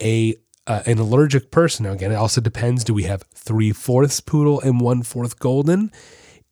a 0.00 0.36
uh, 0.70 0.82
an 0.86 0.98
allergic 0.98 1.50
person. 1.50 1.84
Now, 1.84 1.92
again, 1.92 2.12
it 2.12 2.14
also 2.14 2.40
depends. 2.40 2.84
Do 2.84 2.94
we 2.94 3.02
have 3.02 3.24
three 3.34 3.72
fourths 3.72 4.20
poodle 4.20 4.60
and 4.60 4.80
one 4.80 5.02
fourth 5.02 5.40
golden? 5.40 5.90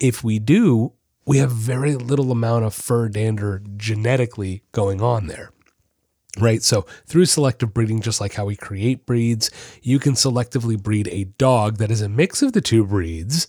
If 0.00 0.24
we 0.24 0.40
do, 0.40 0.94
we 1.24 1.38
have 1.38 1.52
very 1.52 1.94
little 1.94 2.32
amount 2.32 2.64
of 2.64 2.74
fur 2.74 3.08
dander 3.08 3.62
genetically 3.76 4.64
going 4.72 5.00
on 5.00 5.28
there. 5.28 5.52
Right. 6.36 6.64
So, 6.64 6.84
through 7.06 7.26
selective 7.26 7.72
breeding, 7.72 8.00
just 8.00 8.20
like 8.20 8.34
how 8.34 8.44
we 8.44 8.56
create 8.56 9.06
breeds, 9.06 9.52
you 9.82 10.00
can 10.00 10.14
selectively 10.14 10.80
breed 10.80 11.06
a 11.12 11.24
dog 11.24 11.76
that 11.76 11.90
is 11.90 12.02
a 12.02 12.08
mix 12.08 12.42
of 12.42 12.54
the 12.54 12.60
two 12.60 12.84
breeds, 12.84 13.46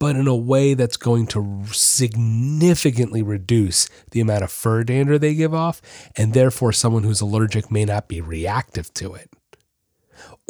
but 0.00 0.16
in 0.16 0.26
a 0.26 0.36
way 0.36 0.74
that's 0.74 0.96
going 0.96 1.28
to 1.28 1.62
significantly 1.66 3.22
reduce 3.22 3.88
the 4.10 4.20
amount 4.20 4.42
of 4.42 4.50
fur 4.50 4.82
dander 4.82 5.18
they 5.18 5.34
give 5.34 5.54
off. 5.54 5.80
And 6.16 6.34
therefore, 6.34 6.72
someone 6.72 7.04
who's 7.04 7.20
allergic 7.20 7.70
may 7.70 7.84
not 7.84 8.08
be 8.08 8.20
reactive 8.20 8.92
to 8.94 9.14
it. 9.14 9.30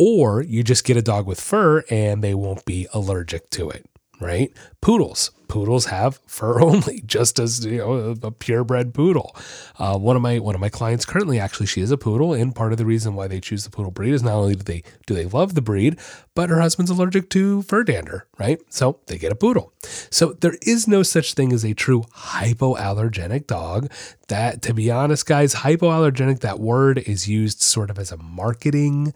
Or 0.02 0.40
you 0.40 0.62
just 0.62 0.84
get 0.84 0.96
a 0.96 1.02
dog 1.02 1.26
with 1.26 1.38
fur 1.38 1.84
and 1.90 2.24
they 2.24 2.34
won't 2.34 2.64
be 2.64 2.88
allergic 2.94 3.50
to 3.50 3.68
it 3.68 3.84
right? 4.20 4.52
Poodles. 4.80 5.30
Poodles 5.48 5.86
have 5.86 6.20
fur 6.26 6.60
only, 6.62 7.02
just 7.04 7.40
as 7.40 7.64
you 7.66 7.78
know 7.78 8.14
a, 8.22 8.30
purebred 8.30 8.94
poodle. 8.94 9.34
Uh, 9.78 9.98
one 9.98 10.14
of 10.14 10.22
my 10.22 10.38
one 10.38 10.54
of 10.54 10.60
my 10.60 10.68
clients 10.68 11.04
currently, 11.04 11.40
actually, 11.40 11.66
she 11.66 11.80
is 11.80 11.90
a 11.90 11.96
poodle, 11.96 12.32
and 12.32 12.54
part 12.54 12.70
of 12.70 12.78
the 12.78 12.86
reason 12.86 13.14
why 13.14 13.26
they 13.26 13.40
choose 13.40 13.64
the 13.64 13.70
poodle 13.70 13.90
breed 13.90 14.12
is 14.12 14.22
not 14.22 14.34
only 14.34 14.54
do 14.54 14.62
they 14.62 14.84
do 15.06 15.14
they 15.14 15.24
love 15.24 15.54
the 15.54 15.62
breed, 15.62 15.98
but 16.36 16.50
her 16.50 16.60
husband's 16.60 16.90
allergic 16.90 17.30
to 17.30 17.62
fur 17.62 17.82
dander, 17.82 18.26
right? 18.38 18.60
So 18.68 19.00
they 19.06 19.18
get 19.18 19.32
a 19.32 19.36
poodle. 19.36 19.72
So 20.10 20.34
there 20.34 20.56
is 20.62 20.86
no 20.86 21.02
such 21.02 21.34
thing 21.34 21.52
as 21.52 21.64
a 21.64 21.74
true 21.74 22.02
hypoallergenic 22.14 23.48
dog. 23.48 23.90
That, 24.28 24.62
to 24.62 24.72
be 24.72 24.92
honest, 24.92 25.26
guys, 25.26 25.56
hypoallergenic 25.56 26.40
that 26.40 26.60
word 26.60 26.98
is 26.98 27.28
used 27.28 27.60
sort 27.60 27.90
of 27.90 27.98
as 27.98 28.12
a 28.12 28.16
marketing 28.16 29.12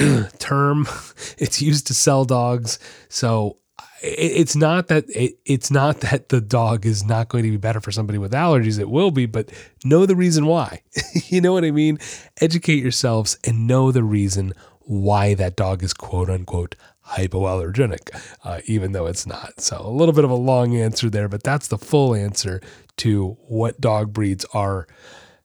term. 0.38 0.86
It's 1.38 1.62
used 1.62 1.86
to 1.86 1.94
sell 1.94 2.24
dogs. 2.26 2.78
So 3.08 3.56
it's 4.02 4.56
not 4.56 4.88
that 4.88 5.04
it, 5.08 5.38
it's 5.44 5.70
not 5.70 6.00
that 6.00 6.28
the 6.28 6.40
dog 6.40 6.86
is 6.86 7.04
not 7.04 7.28
going 7.28 7.44
to 7.44 7.50
be 7.50 7.56
better 7.56 7.80
for 7.80 7.92
somebody 7.92 8.18
with 8.18 8.32
allergies. 8.32 8.78
It 8.78 8.88
will 8.88 9.10
be 9.10 9.26
but 9.26 9.50
know 9.84 10.06
the 10.06 10.16
reason 10.16 10.46
why. 10.46 10.82
You 11.28 11.40
know 11.40 11.52
what 11.52 11.64
i 11.64 11.70
mean? 11.70 11.98
Educate 12.40 12.82
yourselves 12.82 13.38
and 13.44 13.66
know 13.68 13.92
the 13.92 14.02
reason 14.02 14.52
why 14.80 15.34
that 15.34 15.54
dog 15.54 15.82
is 15.84 15.94
quote 15.94 16.28
unquote 16.28 16.74
hypoallergenic 17.06 18.10
uh, 18.44 18.60
even 18.66 18.92
though 18.92 19.06
it's 19.06 19.26
not. 19.26 19.60
So 19.60 19.80
a 19.80 19.90
little 19.90 20.14
bit 20.14 20.24
of 20.24 20.30
a 20.30 20.34
long 20.34 20.76
answer 20.76 21.08
there 21.08 21.28
but 21.28 21.42
that's 21.42 21.68
the 21.68 21.78
full 21.78 22.14
answer 22.14 22.60
to 22.98 23.36
what 23.46 23.80
dog 23.80 24.12
breeds 24.12 24.44
are 24.52 24.88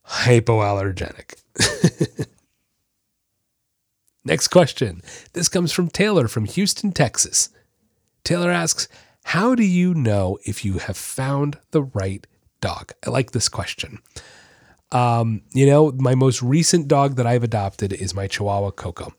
hypoallergenic 0.07 1.35
next 4.25 4.49
question 4.49 5.01
this 5.33 5.47
comes 5.47 5.71
from 5.71 5.87
taylor 5.87 6.27
from 6.27 6.45
houston 6.45 6.91
texas 6.91 7.49
Taylor 8.25 8.51
asks, 8.51 8.89
How 9.23 9.55
do 9.55 9.63
you 9.63 9.93
know 9.93 10.37
if 10.43 10.65
you 10.65 10.79
have 10.79 10.97
found 10.97 11.59
the 11.71 11.83
right 11.83 12.27
dog? 12.59 12.91
I 13.05 13.11
like 13.11 13.31
this 13.31 13.47
question. 13.47 13.99
Um, 14.91 15.43
you 15.53 15.65
know, 15.65 15.93
my 15.95 16.15
most 16.15 16.41
recent 16.41 16.87
dog 16.87 17.15
that 17.15 17.27
I've 17.27 17.43
adopted 17.43 17.93
is 17.93 18.13
my 18.13 18.27
Chihuahua 18.27 18.71
Coco. 18.71 19.13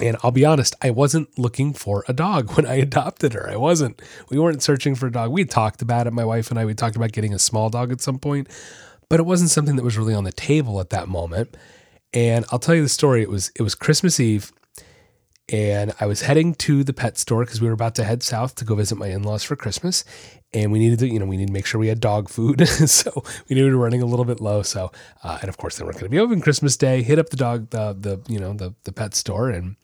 And 0.00 0.16
I'll 0.22 0.32
be 0.32 0.44
honest, 0.44 0.74
I 0.82 0.90
wasn't 0.90 1.38
looking 1.38 1.72
for 1.72 2.04
a 2.08 2.12
dog 2.12 2.52
when 2.56 2.66
I 2.66 2.74
adopted 2.76 3.34
her. 3.34 3.48
I 3.48 3.56
wasn't. 3.56 4.00
We 4.30 4.38
weren't 4.38 4.62
searching 4.62 4.94
for 4.94 5.06
a 5.06 5.12
dog. 5.12 5.30
We 5.30 5.44
talked 5.44 5.82
about 5.82 6.06
it, 6.06 6.12
my 6.12 6.24
wife 6.24 6.50
and 6.50 6.58
I. 6.58 6.64
We 6.64 6.74
talked 6.74 6.96
about 6.96 7.12
getting 7.12 7.34
a 7.34 7.38
small 7.38 7.68
dog 7.68 7.92
at 7.92 8.00
some 8.00 8.18
point, 8.18 8.48
but 9.08 9.20
it 9.20 9.26
wasn't 9.26 9.50
something 9.50 9.76
that 9.76 9.84
was 9.84 9.98
really 9.98 10.14
on 10.14 10.24
the 10.24 10.32
table 10.32 10.80
at 10.80 10.90
that 10.90 11.08
moment. 11.08 11.56
And 12.14 12.46
I'll 12.50 12.58
tell 12.58 12.74
you 12.74 12.82
the 12.82 12.88
story. 12.88 13.22
It 13.22 13.28
was 13.28 13.50
it 13.56 13.62
was 13.62 13.74
Christmas 13.74 14.18
Eve 14.18 14.52
and 15.52 15.92
I 16.00 16.06
was 16.06 16.22
heading 16.22 16.54
to 16.54 16.84
the 16.84 16.94
pet 16.94 17.18
store 17.18 17.44
because 17.44 17.60
we 17.60 17.66
were 17.66 17.74
about 17.74 17.94
to 17.96 18.04
head 18.04 18.22
south 18.22 18.54
to 18.56 18.64
go 18.64 18.74
visit 18.74 18.96
my 18.96 19.08
in-laws 19.08 19.42
for 19.42 19.56
Christmas, 19.56 20.04
and 20.54 20.72
we 20.72 20.78
needed 20.78 21.00
to, 21.00 21.08
you 21.08 21.18
know, 21.18 21.26
we 21.26 21.36
needed 21.36 21.48
to 21.48 21.52
make 21.52 21.66
sure 21.66 21.78
we 21.78 21.88
had 21.88 22.00
dog 22.00 22.30
food, 22.30 22.66
so 22.88 23.22
we 23.48 23.54
knew 23.54 23.64
we 23.64 23.74
were 23.74 23.82
running 23.82 24.00
a 24.00 24.06
little 24.06 24.24
bit 24.24 24.40
low. 24.40 24.62
So, 24.62 24.90
uh, 25.22 25.38
and 25.42 25.48
of 25.48 25.58
course 25.58 25.76
they 25.76 25.84
weren't 25.84 25.96
going 25.96 26.06
to 26.06 26.10
be 26.10 26.18
open 26.18 26.40
Christmas 26.40 26.76
Day. 26.76 27.02
Hit 27.02 27.18
up 27.18 27.28
the 27.28 27.36
dog, 27.36 27.70
the 27.70 27.92
the 27.92 28.32
you 28.32 28.38
know 28.38 28.54
the 28.54 28.74
the 28.84 28.92
pet 28.92 29.14
store, 29.14 29.50
and 29.50 29.76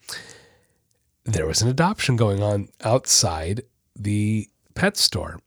there 1.25 1.47
was 1.47 1.61
an 1.61 1.69
adoption 1.69 2.17
going 2.17 2.43
on 2.43 2.69
outside 2.83 3.63
the 3.95 4.49
pet 4.75 4.97
store. 4.97 5.41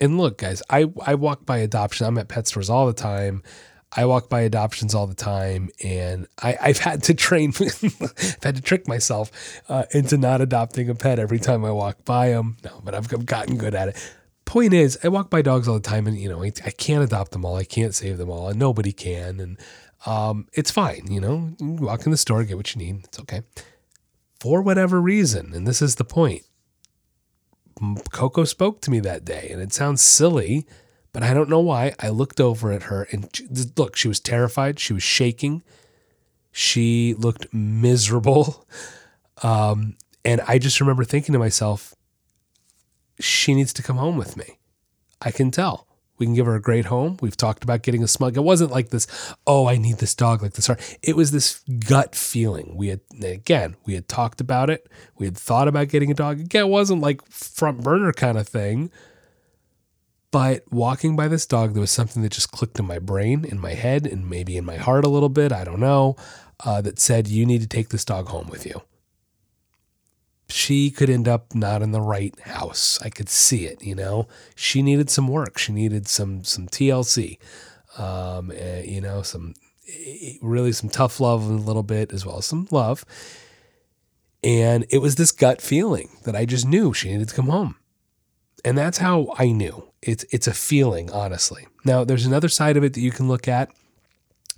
And 0.00 0.18
look, 0.18 0.38
guys, 0.38 0.62
I 0.68 0.86
I 1.06 1.14
walk 1.14 1.46
by 1.46 1.58
adoption. 1.58 2.06
I'm 2.06 2.18
at 2.18 2.28
pet 2.28 2.48
stores 2.48 2.70
all 2.70 2.86
the 2.88 2.92
time. 2.92 3.44
I 3.92 4.04
walk 4.04 4.28
by 4.28 4.42
adoptions 4.42 4.94
all 4.94 5.08
the 5.08 5.14
time, 5.14 5.70
and 5.82 6.28
I, 6.40 6.56
have 6.60 6.78
had 6.78 7.02
to 7.04 7.14
train, 7.14 7.52
I've 7.60 8.42
had 8.42 8.56
to 8.56 8.62
trick 8.62 8.86
myself 8.86 9.32
uh, 9.68 9.84
into 9.90 10.16
not 10.16 10.40
adopting 10.40 10.88
a 10.88 10.94
pet 10.94 11.18
every 11.18 11.40
time 11.40 11.64
I 11.64 11.72
walk 11.72 12.04
by 12.04 12.30
them. 12.30 12.56
No, 12.64 12.80
but 12.84 12.94
I've, 12.94 13.08
gotten 13.26 13.56
good 13.56 13.74
at 13.74 13.88
it. 13.88 14.14
Point 14.44 14.74
is, 14.74 14.98
I 15.02 15.08
walk 15.08 15.28
by 15.28 15.42
dogs 15.42 15.66
all 15.66 15.74
the 15.74 15.80
time, 15.80 16.06
and 16.06 16.16
you 16.16 16.28
know, 16.28 16.42
I, 16.42 16.52
I 16.64 16.70
can't 16.70 17.02
adopt 17.02 17.32
them 17.32 17.44
all. 17.44 17.56
I 17.56 17.64
can't 17.64 17.94
save 17.94 18.18
them 18.18 18.30
all, 18.30 18.48
and 18.48 18.58
nobody 18.58 18.92
can. 18.92 19.40
And 19.40 19.58
um, 20.06 20.46
it's 20.52 20.70
fine, 20.70 21.10
you 21.10 21.20
know. 21.20 21.52
You 21.58 21.74
walk 21.80 22.04
in 22.04 22.12
the 22.12 22.16
store, 22.16 22.44
get 22.44 22.56
what 22.56 22.74
you 22.74 22.80
need. 22.80 23.04
It's 23.04 23.18
okay. 23.18 23.42
For 24.38 24.62
whatever 24.62 25.00
reason, 25.00 25.52
and 25.52 25.66
this 25.66 25.82
is 25.82 25.96
the 25.96 26.04
point, 26.04 26.42
Coco 28.12 28.44
spoke 28.44 28.80
to 28.82 28.90
me 28.90 29.00
that 29.00 29.24
day, 29.24 29.48
and 29.50 29.60
it 29.60 29.72
sounds 29.72 30.00
silly 30.00 30.66
but 31.12 31.22
I 31.22 31.34
don't 31.34 31.48
know 31.48 31.60
why. 31.60 31.94
I 31.98 32.08
looked 32.08 32.40
over 32.40 32.72
at 32.72 32.84
her 32.84 33.06
and 33.10 33.28
look, 33.76 33.96
she 33.96 34.08
was 34.08 34.20
terrified. 34.20 34.78
She 34.78 34.92
was 34.92 35.02
shaking. 35.02 35.62
She 36.52 37.14
looked 37.14 37.52
miserable. 37.52 38.66
Um, 39.42 39.96
and 40.22 40.42
I 40.46 40.58
just 40.58 40.80
remember 40.80 41.02
thinking 41.02 41.32
to 41.32 41.38
myself, 41.38 41.94
she 43.18 43.54
needs 43.54 43.72
to 43.72 43.82
come 43.82 43.96
home 43.96 44.18
with 44.18 44.36
me. 44.36 44.58
I 45.22 45.30
can 45.30 45.50
tell. 45.50 45.86
We 46.18 46.26
can 46.26 46.34
give 46.34 46.44
her 46.44 46.54
a 46.54 46.60
great 46.60 46.84
home. 46.84 47.16
We've 47.22 47.36
talked 47.36 47.64
about 47.64 47.82
getting 47.82 48.02
a 48.02 48.06
smug. 48.06 48.36
It 48.36 48.44
wasn't 48.44 48.70
like 48.70 48.90
this, 48.90 49.06
oh, 49.46 49.66
I 49.66 49.78
need 49.78 49.96
this 49.96 50.14
dog 50.14 50.42
like 50.42 50.52
this. 50.52 50.68
It 51.02 51.16
was 51.16 51.30
this 51.30 51.60
gut 51.86 52.14
feeling. 52.14 52.76
We 52.76 52.88
had, 52.88 53.00
again, 53.22 53.76
we 53.86 53.94
had 53.94 54.06
talked 54.06 54.42
about 54.42 54.68
it. 54.68 54.86
We 55.16 55.24
had 55.24 55.38
thought 55.38 55.68
about 55.68 55.88
getting 55.88 56.10
a 56.10 56.14
dog. 56.14 56.38
Again, 56.38 56.66
it 56.66 56.68
wasn't 56.68 57.00
like 57.00 57.24
front 57.26 57.82
burner 57.82 58.12
kind 58.12 58.36
of 58.36 58.46
thing. 58.46 58.90
But 60.30 60.62
walking 60.70 61.16
by 61.16 61.28
this 61.28 61.46
dog, 61.46 61.74
there 61.74 61.80
was 61.80 61.90
something 61.90 62.22
that 62.22 62.32
just 62.32 62.52
clicked 62.52 62.78
in 62.78 62.86
my 62.86 62.98
brain, 62.98 63.44
in 63.44 63.58
my 63.58 63.74
head, 63.74 64.06
and 64.06 64.30
maybe 64.30 64.56
in 64.56 64.64
my 64.64 64.76
heart 64.76 65.04
a 65.04 65.08
little 65.08 65.28
bit. 65.28 65.52
I 65.52 65.64
don't 65.64 65.80
know. 65.80 66.16
Uh, 66.62 66.80
that 66.82 66.98
said, 66.98 67.26
you 67.26 67.46
need 67.46 67.62
to 67.62 67.66
take 67.66 67.88
this 67.88 68.04
dog 68.04 68.28
home 68.28 68.46
with 68.48 68.66
you. 68.66 68.82
She 70.48 70.90
could 70.90 71.08
end 71.08 71.26
up 71.26 71.54
not 71.54 71.80
in 71.80 71.92
the 71.92 72.00
right 72.00 72.38
house. 72.40 72.98
I 73.02 73.08
could 73.08 73.28
see 73.28 73.66
it. 73.66 73.82
You 73.82 73.94
know, 73.94 74.28
she 74.54 74.82
needed 74.82 75.08
some 75.08 75.26
work. 75.26 75.58
She 75.58 75.72
needed 75.72 76.06
some 76.06 76.44
some 76.44 76.66
TLC. 76.68 77.38
Um, 77.96 78.50
uh, 78.50 78.82
you 78.84 79.00
know, 79.00 79.22
some 79.22 79.54
eh, 79.88 80.34
really 80.42 80.72
some 80.72 80.90
tough 80.90 81.20
love 81.20 81.48
a 81.48 81.52
little 81.52 81.84
bit 81.84 82.12
as 82.12 82.26
well 82.26 82.38
as 82.38 82.46
some 82.46 82.66
love. 82.70 83.04
And 84.42 84.86
it 84.90 84.98
was 84.98 85.14
this 85.14 85.32
gut 85.32 85.60
feeling 85.62 86.08
that 86.24 86.34
I 86.34 86.46
just 86.46 86.66
knew 86.66 86.92
she 86.92 87.10
needed 87.10 87.28
to 87.28 87.34
come 87.34 87.48
home. 87.48 87.76
And 88.64 88.76
that's 88.76 88.98
how 88.98 89.32
I 89.38 89.52
knew. 89.52 89.89
It's 90.02 90.24
it's 90.30 90.46
a 90.46 90.54
feeling, 90.54 91.10
honestly. 91.10 91.66
Now, 91.84 92.04
there's 92.04 92.26
another 92.26 92.48
side 92.48 92.76
of 92.76 92.84
it 92.84 92.94
that 92.94 93.00
you 93.00 93.10
can 93.10 93.28
look 93.28 93.48
at. 93.48 93.70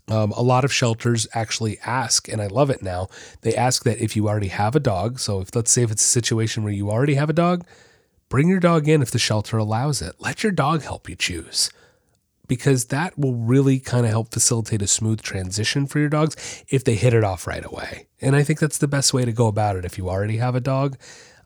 Um, 0.08 0.32
a 0.32 0.42
lot 0.42 0.64
of 0.64 0.72
shelters 0.72 1.26
actually 1.32 1.78
ask, 1.84 2.28
and 2.28 2.42
I 2.42 2.46
love 2.46 2.70
it 2.70 2.82
now. 2.82 3.08
They 3.42 3.54
ask 3.54 3.84
that 3.84 4.02
if 4.02 4.16
you 4.16 4.28
already 4.28 4.48
have 4.48 4.74
a 4.74 4.80
dog, 4.80 5.20
so 5.20 5.40
if 5.40 5.54
let's 5.54 5.70
say 5.70 5.82
if 5.82 5.90
it's 5.90 6.04
a 6.04 6.08
situation 6.08 6.64
where 6.64 6.72
you 6.72 6.90
already 6.90 7.14
have 7.14 7.30
a 7.30 7.34
dog, 7.34 7.64
bring 8.28 8.48
your 8.48 8.60
dog 8.60 8.88
in 8.88 9.02
if 9.02 9.10
the 9.10 9.18
shelter 9.18 9.58
allows 9.58 10.02
it. 10.02 10.16
Let 10.18 10.42
your 10.42 10.52
dog 10.52 10.82
help 10.82 11.08
you 11.08 11.16
choose 11.16 11.70
because 12.48 12.86
that 12.86 13.18
will 13.18 13.34
really 13.34 13.78
kind 13.78 14.04
of 14.04 14.10
help 14.10 14.30
facilitate 14.32 14.82
a 14.82 14.86
smooth 14.86 15.22
transition 15.22 15.86
for 15.86 16.00
your 16.00 16.08
dogs 16.08 16.64
if 16.68 16.84
they 16.84 16.96
hit 16.96 17.14
it 17.14 17.24
off 17.24 17.46
right 17.46 17.64
away. 17.64 18.06
And 18.20 18.36
I 18.36 18.42
think 18.42 18.58
that's 18.58 18.78
the 18.78 18.88
best 18.88 19.14
way 19.14 19.24
to 19.24 19.32
go 19.32 19.46
about 19.46 19.76
it 19.76 19.84
if 19.84 19.96
you 19.96 20.10
already 20.10 20.36
have 20.36 20.54
a 20.54 20.60
dog 20.60 20.98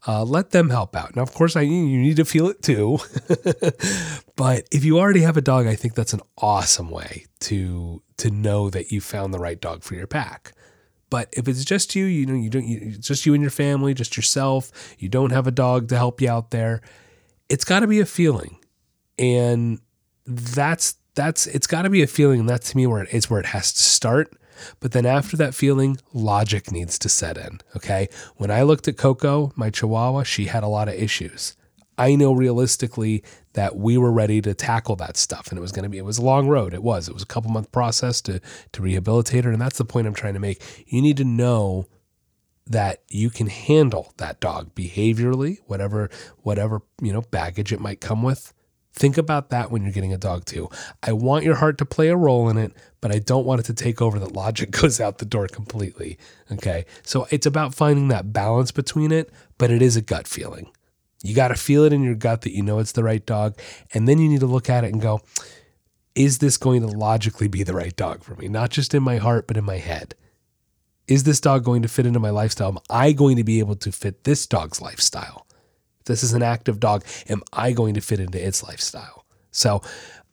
uh, 0.07 0.25
let 0.25 0.51
them 0.51 0.71
help 0.71 0.95
out. 0.95 1.17
Now, 1.17 1.23
of 1.23 1.35
course, 1.35 1.57
I 1.57 1.63
you 1.63 1.99
need 1.99 2.17
to 2.17 2.25
feel 2.25 2.49
it 2.49 2.63
too. 2.63 2.99
but 4.37 4.69
if 4.71 4.85
you 4.85 4.99
already 4.99 5.23
have 5.23 5.37
a 5.37 5.41
dog, 5.41 5.67
I 5.67 5.75
think 5.75 5.95
that's 5.95 6.13
an 6.13 6.21
awesome 6.39 6.91
way 6.91 7.27
to 7.41 8.03
to 8.19 8.31
know 8.31 8.71
that 8.71 8.93
you 8.93 9.01
found 9.01 9.35
the 9.35 9.39
right 9.39 9.61
dog 9.61 9.83
for 9.83 9.95
your 9.95 10.07
pack. 10.07 10.53
But 11.11 11.29
if 11.33 11.49
it's 11.49 11.65
just 11.65 11.95
you, 11.95 12.05
you 12.05 12.27
know, 12.27 12.35
you 12.35 12.51
don't, 12.51 12.67
you, 12.67 12.93
just 12.99 13.27
you 13.27 13.35
and 13.35 13.43
your 13.43 13.51
family, 13.51 13.95
just 13.95 14.17
yourself. 14.17 14.95
You 14.99 15.09
don't 15.09 15.31
have 15.31 15.47
a 15.47 15.53
dog 15.53 15.89
to 15.89 15.97
help 15.97 16.21
you 16.21 16.29
out 16.29 16.51
there. 16.51 16.83
It's 17.49 17.65
got 17.65 17.81
to 17.81 17.87
be 17.87 18.01
a 18.01 18.07
feeling, 18.07 18.59
and 19.19 19.81
that's 20.27 20.97
that's 21.15 21.47
it's 21.47 21.67
got 21.67 21.83
to 21.83 21.91
be 21.91 22.03
a 22.03 22.07
feeling. 22.07 22.41
And 22.41 22.49
that's 22.49 22.71
to 22.71 22.77
me 22.77 22.87
where 22.87 23.03
it 23.03 23.13
is 23.13 23.29
where 23.29 23.41
it 23.41 23.47
has 23.47 23.73
to 23.73 23.83
start 23.83 24.37
but 24.81 24.93
then 24.93 25.07
after 25.07 25.37
that 25.37 25.55
feeling, 25.55 25.99
logic 26.13 26.71
needs 26.71 26.99
to 27.01 27.09
set 27.09 27.37
in. 27.37 27.61
Okay. 27.77 28.09
When 28.37 28.51
I 28.51 28.63
looked 28.63 28.89
at 28.89 28.97
Coco, 28.97 29.53
my 29.57 29.71
Chihuahua, 29.71 30.23
she 30.25 30.47
had 30.47 30.63
a 30.63 30.69
lot 30.69 30.89
of 30.89 30.95
issues. 30.95 31.57
I 31.99 32.15
know 32.15 32.33
realistically 32.33 33.23
that 33.55 33.77
we 33.77 33.97
were 33.97 34.13
ready 34.13 34.43
to 34.43 34.55
tackle 34.55 34.97
that 34.97 35.17
stuff 35.17 35.49
and 35.49 35.57
it 35.57 35.63
was 35.63 35.73
going 35.73 35.85
to 35.85 35.89
be 35.89 35.97
it 35.97 36.05
was 36.05 36.19
a 36.19 36.23
long 36.23 36.47
road 36.47 36.75
it 36.75 36.83
was 36.83 37.09
it 37.09 37.15
was 37.15 37.23
a 37.23 37.27
couple 37.27 37.51
month 37.51 37.73
process 37.73 38.21
to 38.21 38.39
to 38.73 38.83
rehabilitate 38.83 39.45
her 39.47 39.51
and 39.51 39.63
that's 39.63 39.79
the 39.79 39.85
point 39.87 40.07
I'm 40.07 40.13
trying 40.13 40.35
to 40.35 40.41
make 40.41 40.63
you 40.87 41.01
need 41.01 41.17
to 41.17 41.25
know 41.25 41.87
that 42.67 43.03
you 43.09 43.31
can 43.31 43.47
handle 43.47 44.13
that 44.19 44.41
dog 44.41 44.75
behaviorally 44.75 45.57
whatever 45.65 46.11
whatever 46.43 46.83
you 47.01 47.15
know 47.15 47.23
baggage 47.23 47.73
it 47.73 47.81
might 47.81 48.03
come 48.03 48.23
with 48.23 48.53
Think 48.97 49.19
about 49.19 49.51
that 49.51 49.71
when 49.71 49.83
you're 49.83 49.93
getting 49.93 50.15
a 50.15 50.19
dog 50.19 50.47
too. 50.47 50.71
I 51.03 51.13
want 51.13 51.45
your 51.45 51.57
heart 51.57 51.77
to 51.79 51.85
play 51.85 52.09
a 52.09 52.17
role 52.17 52.49
in 52.49 52.57
it, 52.57 52.73
but 53.07 53.15
I 53.15 53.21
don't 53.21 53.47
want 53.47 53.61
it 53.61 53.67
to 53.67 53.73
take 53.73 54.03
over 54.03 54.19
that 54.19 54.33
logic 54.33 54.71
goes 54.83 55.01
out 55.01 55.19
the 55.19 55.25
door 55.25 55.47
completely. 55.47 56.19
Okay. 56.51 56.87
So 57.05 57.29
it's 57.31 57.47
about 57.47 57.73
finding 57.73 58.09
that 58.09 58.33
balance 58.33 58.73
between 58.73 59.13
it, 59.13 59.31
but 59.59 59.71
it 59.71 59.81
is 59.81 59.95
a 59.95 60.03
gut 60.03 60.27
feeling. 60.27 60.73
You 61.23 61.33
got 61.33 61.49
to 61.49 61.55
feel 61.55 61.85
it 61.85 61.93
in 61.93 62.03
your 62.03 62.17
gut 62.17 62.41
that 62.41 62.53
you 62.53 62.65
know 62.65 62.81
it's 62.81 62.91
the 62.91 63.05
right 63.05 63.25
dog. 63.25 63.57
And 63.95 64.09
then 64.09 64.19
you 64.19 64.29
need 64.29 64.41
to 64.41 64.47
look 64.47 64.69
at 64.69 64.83
it 64.83 64.93
and 64.93 65.01
go, 65.01 65.21
is 66.17 66.39
this 66.39 66.57
going 66.57 66.81
to 66.81 66.89
logically 66.89 67.47
be 67.47 67.63
the 67.63 67.75
right 67.75 67.95
dog 67.95 68.25
for 68.25 68.35
me? 68.35 68.49
Not 68.49 68.71
just 68.71 68.93
in 68.93 69.05
my 69.05 69.19
heart, 69.19 69.47
but 69.47 69.57
in 69.57 69.63
my 69.63 69.79
head. 69.79 70.17
Is 71.07 71.23
this 71.23 71.39
dog 71.39 71.63
going 71.63 71.83
to 71.83 71.89
fit 71.89 72.07
into 72.07 72.19
my 72.19 72.31
lifestyle? 72.31 72.71
Am 72.71 72.79
I 72.91 73.13
going 73.13 73.37
to 73.37 73.45
be 73.45 73.61
able 73.61 73.77
to 73.77 73.93
fit 73.93 74.25
this 74.25 74.49
dog's 74.49 74.83
lifestyle? 74.83 75.47
If 76.01 76.07
this 76.07 76.25
is 76.25 76.33
an 76.33 76.43
active 76.43 76.81
dog. 76.81 77.05
Am 77.29 77.45
I 77.53 77.71
going 77.71 77.95
to 77.95 78.01
fit 78.01 78.19
into 78.19 78.45
its 78.45 78.65
lifestyle? 78.65 79.25
So, 79.53 79.81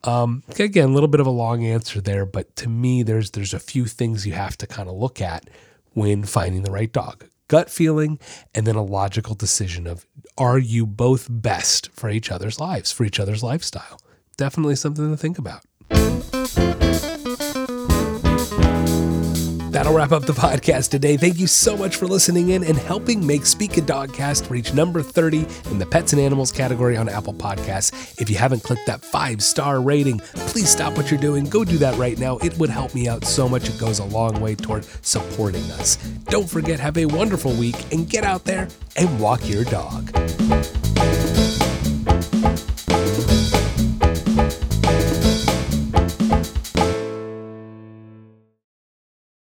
um, 0.04 0.42
again, 0.58 0.90
a 0.90 0.92
little 0.92 1.08
bit 1.08 1.20
of 1.20 1.26
a 1.26 1.30
long 1.30 1.64
answer 1.64 2.00
there, 2.00 2.26
but 2.26 2.54
to 2.56 2.68
me, 2.68 3.02
there's 3.02 3.30
there's 3.32 3.54
a 3.54 3.58
few 3.58 3.86
things 3.86 4.26
you 4.26 4.34
have 4.34 4.56
to 4.58 4.66
kind 4.66 4.88
of 4.88 4.96
look 4.96 5.20
at 5.20 5.48
when 5.92 6.24
finding 6.24 6.62
the 6.62 6.70
right 6.70 6.92
dog. 6.92 7.26
Gut 7.48 7.70
feeling, 7.70 8.18
and 8.54 8.66
then 8.66 8.74
a 8.74 8.82
logical 8.82 9.34
decision 9.34 9.86
of 9.86 10.06
are 10.36 10.58
you 10.58 10.86
both 10.86 11.28
best 11.30 11.90
for 11.92 12.10
each 12.10 12.30
other's 12.30 12.58
lives, 12.58 12.90
for 12.92 13.04
each 13.04 13.20
other's 13.20 13.42
lifestyle? 13.42 14.00
Definitely 14.36 14.76
something 14.76 15.10
to 15.10 15.16
think 15.16 15.38
about. 15.38 15.64
That'll 19.74 19.92
wrap 19.92 20.12
up 20.12 20.24
the 20.24 20.32
podcast 20.32 20.90
today. 20.90 21.16
Thank 21.16 21.40
you 21.40 21.48
so 21.48 21.76
much 21.76 21.96
for 21.96 22.06
listening 22.06 22.50
in 22.50 22.62
and 22.62 22.78
helping 22.78 23.26
make 23.26 23.44
Speak 23.44 23.76
a 23.76 23.80
Dogcast 23.80 24.48
reach 24.48 24.72
number 24.72 25.02
30 25.02 25.48
in 25.72 25.80
the 25.80 25.84
pets 25.84 26.12
and 26.12 26.22
animals 26.22 26.52
category 26.52 26.96
on 26.96 27.08
Apple 27.08 27.34
Podcasts. 27.34 28.20
If 28.20 28.30
you 28.30 28.36
haven't 28.36 28.62
clicked 28.62 28.86
that 28.86 29.02
five 29.02 29.42
star 29.42 29.80
rating, 29.80 30.20
please 30.20 30.68
stop 30.68 30.96
what 30.96 31.10
you're 31.10 31.18
doing. 31.18 31.46
Go 31.46 31.64
do 31.64 31.76
that 31.78 31.98
right 31.98 32.16
now. 32.16 32.38
It 32.38 32.56
would 32.56 32.70
help 32.70 32.94
me 32.94 33.08
out 33.08 33.24
so 33.24 33.48
much. 33.48 33.68
It 33.68 33.76
goes 33.80 33.98
a 33.98 34.04
long 34.04 34.40
way 34.40 34.54
toward 34.54 34.86
supporting 35.04 35.68
us. 35.72 35.96
Don't 36.26 36.48
forget, 36.48 36.78
have 36.78 36.96
a 36.96 37.06
wonderful 37.06 37.52
week 37.54 37.92
and 37.92 38.08
get 38.08 38.22
out 38.22 38.44
there 38.44 38.68
and 38.94 39.18
walk 39.18 39.48
your 39.48 39.64
dog. 39.64 40.08